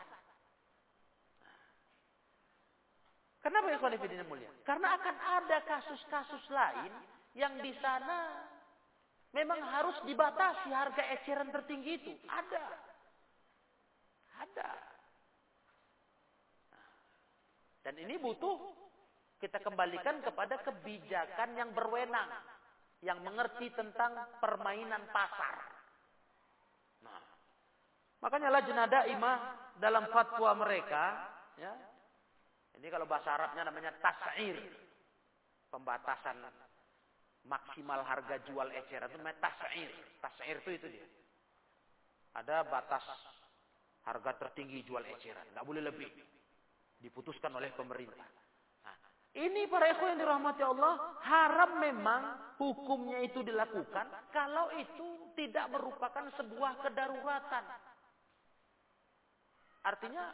Kenapa 3.42 3.66
ya 3.66 4.22
mulia? 4.30 4.46
Karena 4.62 4.94
akan 4.94 5.16
ada 5.42 5.58
kasus-kasus 5.66 6.46
lain 6.54 6.94
yang 7.34 7.58
di 7.58 7.74
sana 7.82 8.51
Memang 9.32 9.64
harus 9.64 9.96
dibatasi 10.04 10.68
harga 10.68 11.02
eceran 11.16 11.48
tertinggi 11.48 11.92
itu. 11.96 12.12
Ada. 12.28 12.64
Ada. 14.44 14.70
Dan 17.82 17.94
ini 17.96 18.20
butuh 18.20 18.60
kita 19.40 19.58
kembalikan 19.64 20.20
kepada 20.20 20.60
kebijakan 20.60 21.56
yang 21.56 21.72
berwenang. 21.72 22.28
Yang 23.02 23.18
mengerti 23.26 23.66
tentang 23.74 24.14
permainan 24.38 25.10
pasar. 25.10 25.58
Nah, 27.02 27.18
makanya 28.22 28.54
lajnah 28.54 28.86
daimah 28.86 29.36
dalam 29.82 30.06
fatwa 30.14 30.54
mereka, 30.54 31.18
ya, 31.58 31.74
ini 32.78 32.86
kalau 32.86 33.10
bahasa 33.10 33.34
Arabnya 33.34 33.66
namanya 33.66 33.90
tas'ir, 33.98 34.54
pembatasan 35.66 36.46
maksimal 37.46 38.02
harga 38.06 38.38
jual 38.46 38.68
eceran 38.70 39.10
itu 39.10 39.18
namanya 39.18 39.38
tas'ir. 39.42 39.90
Tas'ir 40.22 40.56
itu 40.62 40.70
itu 40.78 40.86
dia. 40.98 41.06
Ada 42.38 42.64
batas 42.64 43.04
harga 44.06 44.30
tertinggi 44.46 44.82
jual 44.86 45.02
eceran, 45.04 45.46
nggak 45.54 45.66
boleh 45.66 45.82
lebih. 45.82 46.10
Diputuskan 47.02 47.50
oleh 47.58 47.74
pemerintah. 47.74 48.26
Nah, 48.86 48.96
ini 49.34 49.66
para 49.66 49.90
ikhwan 49.90 50.14
yang 50.14 50.20
dirahmati 50.22 50.62
Allah, 50.62 51.18
haram 51.26 51.82
memang 51.82 52.22
hukumnya 52.62 53.18
itu 53.26 53.42
dilakukan 53.42 54.06
kalau 54.30 54.70
itu 54.78 55.34
tidak 55.34 55.66
merupakan 55.74 56.30
sebuah 56.38 56.78
kedaruratan. 56.86 57.64
Artinya 59.82 60.24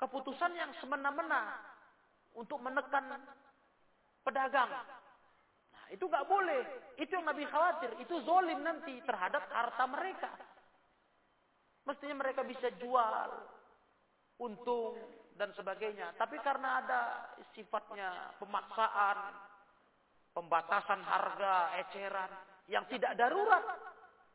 keputusan 0.00 0.52
yang 0.56 0.72
semena-mena 0.80 1.60
untuk 2.32 2.56
menekan 2.64 3.20
pedagang 4.24 4.72
itu 5.90 6.04
nggak 6.06 6.26
boleh. 6.26 6.62
Itu 6.98 7.14
yang 7.14 7.26
Nabi 7.26 7.46
khawatir. 7.46 7.94
Itu 8.02 8.18
zolim 8.26 8.62
nanti 8.62 8.98
terhadap 9.06 9.46
harta 9.50 9.84
mereka. 9.86 10.30
Mestinya 11.86 12.18
mereka 12.18 12.42
bisa 12.42 12.66
jual, 12.82 13.30
untung 14.42 14.98
dan 15.38 15.54
sebagainya. 15.54 16.18
Tapi 16.18 16.42
karena 16.42 16.82
ada 16.82 17.02
sifatnya 17.54 18.34
pemaksaan, 18.42 19.18
pembatasan 20.34 21.00
harga, 21.06 21.78
eceran 21.86 22.32
yang 22.66 22.82
tidak 22.90 23.14
darurat. 23.14 23.62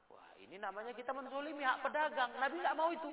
Wah 0.08 0.32
ini 0.40 0.56
namanya 0.56 0.96
kita 0.96 1.12
menzolimi 1.12 1.68
hak 1.68 1.84
pedagang. 1.84 2.32
Nabi 2.40 2.56
nggak 2.64 2.78
mau 2.80 2.90
itu. 2.96 3.12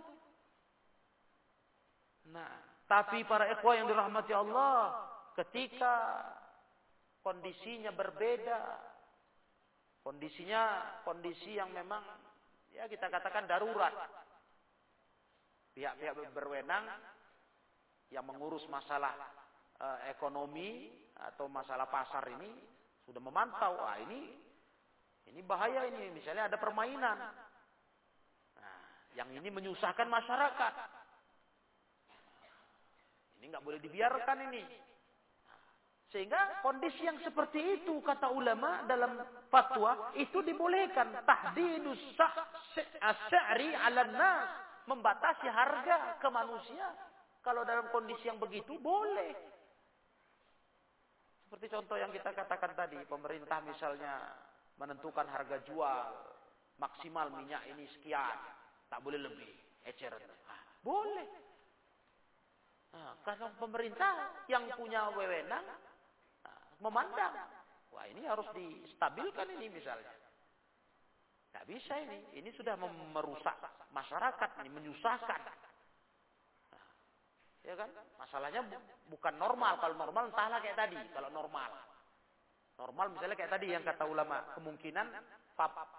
Nah, 2.29 2.85
tapi 2.87 3.25
para 3.25 3.49
ikhwah 3.51 3.75
yang 3.75 3.89
dirahmati 3.89 4.33
Allah, 4.37 4.95
ketika 5.35 6.23
kondisinya 7.29 7.93
berbeda. 7.93 8.61
Kondisinya 10.01 10.81
kondisi 11.05 11.61
yang 11.61 11.69
memang 11.77 12.01
ya 12.73 12.89
kita 12.89 13.13
katakan 13.13 13.45
darurat. 13.45 13.93
Pihak-pihak 15.77 16.33
berwenang 16.33 16.89
yang 18.09 18.25
mengurus 18.25 18.65
masalah 18.73 19.13
eh, 19.77 20.09
ekonomi 20.09 20.89
atau 21.21 21.53
masalah 21.53 21.85
pasar 21.93 22.25
ini 22.33 22.49
sudah 23.05 23.21
memantau, 23.21 23.77
ah 23.85 24.01
ini 24.01 24.33
ini 25.29 25.45
bahaya 25.45 25.85
ini, 25.93 26.09
misalnya 26.17 26.49
ada 26.49 26.57
permainan. 26.57 27.21
Nah, 28.57 28.81
yang 29.13 29.29
ini 29.29 29.53
menyusahkan 29.53 30.09
masyarakat. 30.09 30.75
Ini 33.37 33.45
nggak 33.53 33.65
boleh 33.65 33.77
dibiarkan 33.77 34.39
ini. 34.49 34.88
Sehingga 36.09 36.65
kondisi 36.65 37.05
yang 37.05 37.21
seperti 37.21 37.81
itu 37.81 38.01
kata 38.01 38.33
ulama 38.33 38.81
dalam 38.89 39.21
fatwa 39.53 40.09
itu 40.17 40.41
dibolehkan 40.41 41.13
tahdidus 41.29 42.01
sya'ri 43.29 43.77
'ala 43.77 44.09
nas 44.09 44.49
membatasi 44.89 45.45
harga 45.53 46.17
ke 46.17 46.29
manusia 46.33 46.89
kalau 47.45 47.61
dalam 47.69 47.93
kondisi 47.93 48.25
yang 48.25 48.41
begitu 48.41 48.81
boleh. 48.81 49.37
Seperti 51.45 51.69
contoh 51.73 51.97
yang 51.97 52.13
kita 52.13 52.33
katakan 52.33 52.73
tadi, 52.77 52.97
pemerintah 53.09 53.61
misalnya 53.65 54.21
menentukan 54.81 55.29
harga 55.29 55.61
jual 55.65 56.05
maksimal 56.77 57.33
minyak 57.33 57.65
ini 57.69 57.89
sekian, 57.97 58.37
tak 58.89 59.01
boleh 59.01 59.17
lebih, 59.17 59.49
eceran. 59.85 60.21
Ah, 60.49 60.61
boleh. 60.85 61.29
Nah, 62.93 63.13
karena 63.25 63.49
pemerintah 63.61 64.45
yang 64.49 64.69
punya 64.77 65.09
wewenang 65.13 65.65
memandang. 66.79 67.35
Wah 67.95 68.05
ini 68.07 68.23
harus 68.27 68.47
distabilkan 68.55 69.49
ini 69.59 69.67
misalnya. 69.73 70.13
Tidak 71.49 71.65
bisa 71.65 71.97
ini. 71.97 72.39
Ini 72.39 72.51
sudah 72.55 72.77
merusak 73.15 73.57
masyarakat, 73.91 74.51
ini 74.63 74.71
menyusahkan. 74.71 75.41
Nah, 76.71 76.87
ya 77.65 77.75
kan? 77.75 77.91
Masalahnya 78.21 78.63
bukan 79.09 79.35
normal. 79.41 79.81
Kalau 79.81 79.97
normal 79.97 80.29
entahlah 80.29 80.61
kayak 80.61 80.77
tadi. 80.77 81.01
Kalau 81.11 81.33
normal. 81.33 81.73
Normal 82.79 83.11
misalnya 83.11 83.35
kayak 83.35 83.53
tadi 83.59 83.67
yang 83.75 83.83
kata 83.83 84.05
ulama. 84.07 84.55
Kemungkinan 84.55 85.07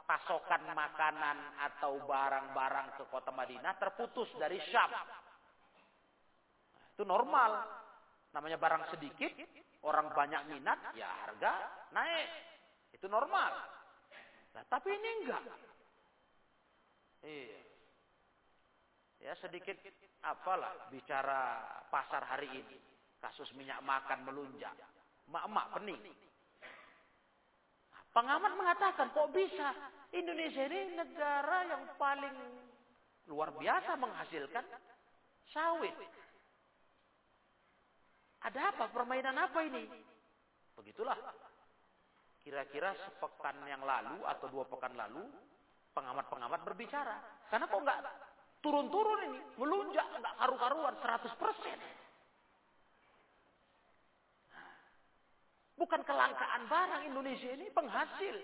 pasokan 0.08 0.72
makanan 0.72 1.38
atau 1.60 2.00
barang-barang 2.08 2.96
ke 2.96 3.04
kota 3.12 3.36
Madinah 3.36 3.76
terputus 3.76 4.32
dari 4.40 4.62
Syam. 4.72 4.88
Nah, 4.88 6.86
itu 6.94 7.04
normal. 7.04 7.52
Namanya 8.30 8.62
barang 8.62 8.94
sedikit, 8.94 9.34
orang 9.84 10.12
banyak 10.12 10.42
minat, 10.52 10.80
ya 10.96 11.08
harga 11.28 11.54
naik. 11.96 12.30
Itu 12.96 13.08
normal. 13.08 13.54
Nah, 14.56 14.64
tapi 14.68 14.92
ini 14.92 15.10
enggak. 15.24 15.44
Iya. 17.24 17.62
Ya 19.20 19.34
sedikit 19.44 19.76
apalah 20.24 20.90
bicara 20.92 21.60
pasar 21.92 22.24
hari 22.24 22.48
ini. 22.50 22.78
Kasus 23.20 23.52
minyak 23.60 23.84
makan 23.84 24.24
melunjak. 24.24 24.72
Mak-mak 25.28 25.76
pening. 25.76 26.00
Pengamat 28.10 28.58
mengatakan 28.58 29.14
kok 29.14 29.30
bisa 29.36 29.70
Indonesia 30.16 30.66
ini 30.66 30.98
negara 30.98 31.68
yang 31.70 31.84
paling 32.00 32.36
luar 33.30 33.54
biasa 33.54 33.94
menghasilkan 34.00 34.66
sawit. 35.54 35.94
Ada 38.40 38.72
apa? 38.72 38.86
Permainan 38.92 39.36
apa 39.36 39.60
ini? 39.68 39.84
Begitulah. 40.80 41.18
Kira-kira 42.40 42.96
sepekan 43.04 43.60
yang 43.68 43.84
lalu 43.84 44.24
atau 44.24 44.48
dua 44.48 44.64
pekan 44.64 44.96
lalu, 44.96 45.28
pengamat-pengamat 45.92 46.64
berbicara. 46.64 47.20
Karena 47.52 47.68
kok 47.68 47.84
nggak 47.84 48.00
turun-turun 48.64 49.20
ini, 49.28 49.40
melunjak, 49.60 50.08
nggak 50.08 50.36
karu-karuan, 50.40 50.96
100 51.04 51.36
persen. 51.36 51.80
Bukan 55.80 56.02
kelangkaan 56.04 56.68
barang 56.68 57.04
Indonesia 57.08 57.50
ini 57.56 57.72
penghasil. 57.72 58.36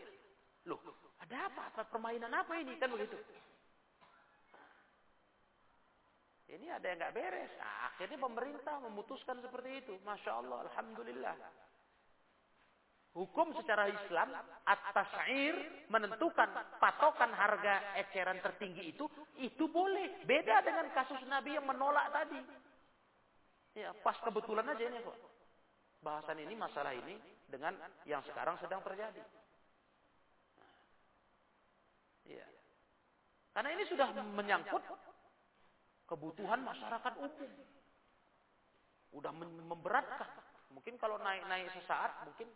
Loh, 0.72 0.80
ada 1.20 1.52
apa? 1.52 1.62
apa 1.72 1.82
permainan 1.92 2.32
apa 2.32 2.56
ini? 2.60 2.80
Kan 2.80 2.96
begitu. 2.96 3.20
Ini 6.46 6.70
ada 6.70 6.86
yang 6.86 6.98
nggak 7.02 7.16
beres. 7.18 7.52
Nah, 7.58 7.90
akhirnya 7.90 8.18
pemerintah 8.22 8.76
memutuskan 8.86 9.42
seperti 9.42 9.82
itu. 9.82 9.94
Masya 10.06 10.32
Allah, 10.46 10.58
Alhamdulillah. 10.70 11.36
Hukum 13.16 13.56
secara 13.56 13.88
Islam, 13.88 14.28
at-tas'ir 14.68 15.88
menentukan 15.88 16.52
patokan 16.84 17.32
harga 17.32 17.96
eceran 18.04 18.44
tertinggi 18.44 18.92
itu, 18.92 19.08
itu 19.40 19.72
boleh. 19.72 20.28
Beda 20.28 20.60
dengan 20.60 20.92
kasus 20.92 21.24
Nabi 21.24 21.56
yang 21.56 21.64
menolak 21.64 22.12
tadi. 22.12 22.44
Ya, 23.80 23.96
pas 24.04 24.20
kebetulan 24.20 24.68
aja 24.68 24.84
ini 24.84 25.00
kok. 25.00 25.16
Bahasan 26.04 26.44
ini, 26.44 26.54
masalah 26.60 26.92
ini, 26.92 27.16
dengan 27.48 27.74
yang 28.04 28.20
sekarang 28.28 28.60
sedang 28.60 28.84
terjadi. 28.84 29.24
Ya. 32.28 32.46
Karena 33.56 33.70
ini 33.80 33.84
sudah 33.88 34.12
menyangkut 34.12 34.84
kebutuhan 36.06 36.62
masyarakat 36.62 37.14
umum. 37.18 37.52
Udah 39.16 39.32
memberatkan. 39.34 40.30
Mungkin 40.74 41.00
kalau 41.00 41.16
naik-naik 41.22 41.72
sesaat 41.72 42.26
mungkin 42.28 42.50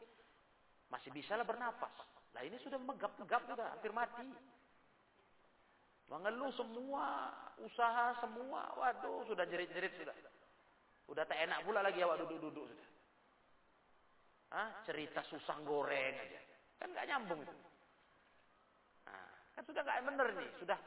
masih 0.89 1.13
bisa 1.13 1.37
lah 1.37 1.45
bernapas. 1.45 1.93
Nah 2.33 2.41
ini 2.45 2.57
sudah 2.61 2.77
megap-megap 2.81 3.41
sudah, 3.47 3.67
hampir 3.73 3.93
mati. 3.93 4.25
Mengeluh 6.09 6.49
semua, 6.57 7.29
usaha 7.61 8.17
semua, 8.17 8.73
waduh 8.73 9.23
sudah 9.29 9.45
jerit-jerit 9.45 9.93
sudah. 10.01 10.15
Udah 11.09 11.25
tak 11.25 11.37
enak 11.41 11.61
pula 11.65 11.85
lagi 11.85 12.01
awak 12.01 12.21
duduk-duduk 12.25 12.65
sudah. 12.65 12.89
Hah? 14.49 14.69
Cerita 14.85 15.21
susah 15.29 15.57
goreng 15.61 16.17
aja. 16.17 16.41
Kan 16.81 16.89
gak 16.97 17.05
nyambung. 17.05 17.41
Nah, 19.05 19.29
kan 19.53 19.63
sudah 19.65 19.81
gak 19.85 20.01
bener 20.05 20.27
nih. 20.33 20.49
Sudah 20.57 20.77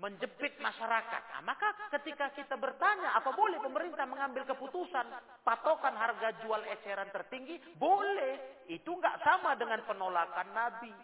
menjepit 0.00 0.56
masyarakat. 0.56 1.22
Nah, 1.36 1.42
maka 1.44 1.76
ketika 1.98 2.32
kita 2.32 2.56
bertanya, 2.56 3.12
apa 3.12 3.28
boleh 3.36 3.60
pemerintah 3.60 4.08
mengambil 4.08 4.48
keputusan 4.48 5.04
patokan 5.44 5.92
harga 5.92 6.32
jual 6.40 6.64
eceran 6.72 7.12
tertinggi? 7.12 7.60
Boleh. 7.76 8.64
Itu 8.72 8.96
nggak 8.96 9.20
sama 9.20 9.52
dengan 9.60 9.84
penolakan 9.84 10.48
Nabi. 10.56 10.94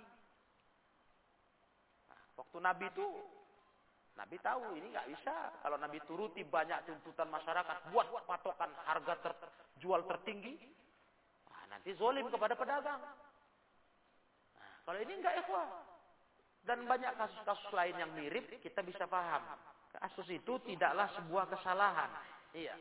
Nah, 2.08 2.20
waktu 2.40 2.58
Nabi 2.64 2.86
itu, 2.88 3.06
Nabi 4.16 4.36
tahu 4.40 4.62
ini 4.80 4.88
nggak 4.88 5.08
bisa. 5.12 5.36
Kalau 5.60 5.76
Nabi 5.76 6.00
turuti 6.08 6.40
banyak 6.48 6.88
tuntutan 6.88 7.28
masyarakat, 7.28 7.92
buat 7.92 8.08
patokan 8.24 8.72
harga 8.88 9.14
ter, 9.20 9.32
jual 9.84 10.00
tertinggi, 10.08 10.56
nah, 11.44 11.76
nanti 11.76 11.92
zolim 12.00 12.24
kepada 12.32 12.56
pedagang. 12.56 13.04
Nah, 14.56 14.72
kalau 14.88 14.98
ini 15.04 15.12
nggak 15.20 15.44
ikhwah. 15.44 15.87
Dan 16.68 16.84
banyak 16.84 17.16
kasus-kasus 17.16 17.72
lain 17.72 17.96
yang 17.96 18.12
mirip, 18.12 18.44
kita 18.60 18.84
bisa 18.84 19.08
paham. 19.08 19.40
Kasus 19.88 20.28
itu 20.28 20.60
tidaklah 20.68 21.08
sebuah 21.16 21.48
kesalahan. 21.48 22.12
Iya. 22.52 22.76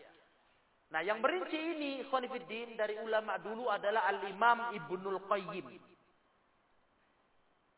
Nah, 0.92 1.00
yang 1.08 1.24
berinci 1.24 1.56
ini, 1.56 2.04
Khonifuddin, 2.04 2.76
dari 2.76 3.00
ulama 3.00 3.40
dulu 3.40 3.72
adalah 3.72 4.12
Al-Imam 4.12 4.76
Ibnul 4.76 5.24
Qayyim. 5.32 5.68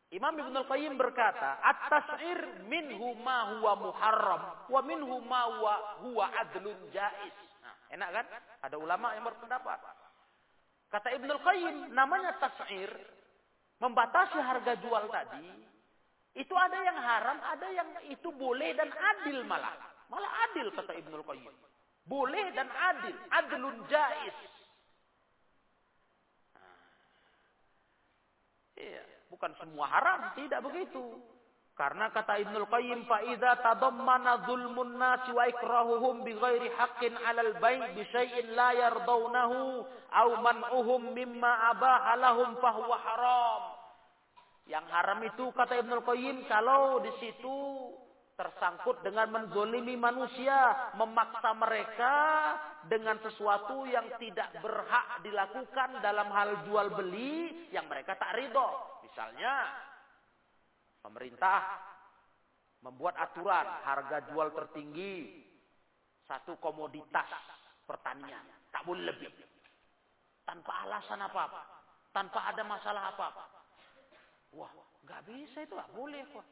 Imam 0.10 0.34
Ibnul 0.34 0.66
Qayyim 0.66 0.98
berkata, 0.98 1.62
At-tas'ir 1.62 2.66
minhu 2.66 3.14
ma 3.22 3.54
huwa 3.54 3.78
muharram, 3.78 4.44
wa 4.66 4.82
minhu 4.82 5.22
ma 5.22 5.46
huwa, 5.46 5.74
huwa 6.02 6.26
adlun 6.42 6.90
jais. 6.90 7.38
Nah, 7.62 7.76
enak 7.94 8.10
kan? 8.18 8.26
Ada 8.66 8.82
ulama 8.82 9.14
yang 9.14 9.30
berpendapat. 9.30 9.78
Kata 10.90 11.14
Ibnul 11.14 11.42
Qayyim, 11.46 11.94
namanya 11.94 12.34
tas'ir, 12.42 12.90
membatasi 13.78 14.42
harga 14.42 14.74
jual 14.82 15.06
tadi, 15.14 15.70
itu 16.38 16.54
ada 16.54 16.78
yang 16.78 16.98
haram, 16.98 17.38
ada 17.42 17.68
yang 17.74 17.90
itu 18.06 18.30
boleh 18.30 18.76
dan 18.78 18.90
adil 18.94 19.42
malah. 19.50 19.74
Malah 20.10 20.32
adil 20.50 20.70
kata 20.74 20.94
Ibnu 20.94 21.22
Qayyim. 21.26 21.56
Boleh 22.06 22.46
dan 22.58 22.70
adil, 22.70 23.16
adlun 23.30 23.78
jais. 23.90 24.38
Nah. 26.58 26.82
Iya, 28.78 29.04
bukan 29.30 29.52
semua 29.62 29.86
haram, 29.90 30.34
tidak 30.34 30.66
begitu. 30.66 31.22
Karena 31.80 32.12
kata 32.12 32.36
Ibnu 32.44 32.68
Qayyim 32.68 33.08
fa 33.08 33.24
idza 33.24 33.56
tadammana 33.64 34.44
zulmun 34.44 35.00
nas 35.00 35.24
wa 35.32 35.48
ikrahuhum 35.48 36.28
bi 36.28 36.36
ghairi 36.36 36.68
haqqin 36.76 37.16
'alal 37.16 37.56
bay' 37.64 37.96
bi 37.96 38.04
syai'in 38.12 38.52
la 38.52 38.76
yardawnahu 38.76 39.88
aw 40.12 40.28
man'uhum 40.44 41.16
mimma 41.16 41.72
abaha 41.72 42.20
lahum 42.20 42.60
fa 42.60 42.76
haram 42.76 43.62
yang 44.70 44.86
haram 44.94 45.26
itu 45.26 45.50
kata 45.50 45.82
Ibnu 45.82 46.06
Qayyim 46.06 46.46
kalau 46.46 47.02
di 47.02 47.10
situ 47.18 47.58
tersangkut 48.40 49.04
dengan 49.04 49.28
menzolimi 49.36 50.00
manusia, 50.00 50.94
memaksa 50.96 51.52
mereka 51.58 52.16
dengan 52.88 53.20
sesuatu 53.20 53.84
yang 53.84 54.16
tidak 54.16 54.64
berhak 54.64 55.26
dilakukan 55.28 56.00
dalam 56.00 56.32
hal 56.32 56.64
jual 56.64 56.88
beli 56.96 57.68
yang 57.76 57.84
mereka 57.92 58.16
tak 58.16 58.32
ridho. 58.40 59.04
Misalnya, 59.04 59.68
pemerintah 61.04 61.60
membuat 62.80 63.20
aturan 63.20 63.68
harga 63.84 64.32
jual 64.32 64.56
tertinggi 64.56 65.44
satu 66.24 66.56
komoditas 66.64 67.28
pertanian, 67.84 68.72
tak 68.72 68.88
boleh 68.88 69.04
lebih. 69.04 69.34
Tanpa 70.48 70.88
alasan 70.88 71.20
apa-apa, 71.28 71.62
tanpa 72.16 72.56
ada 72.56 72.64
masalah 72.64 73.12
apa-apa. 73.12 73.59
Wah, 74.56 74.72
nggak 75.06 75.22
bisa 75.30 75.58
itu, 75.62 75.74
nggak 75.74 75.94
boleh. 75.94 76.24
Wah. 76.34 76.46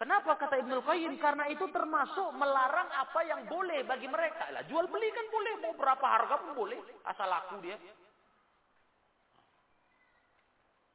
Kenapa 0.00 0.32
kata 0.40 0.64
Ibnu 0.64 0.80
Qayyim? 0.80 1.20
Karena 1.20 1.44
itu 1.52 1.68
termasuk 1.68 2.32
melarang 2.32 2.88
apa 2.88 3.20
yang 3.20 3.44
boleh 3.44 3.84
bagi 3.84 4.08
mereka. 4.08 4.48
Lah, 4.48 4.64
jual 4.64 4.88
beli 4.88 5.12
kan 5.12 5.28
boleh, 5.28 5.52
mau 5.60 5.76
berapa 5.76 6.06
harga 6.08 6.34
pun 6.40 6.56
boleh, 6.56 6.80
asal 7.04 7.28
laku 7.28 7.60
dia. 7.60 7.76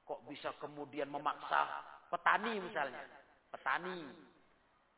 Kok 0.10 0.26
bisa 0.26 0.50
kemudian 0.58 1.14
memaksa 1.14 1.70
petani 2.10 2.58
misalnya? 2.58 3.06
Petani, 3.54 4.10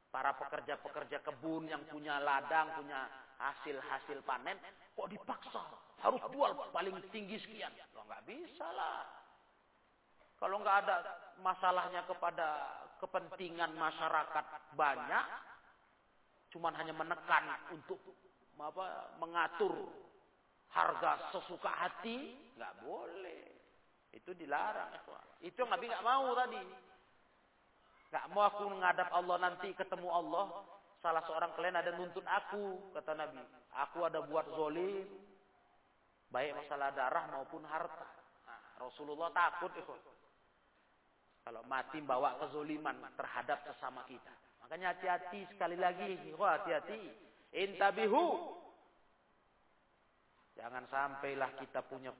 para 0.07 0.31
pekerja-pekerja 0.39 1.19
kebun 1.27 1.67
yang 1.67 1.83
punya 1.91 2.15
ladang, 2.23 2.79
punya 2.79 3.11
hasil-hasil 3.43 4.23
panen, 4.23 4.55
kok 4.95 5.11
dipaksa 5.11 5.63
harus 5.99 6.23
jual 6.31 6.55
paling 6.71 6.95
tinggi 7.11 7.35
sekian? 7.43 7.75
Loh, 7.91 8.07
nggak 8.07 8.23
bisa 8.23 8.67
lah. 8.71 9.16
Kalau 10.37 10.61
nggak 10.61 10.77
ada 10.85 10.95
masalahnya 11.41 12.05
kepada 12.05 12.47
kepentingan 13.01 13.73
masyarakat 13.73 14.45
banyak, 14.77 15.25
cuman 16.53 16.73
hanya 16.77 16.93
menekan 16.93 17.45
untuk 17.73 17.97
apa 18.57 19.17
mengatur 19.21 19.73
harga 20.73 21.33
sesuka 21.33 21.69
hati, 21.69 22.37
nggak 22.57 22.73
boleh. 22.85 23.43
Itu 24.13 24.33
dilarang. 24.33 24.93
Itu 25.41 25.65
yang 25.65 25.73
Nabi 25.73 25.85
nggak 25.89 26.05
mau 26.05 26.33
tadi. 26.33 26.61
Nggak 28.07 28.25
mau 28.33 28.43
aku 28.49 28.63
menghadap 28.69 29.09
Allah 29.13 29.37
nanti 29.41 29.69
ketemu 29.73 30.09
Allah. 30.09 30.45
Salah 30.97 31.21
seorang 31.29 31.53
kalian 31.53 31.77
ada 31.77 31.93
nuntut 31.93 32.25
aku, 32.25 32.93
kata 32.93 33.13
Nabi. 33.13 33.41
Aku 33.85 34.05
ada 34.05 34.25
buat 34.25 34.49
zolim. 34.57 35.05
Baik 36.33 36.57
masalah 36.57 36.89
darah 36.91 37.29
maupun 37.29 37.61
harta. 37.69 38.07
Nah, 38.43 38.61
Rasulullah 38.81 39.29
takut. 39.31 39.71
Ikhwan. 39.77 40.16
Kalau 41.47 41.63
mati 41.63 42.03
bawa 42.03 42.35
kezoliman 42.43 42.99
terhadap 43.15 43.63
sesama 43.63 44.03
kita. 44.03 44.35
Makanya 44.67 44.91
hati-hati 44.91 45.47
sekali 45.47 45.79
lagi. 45.79 46.19
Hati-hati. 46.35 47.07
Intabihu. 47.55 48.51
Jangan 50.59 50.83
sampailah 50.91 51.55
kita 51.55 51.87
punya 51.87 52.11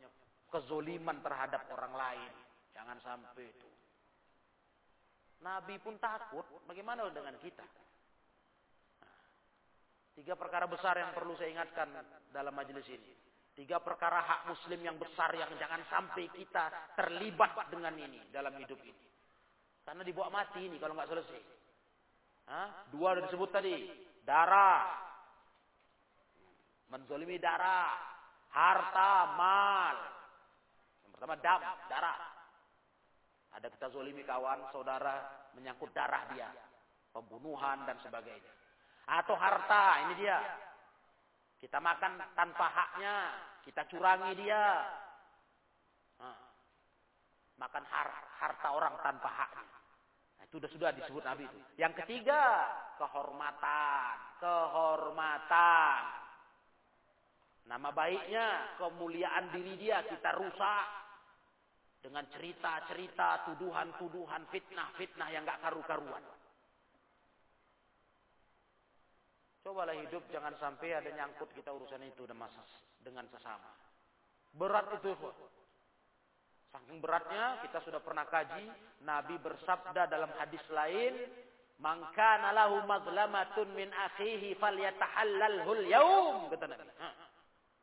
kezoliman 0.48 1.20
terhadap 1.20 1.68
orang 1.76 1.92
lain. 1.92 2.32
Jangan 2.72 3.04
sampai 3.04 3.52
itu. 3.52 3.68
Nabi 5.44 5.76
pun 5.84 6.00
takut. 6.00 6.48
Bagaimana 6.64 7.12
dengan 7.12 7.36
kita? 7.44 7.68
Tiga 10.16 10.40
perkara 10.40 10.72
besar 10.72 11.04
yang 11.04 11.12
perlu 11.12 11.36
saya 11.36 11.52
ingatkan 11.52 11.92
dalam 12.32 12.56
majelis 12.56 12.88
ini. 12.88 13.12
Tiga 13.60 13.84
perkara 13.84 14.24
hak 14.24 14.42
muslim 14.56 14.88
yang 14.88 14.96
besar 14.96 15.36
yang 15.36 15.52
jangan 15.60 15.84
sampai 15.92 16.32
kita 16.32 16.96
terlibat 16.96 17.68
dengan 17.68 17.92
ini 18.00 18.24
dalam 18.32 18.56
hidup 18.56 18.80
ini. 18.88 19.17
Karena 19.88 20.04
dibawa 20.04 20.28
mati 20.28 20.68
ini 20.68 20.76
kalau 20.84 21.00
nggak 21.00 21.08
selesai. 21.08 21.42
Hah? 22.52 22.92
Dua 22.92 23.16
sudah 23.16 23.24
disebut 23.24 23.50
tadi. 23.56 23.88
Darah. 24.28 24.84
Menzolimi 26.92 27.40
darah. 27.40 27.96
Harta, 28.52 29.32
mal. 29.40 29.96
Yang 31.08 31.12
pertama 31.16 31.36
dam, 31.40 31.62
darah. 31.88 32.20
Ada 33.56 33.72
kita 33.72 33.88
zolimi 33.96 34.28
kawan, 34.28 34.68
saudara, 34.76 35.24
menyangkut 35.56 35.96
darah 35.96 36.28
dia. 36.36 36.52
Pembunuhan 37.16 37.88
dan 37.88 37.96
sebagainya. 38.04 38.54
Atau 39.08 39.40
harta, 39.40 40.04
ini 40.04 40.14
dia. 40.20 40.36
Kita 41.64 41.80
makan 41.80 42.36
tanpa 42.36 42.68
haknya. 42.68 43.16
Kita 43.64 43.88
curangi 43.88 44.36
dia. 44.36 44.84
Makan 47.58 47.84
har 47.90 48.10
harta 48.38 48.70
orang 48.70 48.94
tanpa 49.02 49.30
haknya. 49.34 49.78
Nah, 50.38 50.44
itu 50.46 50.56
sudah 50.62 50.70
sudah 50.70 50.90
disebut 50.94 51.24
Nabi 51.26 51.50
itu. 51.50 51.58
Yang 51.82 52.06
ketiga, 52.06 52.70
kehormatan, 53.02 54.16
kehormatan. 54.38 56.02
Nama 57.68 57.90
baiknya, 57.92 58.78
kemuliaan 58.80 59.52
diri 59.52 59.76
dia 59.76 60.06
kita 60.06 60.38
rusak 60.38 60.88
dengan 62.00 62.24
cerita-cerita, 62.32 63.50
tuduhan-tuduhan, 63.52 64.48
fitnah-fitnah 64.54 65.30
yang 65.34 65.44
gak 65.44 65.60
karu-karuan. 65.60 66.24
Cobalah 69.68 70.00
hidup 70.00 70.24
jangan 70.32 70.56
sampai 70.56 70.96
ada 70.96 71.12
nyangkut 71.12 71.52
kita 71.52 71.76
urusan 71.76 72.00
itu 72.08 72.24
dengan 72.24 73.28
sesama. 73.28 73.68
Berat 74.56 74.88
itu. 74.96 75.12
Saking 76.72 77.00
beratnya 77.00 77.64
kita 77.64 77.80
sudah 77.88 78.04
pernah 78.04 78.28
kaji, 78.28 78.68
Nabi 79.08 79.40
bersabda 79.40 80.12
dalam 80.12 80.32
hadis 80.36 80.64
lain, 80.68 81.16
"Man 81.80 82.12
kana 82.12 82.52
lahu 82.52 82.84
mazlamatun 82.84 83.72
min 83.72 83.88
akhihi 83.88 84.60
falyatahallalhul 84.60 85.84
yaum." 85.88 86.52
Kata 86.52 86.66
Nabi. 86.68 86.92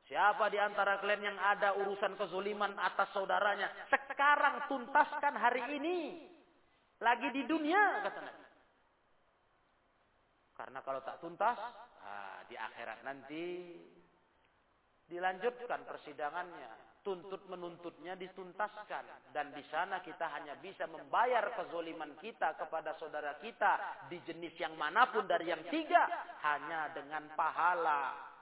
Siapa 0.05 0.53
di 0.53 0.61
antara 0.61 1.01
kalian 1.01 1.33
yang 1.33 1.39
ada 1.41 1.81
urusan 1.81 2.13
kezuliman 2.21 2.77
atas 2.77 3.09
saudaranya, 3.17 3.73
sekarang 3.89 4.69
tuntaskan 4.69 5.33
hari 5.33 5.65
ini. 5.81 6.29
Lagi 7.01 7.33
di 7.33 7.43
dunia, 7.49 8.05
kata 8.05 8.21
Nabi. 8.21 8.45
Karena 10.55 10.79
kalau 10.85 11.01
tak 11.03 11.19
tuntas, 11.25 11.57
ah, 12.05 12.45
di 12.47 12.55
akhirat 12.55 13.01
nanti 13.03 13.75
dilanjutkan 15.09 15.83
persidangannya 15.89 16.94
tuntut 17.05 17.45
menuntutnya 17.53 18.17
dituntaskan. 18.17 19.31
Dan 19.31 19.53
di 19.53 19.63
sana 19.69 20.01
kita 20.01 20.25
hanya 20.33 20.57
bisa 20.59 20.89
membayar 20.89 21.53
kezoliman 21.55 22.17
kita 22.19 22.57
kepada 22.57 22.97
saudara 22.97 23.37
kita 23.39 23.79
di 24.09 24.19
jenis 24.25 24.57
yang 24.57 24.75
mana 24.75 25.07
pun 25.13 25.29
dari 25.29 25.53
yang 25.53 25.63
tiga 25.69 26.09
hanya 26.43 26.91
dengan 26.97 27.29
pahala. 27.37 28.33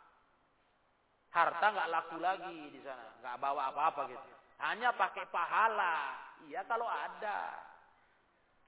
Harta 1.35 1.67
nggak 1.75 1.91
laku 1.91 2.17
lagi 2.23 2.59
di 2.71 2.81
sana 2.87 3.19
nggak 3.19 3.37
bawa 3.43 3.75
apa-apa 3.75 4.03
gitu. 4.15 4.27
Hanya 4.63 4.95
pakai 4.95 5.27
pahala. 5.29 6.15
Iya 6.47 6.63
kalau 6.71 6.87
ada. 6.87 7.51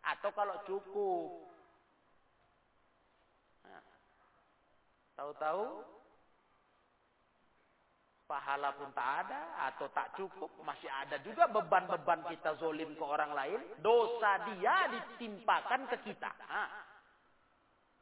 Atau 0.04 0.34
kalau 0.36 0.58
cukup. 0.68 1.48
Nah, 3.64 3.84
tahu-tahu 5.16 5.93
pahala 8.24 8.72
pun 8.72 8.88
tak 8.96 9.28
ada 9.28 9.68
atau 9.72 9.86
tak 9.92 10.16
cukup 10.16 10.48
masih 10.64 10.88
ada 10.88 11.20
juga 11.20 11.44
beban-beban 11.52 12.24
kita 12.32 12.56
zolim 12.56 12.96
ke 12.96 13.04
orang 13.04 13.36
lain 13.36 13.60
dosa 13.84 14.48
dia 14.48 14.88
ditimpakan 14.88 15.84
ke 15.92 15.96
kita. 16.08 16.32
Nah, 16.48 16.68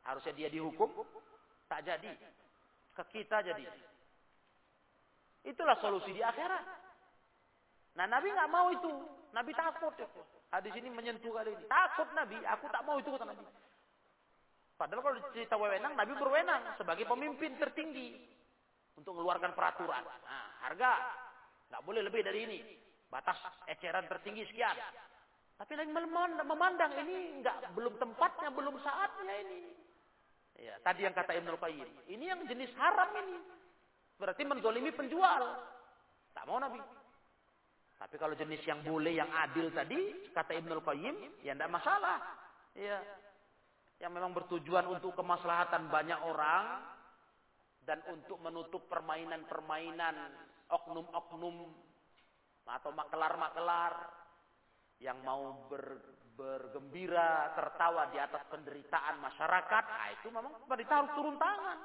harusnya 0.07 0.33
dia 0.35 0.49
dihukum 0.51 0.91
tak 1.67 1.83
jadi. 1.83 2.13
Ke 2.95 3.03
kita 3.11 3.43
jadi. 3.43 3.67
Itulah 5.43 5.75
solusi 5.83 6.15
di 6.15 6.23
akhirat. 6.23 6.65
Nah 7.99 8.07
Nabi 8.07 8.31
nggak 8.31 8.51
mau 8.53 8.71
itu. 8.71 8.93
Nabi 9.35 9.51
takut. 9.59 9.97
Hadis 10.53 10.73
ini 10.79 10.93
menyentuh 10.93 11.33
kali 11.35 11.51
ini. 11.51 11.65
Takut 11.67 12.07
Nabi 12.15 12.39
aku 12.47 12.71
tak 12.71 12.83
mau 12.87 13.01
itu 13.01 13.11
kata 13.11 13.27
Nabi. 13.27 13.43
Padahal 14.79 15.03
kalau 15.03 15.19
cerita 15.35 15.55
wewenang 15.59 15.95
Nabi 15.99 16.13
berwenang 16.15 16.79
sebagai 16.79 17.07
pemimpin 17.11 17.59
tertinggi 17.59 18.19
untuk 19.03 19.19
mengeluarkan 19.19 19.51
peraturan. 19.59 20.03
Nah, 20.07 20.47
harga 20.63 20.91
nggak 21.75 21.83
boleh 21.83 22.07
lebih 22.07 22.23
dari 22.23 22.47
ini. 22.47 22.59
Batas 23.11 23.35
eceran 23.67 24.07
tertinggi 24.07 24.47
sekian. 24.47 24.79
Tapi 25.59 25.73
lagi 25.75 25.91
memandang 26.47 26.95
ini 27.03 27.43
nggak 27.43 27.75
belum 27.75 27.99
tempatnya, 27.99 28.55
belum 28.55 28.79
saatnya 28.79 29.35
ini. 29.43 29.61
Ya, 30.63 30.79
tadi 30.87 31.03
yang 31.03 31.13
kata 31.13 31.35
Ibnu 31.35 31.59
Qayyim, 31.59 31.89
ini 32.15 32.25
yang 32.31 32.47
jenis 32.47 32.71
haram 32.79 33.11
ini. 33.19 33.43
Berarti 34.15 34.47
menzolimi 34.47 34.95
penjual. 34.95 35.43
Tak 36.31 36.47
mau 36.47 36.63
Nabi. 36.63 36.79
Tapi 37.99 38.15
kalau 38.19 38.39
jenis 38.39 38.63
yang 38.63 38.87
boleh, 38.87 39.19
yang 39.19 39.31
adil 39.31 39.75
tadi, 39.75 40.31
kata 40.31 40.55
Ibnu 40.63 40.79
Qayyim, 40.79 41.43
ya 41.43 41.59
tidak 41.59 41.71
masalah. 41.75 42.23
Ya, 42.79 43.03
yang 43.99 44.15
memang 44.15 44.31
bertujuan 44.35 44.87
untuk 44.87 45.15
kemaslahatan 45.19 45.91
banyak 45.91 46.21
orang, 46.23 46.92
dan 47.83 47.99
untuk 48.11 48.39
menutup 48.39 48.87
permainan-permainan 48.87 50.15
oknum-oknum 50.71 51.57
atau 52.63 52.91
makelar-makelar 52.95 53.93
yang 55.03 55.19
mau 55.27 55.67
ber, 55.67 55.99
bergembira, 56.39 57.51
tertawa 57.59 58.07
di 58.15 58.23
atas 58.23 58.47
penderitaan 58.49 59.19
masyarakat, 59.19 59.85
nah 59.85 60.09
itu 60.15 60.29
memang 60.31 60.55
pemerintah 60.63 60.97
harus 61.03 61.13
turun 61.19 61.37
tangan. 61.43 61.79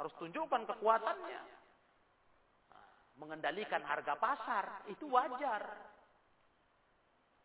Harus 0.00 0.12
tunjukkan 0.16 0.62
kekuatannya. 0.72 1.42
Mengendalikan 3.20 3.84
harga 3.84 4.16
pasar, 4.16 4.64
itu 4.88 5.04
wajar. 5.12 5.62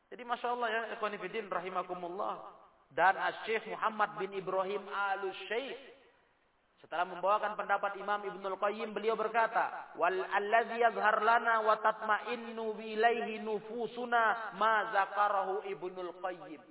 Jadi 0.08 0.24
Masya 0.24 0.48
Allah 0.56 0.70
ya, 0.72 0.82
Ikhwanifidin 0.96 1.52
rahimakumullah. 1.52 2.56
Dan 2.88 3.20
Syekh 3.44 3.68
Muhammad 3.68 4.16
bin 4.16 4.32
Ibrahim 4.32 4.80
al-Syekh 4.88 5.97
setelah 6.78 7.10
membawakan 7.10 7.58
pendapat 7.58 7.98
Imam 7.98 8.22
Ibnul 8.22 8.62
Qayyim, 8.62 8.94
beliau 8.94 9.18
berkata, 9.18 9.98
"Wal 9.98 10.22
alladzi 10.30 10.78
yazhar 10.78 11.26
lana 11.26 11.66
wa 11.66 11.76
tatma'innu 11.82 12.78
ilaihi 12.78 13.42
nufusuna 13.42 14.54
ma 14.62 14.94
zakarahu 14.94 15.66
Ibnul 15.66 16.22
Qayyim." 16.22 16.62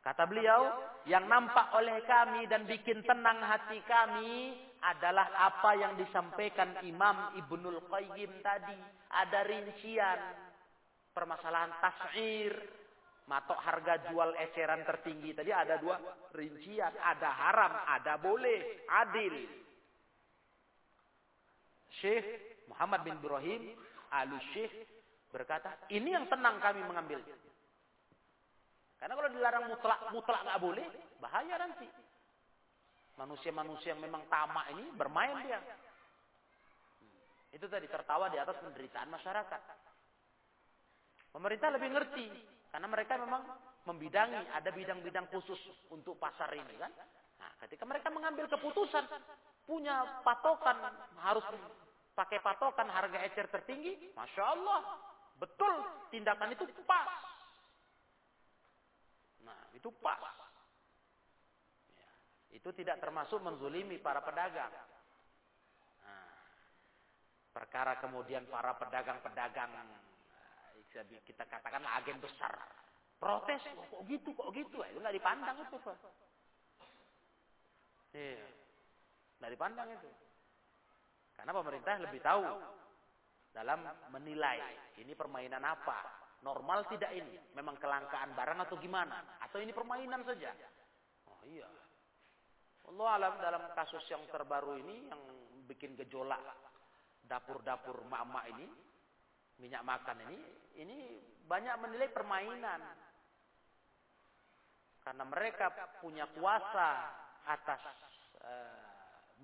Kata 0.00 0.24
beliau, 0.24 0.76
yang 1.08 1.28
nampak 1.28 1.76
oleh 1.76 2.00
kami 2.08 2.48
dan 2.48 2.64
bikin 2.64 3.04
tenang 3.04 3.40
hati 3.44 3.80
kami 3.84 4.56
adalah 4.80 5.28
apa 5.36 5.76
yang 5.76 5.92
disampaikan 5.96 6.80
Imam 6.84 7.36
Ibnul 7.36 7.84
Qayyim 7.88 8.40
tadi. 8.40 8.76
Ada 9.12 9.40
rincian 9.44 10.20
permasalahan 11.12 11.72
tas'ir, 11.84 12.52
matok 13.30 13.62
harga 13.62 14.10
jual 14.10 14.34
eceran 14.42 14.82
tertinggi 14.82 15.30
tadi 15.30 15.54
ada 15.54 15.78
dua 15.78 16.02
rincian, 16.34 16.90
ada 16.98 17.30
haram, 17.30 17.72
ada 17.86 18.18
boleh, 18.18 18.82
adil. 18.90 19.46
Syekh 22.02 22.26
Muhammad 22.66 23.06
bin 23.06 23.14
Ibrahim 23.22 23.70
Alu 24.10 24.34
Syekh 24.50 24.74
berkata, 25.30 25.86
ini 25.94 26.10
yang 26.10 26.26
tenang 26.26 26.58
kami 26.58 26.82
mengambil. 26.82 27.22
Karena 28.98 29.14
kalau 29.14 29.30
dilarang 29.30 29.64
mutlak, 29.70 30.00
mutlak 30.10 30.42
nggak 30.42 30.60
boleh, 30.60 30.86
bahaya 31.22 31.54
nanti. 31.54 31.86
Manusia-manusia 33.14 33.94
yang 33.94 34.02
memang 34.02 34.26
tamak 34.26 34.74
ini 34.74 34.90
bermain 34.98 35.38
dia. 35.46 35.62
Itu 37.54 37.70
tadi 37.70 37.86
tertawa 37.86 38.26
di 38.26 38.42
atas 38.42 38.58
penderitaan 38.58 39.08
masyarakat. 39.08 39.62
Pemerintah 41.30 41.68
lebih 41.70 41.90
ngerti 41.94 42.26
karena 42.70 42.86
mereka 42.86 43.18
memang 43.18 43.42
membidangi, 43.90 44.38
ada 44.54 44.70
bidang-bidang 44.70 45.26
khusus 45.34 45.58
untuk 45.90 46.14
pasar 46.22 46.54
ini 46.54 46.74
kan. 46.78 46.90
Nah, 47.40 47.50
ketika 47.66 47.82
mereka 47.82 48.14
mengambil 48.14 48.46
keputusan, 48.46 49.02
punya 49.66 50.22
patokan, 50.22 50.78
harus 51.18 51.42
pakai 52.14 52.38
patokan 52.38 52.86
harga 52.86 53.18
ecer 53.26 53.50
tertinggi, 53.50 54.14
Masya 54.14 54.44
Allah, 54.44 54.80
betul 55.40 55.74
tindakan 56.14 56.54
itu 56.54 56.68
pas. 56.86 57.10
Nah, 59.42 59.60
itu 59.74 59.90
pas. 59.98 60.20
Ya, 61.90 62.12
itu 62.54 62.70
tidak 62.76 63.02
termasuk 63.02 63.42
menzulimi 63.42 63.98
para 63.98 64.22
pedagang. 64.22 64.70
Nah, 66.04 66.28
perkara 67.50 67.98
kemudian 67.98 68.46
para 68.46 68.78
pedagang-pedagang 68.78 69.74
kita 70.90 71.44
katakan 71.46 71.86
agen 71.86 72.18
besar. 72.18 72.52
Protes, 73.20 73.60
kok 73.62 74.02
gitu, 74.08 74.32
kok 74.32 74.50
gitu. 74.56 74.80
Itu 74.80 74.98
nggak 74.98 75.16
dipandang 75.16 75.56
itu. 75.60 75.76
Pak. 75.76 75.96
Iya. 78.16 78.48
Nggak 79.38 79.52
dipandang 79.54 79.88
itu. 79.92 80.10
Karena 81.36 81.52
pemerintah 81.56 81.92
lebih 82.00 82.20
tahu 82.20 82.42
dalam 83.54 83.80
menilai 84.12 84.60
ini 84.98 85.12
permainan 85.14 85.62
apa. 85.64 86.20
Normal 86.40 86.88
tidak 86.88 87.12
ini? 87.12 87.36
Memang 87.52 87.76
kelangkaan 87.76 88.32
barang 88.32 88.64
atau 88.64 88.80
gimana? 88.80 89.36
Atau 89.44 89.60
ini 89.60 89.76
permainan 89.76 90.24
saja? 90.24 90.56
Oh 91.28 91.44
iya. 91.44 91.68
Allah 92.88 93.08
alam 93.20 93.34
dalam 93.44 93.62
kasus 93.76 94.02
yang 94.08 94.24
terbaru 94.32 94.80
ini 94.80 95.12
yang 95.12 95.20
bikin 95.68 95.94
gejolak 96.00 96.40
dapur-dapur 97.28 98.02
mak-mak 98.08 98.48
ini 98.56 98.66
minyak 99.60 99.84
makan 99.84 100.16
ini, 100.24 100.38
ini 100.80 100.96
banyak 101.44 101.76
menilai 101.78 102.08
permainan. 102.10 102.80
Karena 105.00 105.24
mereka 105.24 105.72
punya 106.00 106.28
kuasa 106.32 106.88
atas 107.44 107.80
uh, 108.44 108.80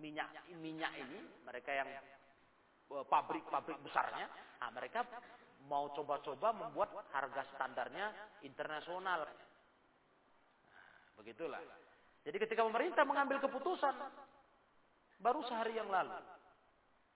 minyak 0.00 0.28
minyak 0.60 0.92
ini, 1.00 1.20
mereka 1.44 1.72
yang 1.72 1.88
eh, 1.88 3.04
pabrik-pabrik 3.08 3.80
besarnya, 3.80 4.28
nah, 4.60 4.68
mereka 4.68 5.04
mau 5.64 5.88
coba-coba 5.96 6.52
membuat 6.52 6.92
harga 7.12 7.42
standarnya 7.56 8.12
internasional. 8.44 9.24
Nah, 9.24 10.84
begitulah. 11.16 11.60
Jadi 12.26 12.36
ketika 12.36 12.62
pemerintah 12.66 13.08
mengambil 13.08 13.40
keputusan 13.40 13.96
baru 15.16 15.40
sehari 15.48 15.80
yang 15.80 15.88
lalu 15.88 16.20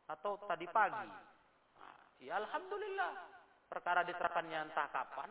atau 0.09 0.41
tadi 0.49 0.67
pagi 0.73 1.30
Ya 2.21 2.37
Alhamdulillah. 2.37 3.13
Perkara 3.71 4.05
diterapkannya 4.05 4.71
entah 4.71 4.89
kapan. 4.93 5.31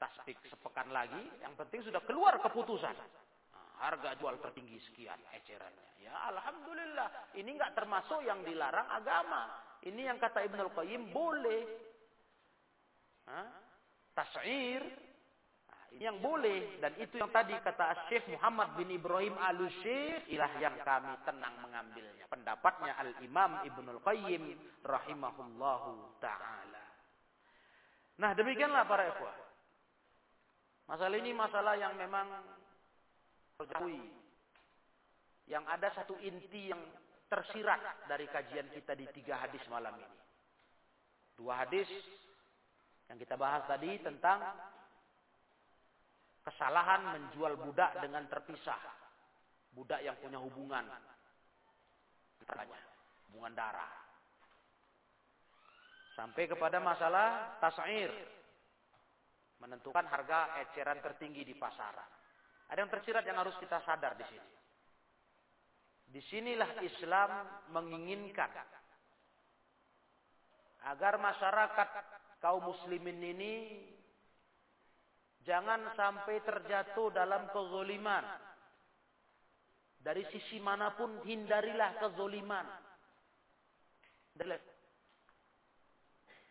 tasbik 0.00 0.40
sepekan 0.48 0.88
lagi. 0.88 1.20
Yang 1.44 1.54
penting 1.60 1.80
sudah 1.84 2.00
keluar 2.08 2.40
keputusan. 2.40 2.96
Nah, 2.96 3.70
harga 3.84 4.16
jual 4.16 4.40
tertinggi 4.40 4.80
sekian 4.88 5.20
ecerannya. 5.36 6.00
Ya 6.00 6.16
Alhamdulillah. 6.32 7.36
Ini 7.36 7.50
nggak 7.52 7.76
termasuk 7.76 8.24
yang 8.24 8.40
dilarang 8.40 8.88
agama. 8.88 9.52
Ini 9.84 10.08
yang 10.08 10.16
kata 10.16 10.44
Ibnul 10.48 10.72
Qayyim 10.72 11.12
boleh. 11.12 11.62
Tas'ir 14.16 15.09
yang 15.98 16.22
boleh 16.22 16.78
dan 16.78 16.94
itu 17.02 17.18
yang 17.18 17.32
tadi 17.34 17.50
kata 17.58 18.06
Syekh 18.06 18.30
Muhammad 18.30 18.78
bin 18.78 18.94
Ibrahim 18.94 19.34
Al-Syekh 19.34 20.30
ilah 20.30 20.52
yang 20.62 20.78
kami 20.86 21.10
tenang 21.26 21.58
mengambilnya. 21.66 22.30
Pendapatnya 22.30 22.94
Al-Imam 22.94 23.66
Ibnul 23.66 24.00
Qayyim 24.06 24.44
rahimahullahu 24.86 26.22
taala. 26.22 26.84
Nah, 28.20 28.30
demikianlah 28.36 28.86
para 28.86 29.10
ikhwah. 29.10 29.36
Masalah 30.86 31.16
ini 31.18 31.30
masalah 31.34 31.74
yang 31.74 31.94
memang 31.98 32.28
terjauhi. 33.58 34.04
Yang 35.50 35.64
ada 35.66 35.88
satu 35.98 36.14
inti 36.22 36.70
yang 36.70 36.82
tersirat 37.26 38.06
dari 38.06 38.26
kajian 38.30 38.70
kita 38.70 38.92
di 38.94 39.06
tiga 39.14 39.42
hadis 39.42 39.62
malam 39.66 39.94
ini. 39.98 40.18
Dua 41.34 41.64
hadis 41.64 41.88
yang 43.10 43.18
kita 43.18 43.34
bahas 43.34 43.66
tadi 43.66 43.98
tentang 44.02 44.38
kesalahan 46.44 47.16
menjual 47.16 47.56
budak 47.60 48.00
dengan 48.00 48.24
terpisah. 48.28 48.80
Budak 49.70 50.02
yang 50.02 50.18
punya 50.18 50.38
hubungan. 50.42 50.84
Hubungan 53.30 53.52
darah. 53.54 53.92
Sampai 56.18 56.50
kepada 56.50 56.82
masalah 56.82 57.56
tas'ir. 57.62 58.10
Menentukan 59.60 60.08
harga 60.08 60.56
eceran 60.64 60.98
tertinggi 61.04 61.44
di 61.44 61.54
pasaran. 61.54 62.08
Ada 62.72 62.86
yang 62.86 62.90
tersirat 62.90 63.24
yang 63.28 63.38
harus 63.38 63.54
kita 63.60 63.82
sadar 63.84 64.16
di 64.16 64.24
sini. 64.24 64.50
Di 66.10 66.20
sinilah 66.26 66.82
Islam 66.82 67.30
menginginkan 67.70 68.50
agar 70.80 71.14
masyarakat 71.20 71.88
kaum 72.40 72.72
muslimin 72.72 73.20
ini 73.20 73.52
Jangan 75.44 75.96
sampai 75.96 76.36
terjatuh 76.44 77.08
dalam 77.16 77.48
kezoliman. 77.48 78.24
Dari 80.00 80.24
sisi 80.32 80.60
mana 80.60 80.92
pun 80.96 81.20
hindarilah 81.24 82.00
kezoliman. 82.00 82.66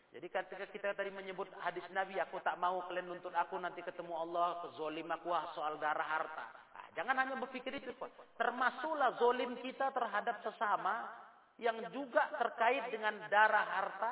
Jadi 0.10 0.26
ketika 0.26 0.66
kita 0.74 0.90
tadi 0.98 1.14
menyebut 1.14 1.50
hadis 1.62 1.86
Nabi, 1.94 2.18
aku 2.18 2.42
tak 2.42 2.58
mau 2.58 2.82
kalian 2.90 3.14
nuntut 3.14 3.34
aku 3.34 3.62
nanti 3.62 3.86
ketemu 3.86 4.18
Allah, 4.18 4.58
kezolim 4.66 5.06
aku 5.06 5.30
ah, 5.30 5.46
soal 5.54 5.78
darah 5.78 6.06
harta. 6.06 6.46
Nah, 6.50 6.86
jangan 6.98 7.16
hanya 7.22 7.38
berpikir 7.38 7.78
itu. 7.78 7.94
Termasuklah 8.34 9.22
zolim 9.22 9.54
kita 9.62 9.94
terhadap 9.94 10.42
sesama 10.42 11.06
yang 11.62 11.78
juga 11.94 12.26
terkait 12.42 12.90
dengan 12.90 13.22
darah 13.30 13.66
harta, 13.70 14.12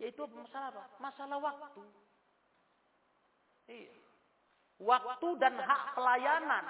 yaitu 0.00 0.24
masalah 0.32 0.72
apa? 0.72 0.82
Masalah 0.96 1.38
waktu. 1.44 1.84
Waktu 4.78 5.28
dan 5.42 5.58
hak 5.58 5.98
pelayanan. 5.98 6.64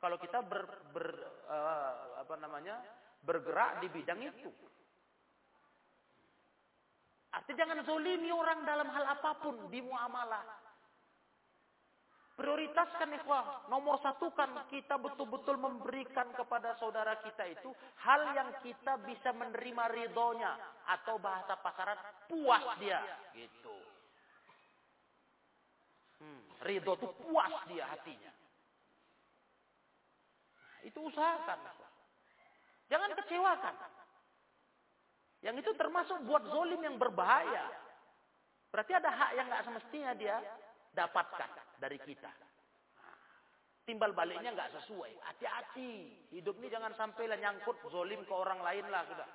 Kalau 0.00 0.16
kita 0.16 0.40
ber, 0.46 0.64
ber 0.94 1.06
uh, 1.50 2.22
apa 2.22 2.34
namanya 2.40 2.80
bergerak 3.20 3.84
di 3.84 3.88
bidang 3.92 4.20
itu. 4.22 4.48
Artinya 7.30 7.58
jangan 7.62 7.78
zolimi 7.86 8.30
orang 8.32 8.64
dalam 8.66 8.88
hal 8.90 9.04
apa 9.06 9.30
pun 9.42 9.68
di 9.68 9.82
muamalah. 9.84 10.42
Prioritaskan 12.40 13.12
ikhwah. 13.20 13.68
Nomor 13.68 14.00
satu 14.00 14.32
kan 14.32 14.64
kita 14.72 14.96
betul-betul 14.96 15.60
memberikan 15.60 16.32
kepada 16.32 16.72
saudara 16.80 17.20
kita 17.20 17.44
itu 17.52 17.68
hal 18.00 18.32
yang 18.32 18.50
kita 18.64 18.96
bisa 19.04 19.36
menerima 19.36 19.84
ridhonya. 19.92 20.56
Atau 20.88 21.20
bahasa 21.20 21.60
pasaran 21.60 22.00
puas 22.32 22.64
dia. 22.80 23.04
Gitu. 23.36 23.89
Hmm, 26.20 26.40
ridho 26.68 26.92
itu 27.00 27.08
puas 27.24 27.52
dia 27.64 27.84
hatinya. 27.88 28.32
Nah, 30.52 30.78
itu 30.84 30.98
usahakan. 31.00 31.58
Jangan 32.92 33.10
kecewakan. 33.16 33.76
Yang 35.40 35.56
itu 35.64 35.70
termasuk 35.80 36.20
buat 36.28 36.44
zolim 36.52 36.80
yang 36.84 37.00
berbahaya. 37.00 37.72
Berarti 38.68 38.92
ada 38.92 39.10
hak 39.10 39.30
yang 39.34 39.46
nggak 39.48 39.64
semestinya 39.64 40.12
dia 40.12 40.36
dapatkan 40.92 41.50
dari 41.80 41.96
kita. 42.04 42.28
Timbal 43.88 44.12
baliknya 44.12 44.52
nggak 44.52 44.76
sesuai. 44.76 45.16
Hati-hati. 45.24 45.92
Hidup 46.36 46.60
ini 46.60 46.68
jangan 46.68 46.92
sampai 46.94 47.24
lah 47.26 47.40
nyangkut 47.40 47.80
zolim 47.88 48.20
ke 48.28 48.34
orang 48.36 48.60
lain 48.60 48.84
lah 48.92 49.02
sudah. 49.08 49.28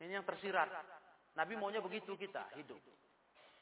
Ini 0.00 0.22
yang 0.22 0.24
tersirat. 0.24 0.70
Nabi 1.34 1.58
maunya 1.58 1.82
begitu 1.82 2.14
kita 2.14 2.46
hidup. 2.56 2.78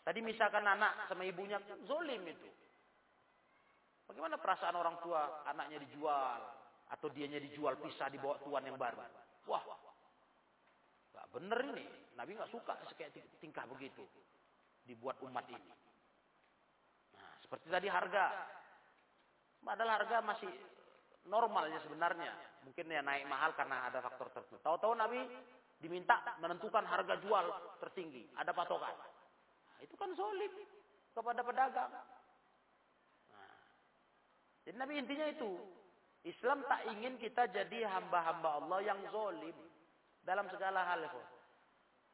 Tadi 0.03 0.21
misalkan 0.25 0.65
anak 0.65 1.09
sama 1.09 1.25
ibunya 1.29 1.61
zolim 1.85 2.25
itu. 2.25 2.49
Bagaimana 4.09 4.41
perasaan 4.41 4.73
orang 4.73 4.97
tua 5.05 5.45
anaknya 5.45 5.85
dijual 5.85 6.41
atau 6.89 7.09
dianya 7.13 7.37
dijual 7.37 7.77
pisah 7.77 8.09
dibawa 8.09 8.41
tuan 8.41 8.65
yang 8.65 8.81
baru? 8.81 9.05
Wah, 9.45 9.63
nggak 11.13 11.27
bener 11.37 11.61
ini. 11.77 11.87
Nabi 12.17 12.35
nggak 12.35 12.51
suka 12.51 12.73
kayak 12.97 13.15
tingkah 13.39 13.69
begitu 13.69 14.03
dibuat 14.89 15.21
umat 15.21 15.45
ini. 15.53 15.73
Nah, 17.13 17.31
seperti 17.45 17.69
tadi 17.69 17.93
harga, 17.93 18.33
padahal 19.61 20.01
harga 20.01 20.25
masih 20.25 20.51
normalnya 21.29 21.79
sebenarnya. 21.85 22.33
Mungkin 22.65 22.89
ya 22.89 23.05
naik 23.05 23.29
mahal 23.29 23.53
karena 23.53 23.93
ada 23.93 24.01
faktor 24.01 24.33
tertentu. 24.33 24.57
Tahu-tahu 24.65 24.97
Nabi 24.97 25.21
diminta 25.79 26.25
menentukan 26.41 26.83
harga 26.89 27.21
jual 27.21 27.45
tertinggi, 27.85 28.25
ada 28.35 28.57
patokan. 28.57 28.97
Itu 29.83 29.95
kan 29.95 30.11
zolim 30.15 30.53
kepada 31.15 31.41
pedagang. 31.43 31.93
Nah, 33.31 33.55
jadi 34.67 34.77
Nabi 34.79 34.95
intinya 35.01 35.27
itu, 35.31 35.59
Islam 36.27 36.63
tak 36.67 36.87
ingin 36.93 37.17
kita 37.17 37.47
jadi 37.49 37.87
hamba-hamba 37.89 38.63
Allah 38.63 38.81
yang 38.83 39.01
zolim 39.15 39.55
dalam 40.27 40.51
segala 40.51 40.85
hal. 40.85 41.07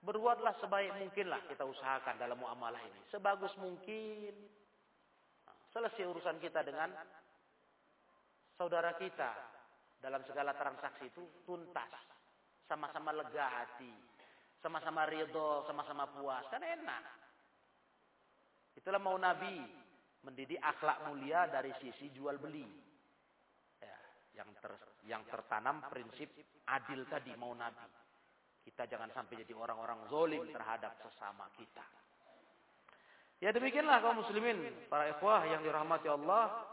Berbuatlah 0.04 0.52
sebaik 0.60 0.92
mungkinlah 1.00 1.40
kita 1.48 1.64
usahakan 1.64 2.20
dalam 2.20 2.36
muamalah 2.36 2.80
ini. 2.84 3.00
Sebagus 3.08 3.52
mungkin. 3.56 4.36
Selesai 5.72 6.06
urusan 6.06 6.38
kita 6.38 6.62
dengan 6.62 6.92
saudara 8.54 8.94
kita 8.94 9.32
dalam 9.98 10.22
segala 10.22 10.54
transaksi 10.54 11.10
itu 11.10 11.24
tuntas 11.42 11.90
sama-sama 12.68 13.10
lega 13.10 13.46
hati, 13.48 13.90
sama-sama 14.62 15.08
ridho, 15.10 15.66
sama-sama 15.66 16.06
puas, 16.14 16.44
kan 16.48 16.62
enak. 16.62 17.23
Itulah 18.74 19.00
mau 19.00 19.16
Nabi 19.18 19.62
mendidik 20.24 20.58
akhlak 20.58 21.06
mulia 21.08 21.46
dari 21.50 21.70
sisi 21.78 22.10
jual 22.10 22.40
beli. 22.40 22.64
Ya, 23.78 23.98
yang 24.42 24.50
ter, 24.58 24.72
yang 25.04 25.22
tertanam 25.28 25.84
prinsip 25.92 26.32
adil 26.68 27.06
tadi 27.06 27.32
mau 27.36 27.52
Nabi. 27.52 27.86
Kita 28.64 28.88
jangan 28.88 29.12
sampai 29.12 29.44
jadi 29.44 29.52
orang-orang 29.52 30.08
zolim 30.08 30.48
terhadap 30.48 30.96
sesama 31.04 31.44
kita. 31.52 31.84
Ya 33.44 33.52
demikianlah 33.52 34.00
kaum 34.00 34.24
muslimin, 34.24 34.88
para 34.88 35.12
ikhwah 35.12 35.44
yang 35.44 35.60
dirahmati 35.60 36.08
Allah. 36.08 36.64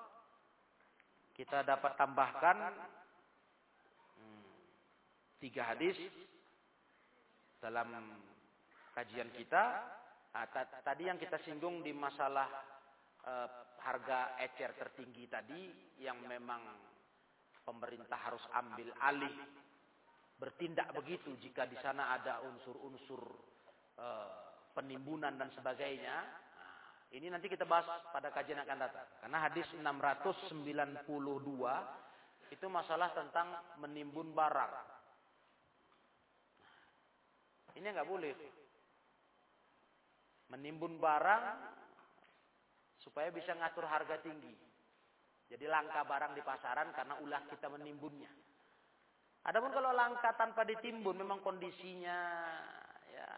Kita 1.35 1.67
dapat 1.67 1.99
tambahkan 1.99 2.57
tiga 5.41 5.73
hadis 5.73 5.97
dalam 7.59 7.91
kajian 8.95 9.27
kita. 9.35 9.83
Nah, 10.31 10.47
tadi 10.83 11.11
yang 11.11 11.19
kita 11.19 11.35
singgung 11.43 11.83
di 11.83 11.91
masalah 11.91 12.47
eh, 13.27 13.49
harga 13.83 14.39
ecer 14.39 14.71
tertinggi 14.79 15.27
tadi 15.27 15.61
yang 15.99 16.23
memang 16.23 16.61
pemerintah 17.67 18.15
harus 18.15 18.41
ambil 18.55 18.89
alih 19.03 19.35
bertindak 20.39 20.89
begitu 20.95 21.35
jika 21.37 21.67
di 21.67 21.77
sana 21.83 22.15
ada 22.15 22.39
unsur-unsur 22.47 23.21
eh, 23.99 24.29
penimbunan 24.71 25.35
dan 25.35 25.51
sebagainya. 25.51 26.15
Nah, 26.23 26.75
ini 27.11 27.27
nanti 27.27 27.51
kita 27.51 27.67
bahas 27.67 27.91
pada 28.15 28.31
kajian 28.31 28.63
akan 28.63 28.77
datang. 28.79 29.07
Karena 29.19 29.37
hadis 29.51 29.67
692 29.75 31.03
itu 32.55 32.65
masalah 32.71 33.11
tentang 33.11 33.51
menimbun 33.83 34.31
barang. 34.31 34.73
Ini 37.75 37.87
nggak 37.91 38.07
boleh. 38.07 38.60
Menimbun 40.51 40.99
barang 40.99 41.43
supaya 42.99 43.31
bisa 43.31 43.55
ngatur 43.55 43.87
harga 43.87 44.19
tinggi. 44.19 44.51
Jadi 45.47 45.65
langka 45.67 46.03
barang 46.03 46.35
di 46.35 46.43
pasaran 46.43 46.91
karena 46.91 47.15
ulah 47.23 47.43
kita 47.47 47.71
menimbunnya. 47.71 48.29
Adapun 49.47 49.73
kalau 49.73 49.95
langka 49.95 50.35
tanpa 50.37 50.67
ditimbun 50.67 51.17
memang 51.17 51.41
kondisinya 51.41 52.19
ya 53.09 53.31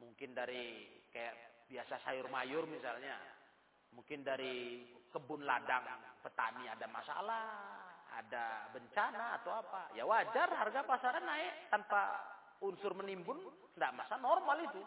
mungkin 0.00 0.32
dari 0.32 0.86
kayak 1.12 1.66
biasa 1.68 2.00
sayur 2.06 2.30
mayur 2.30 2.64
misalnya. 2.70 3.18
Mungkin 3.94 4.26
dari 4.26 4.82
kebun 5.14 5.46
ladang 5.46 5.86
petani 6.18 6.66
ada 6.66 6.86
masalah, 6.90 7.46
ada 8.10 8.70
bencana 8.74 9.38
atau 9.38 9.54
apa. 9.54 9.94
Ya 9.94 10.02
wajar 10.02 10.50
harga 10.50 10.82
pasaran 10.82 11.22
naik 11.22 11.70
tanpa 11.70 12.18
unsur 12.58 12.90
menimbun, 12.98 13.38
tidak 13.78 13.94
masa 13.94 14.18
normal 14.18 14.58
itu. 14.66 14.82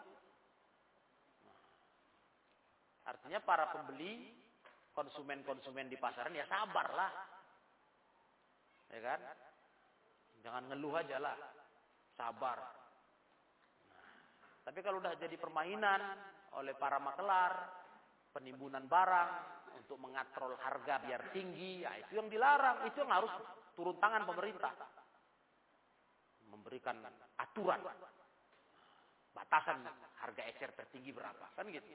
Artinya 3.08 3.40
para 3.40 3.72
pembeli, 3.72 4.28
konsumen-konsumen 4.92 5.88
di 5.88 5.96
pasaran 5.96 6.36
ya 6.36 6.44
sabarlah. 6.44 7.12
Ya 8.92 9.00
kan? 9.00 9.20
Jangan 10.44 10.64
ngeluh 10.68 10.94
aja 11.00 11.16
lah. 11.16 11.36
Sabar. 12.12 12.58
Tapi 14.68 14.78
kalau 14.84 15.00
udah 15.00 15.16
jadi 15.16 15.32
permainan 15.40 16.00
oleh 16.60 16.76
para 16.76 17.00
makelar, 17.00 17.52
penimbunan 18.36 18.84
barang 18.84 19.30
untuk 19.80 19.96
mengatrol 19.96 20.52
harga 20.60 21.00
biar 21.00 21.32
tinggi, 21.32 21.80
ya 21.80 21.96
itu 21.96 22.20
yang 22.20 22.28
dilarang, 22.28 22.84
itu 22.84 23.00
yang 23.00 23.12
harus 23.16 23.32
turun 23.72 23.96
tangan 23.96 24.28
pemerintah 24.28 24.74
memberikan 26.50 27.00
aturan 27.38 27.80
batasan 29.32 29.86
harga 30.18 30.42
ecer 30.50 30.74
tertinggi 30.74 31.14
berapa 31.14 31.46
kan 31.54 31.70
gitu 31.70 31.86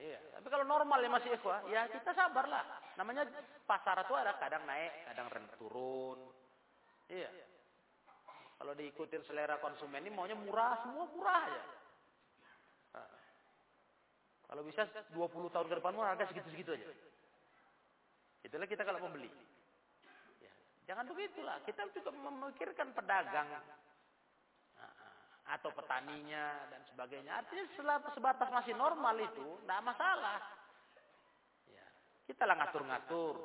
iya. 0.00 0.20
Tapi 0.38 0.48
kalau 0.48 0.64
normal 0.64 0.98
ya 1.02 1.10
masih 1.10 1.30
ikhwah 1.36 1.64
ya 1.68 1.88
kita 1.90 2.12
sabarlah. 2.14 2.64
Namanya 2.96 3.28
pasar 3.66 4.04
itu 4.04 4.14
ada 4.16 4.36
kadang 4.38 4.64
naik 4.64 4.92
kadang 5.12 5.28
turun. 5.58 6.20
Iya. 7.10 7.28
Kalau 8.62 8.72
diikutin 8.78 9.26
selera 9.26 9.58
konsumen 9.58 10.06
ini 10.06 10.14
maunya 10.14 10.38
murah 10.38 10.78
semua 10.86 11.04
murah 11.10 11.44
ya 11.50 11.62
kalau 14.52 14.68
bisa 14.68 14.84
20 15.16 15.48
tahun 15.48 15.64
ke 15.64 15.74
depan 15.80 15.96
harga 15.96 16.28
segitu-segitu 16.28 16.76
aja. 16.76 16.84
Itulah 18.44 18.68
kita 18.68 18.84
kalau 18.84 19.00
membeli. 19.00 19.32
Jangan 20.84 21.08
begitulah. 21.08 21.56
Kita 21.64 21.88
juga 21.88 22.12
memikirkan 22.12 22.92
pedagang 22.92 23.48
atau 25.52 25.68
petaninya 25.76 26.72
dan 26.72 26.80
sebagainya. 26.88 27.44
Artinya 27.44 27.64
setelah 27.76 27.98
sebatas 28.16 28.48
masih 28.48 28.72
normal 28.72 29.16
itu, 29.20 29.60
tidak 29.60 29.80
masalah. 29.84 30.40
Ya, 31.68 31.86
kita 32.24 32.48
lah 32.48 32.56
ngatur-ngatur. 32.56 33.36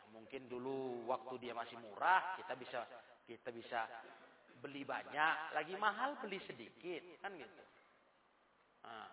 yang 0.00 0.08
mungkin 0.10 0.50
dulu 0.50 1.06
waktu 1.06 1.34
dia 1.38 1.54
masih 1.54 1.78
murah, 1.78 2.34
kita 2.34 2.58
bisa 2.58 2.82
kita 3.30 3.54
bisa 3.54 3.86
beli 4.58 4.82
banyak, 4.82 5.54
lagi 5.54 5.74
mahal 5.78 6.18
beli 6.18 6.42
sedikit, 6.42 7.22
kan 7.22 7.30
gitu. 7.38 7.62
Nah, 8.84 9.06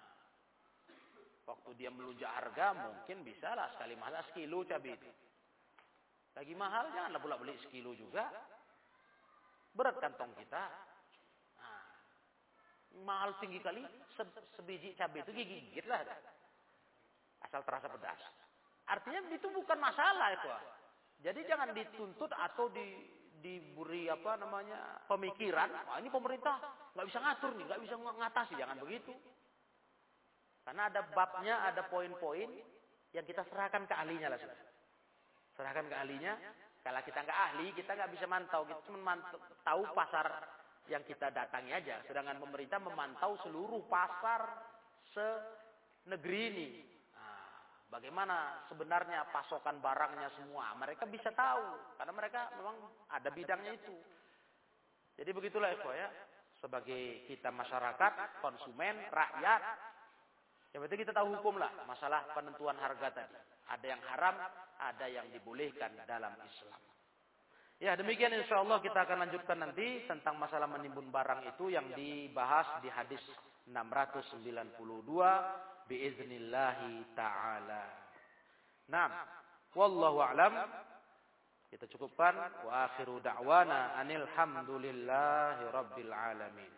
waktu 1.46 1.70
dia 1.78 1.94
melunjak 1.94 2.28
harga, 2.34 2.74
mungkin 2.76 3.22
bisa 3.22 3.54
lah 3.54 3.70
sekali 3.78 3.94
mahal 3.94 4.26
sekilo 4.34 4.66
cabai 4.66 4.98
itu. 4.98 5.12
Lagi 6.34 6.54
mahal 6.54 6.90
janganlah 6.94 7.22
pula 7.22 7.38
beli 7.38 7.58
sekilo 7.62 7.94
juga. 7.94 8.26
Berat 9.74 10.02
kantong 10.02 10.34
kita. 10.38 10.87
Mahal 13.06 13.38
tinggi 13.38 13.62
kali 13.62 13.86
se 14.18 14.24
sebiji 14.58 14.98
cabai 14.98 15.22
itu 15.22 15.32
gigit 15.36 15.86
lah. 15.86 16.02
Asal 17.46 17.62
terasa 17.62 17.88
pedas. 17.92 18.22
Artinya 18.88 19.22
itu 19.30 19.48
bukan 19.52 19.78
masalah 19.78 20.34
itu. 20.34 20.50
Jadi 21.22 21.40
jangan 21.46 21.74
dituntut 21.74 22.32
atau 22.34 22.70
di 22.72 23.18
diberi 23.38 24.10
apa 24.10 24.40
namanya 24.42 25.06
pemikiran. 25.06 25.70
Wah 25.70 25.98
ini 26.02 26.10
pemerintah 26.10 26.58
nggak 26.98 27.08
bisa 27.08 27.20
ngatur 27.22 27.52
nih, 27.54 27.66
nggak 27.70 27.82
bisa 27.86 27.96
ngatasi. 27.98 28.54
Jangan 28.58 28.78
begitu. 28.82 29.14
Karena 30.66 30.92
ada 30.92 31.02
babnya, 31.16 31.64
ada 31.64 31.86
poin-poin 31.88 32.50
yang 33.16 33.24
kita 33.24 33.46
serahkan 33.48 33.88
ke 33.88 33.94
ahlinya 33.96 34.34
lah 34.34 34.40
sudah. 34.42 34.60
Serahkan 35.56 35.86
ke 35.88 35.96
ahlinya. 35.96 36.34
Kalau 36.84 37.02
kita 37.04 37.20
nggak 37.24 37.40
ahli, 37.52 37.68
kita 37.76 37.92
nggak 37.96 38.12
bisa 38.16 38.26
mantau. 38.28 38.64
Kita 38.68 38.82
cuma 38.88 39.00
mantau, 39.16 39.40
tahu 39.64 39.82
pasar 39.96 40.28
yang 40.88 41.04
kita 41.04 41.32
datangi 41.32 41.72
aja. 41.72 42.02
Sedangkan 42.08 42.40
pemerintah 42.40 42.80
memantau 42.80 43.36
seluruh 43.44 43.84
pasar 43.92 44.44
se 45.12 45.28
negeri 46.08 46.42
ini. 46.52 46.70
Nah, 47.16 47.44
bagaimana 47.92 48.68
sebenarnya 48.72 49.28
pasokan 49.32 49.84
barangnya 49.84 50.32
semua. 50.40 50.72
Mereka 50.80 51.08
bisa 51.12 51.32
tahu. 51.36 51.98
Karena 52.00 52.14
mereka 52.16 52.42
memang 52.56 52.76
ada 53.12 53.30
bidangnya 53.32 53.76
itu. 53.76 53.96
Jadi 55.18 55.30
begitulah 55.34 55.74
Eko 55.74 55.92
ya. 55.92 56.10
Sebagai 56.58 57.30
kita 57.30 57.54
masyarakat, 57.54 58.42
konsumen, 58.42 58.98
rakyat. 59.14 59.62
Yang 60.74 60.82
penting 60.88 61.02
kita 61.06 61.14
tahu 61.14 61.38
hukum 61.38 61.62
lah. 61.62 61.70
Masalah 61.86 62.26
penentuan 62.34 62.78
harga 62.82 63.14
tadi. 63.14 63.38
Ada 63.68 63.86
yang 63.86 64.02
haram, 64.08 64.36
ada 64.80 65.06
yang 65.06 65.28
dibolehkan 65.30 65.92
dalam 66.08 66.34
Islam. 66.42 66.97
Ya 67.78 67.94
demikian 67.94 68.34
insya 68.34 68.58
Allah 68.66 68.82
kita 68.82 69.06
akan 69.06 69.30
lanjutkan 69.30 69.62
nanti 69.62 70.02
tentang 70.10 70.42
masalah 70.42 70.66
menimbun 70.66 71.14
barang 71.14 71.46
itu 71.46 71.70
yang 71.70 71.86
dibahas 71.94 72.66
di 72.82 72.90
hadis 72.90 73.22
692 73.70 74.82
biiznillahi 75.86 77.06
taala. 77.14 77.86
Nah, 78.90 79.08
wallahu 79.78 80.26
alam. 80.26 80.54
Kita 81.68 81.84
cukupkan 81.92 82.64
wa 82.64 82.88
akhiru 82.88 83.20
da'wana 83.20 84.00
anil 84.00 84.24
hamdulillahi 84.40 85.68
rabbil 85.68 86.14
alamin. 86.16 86.72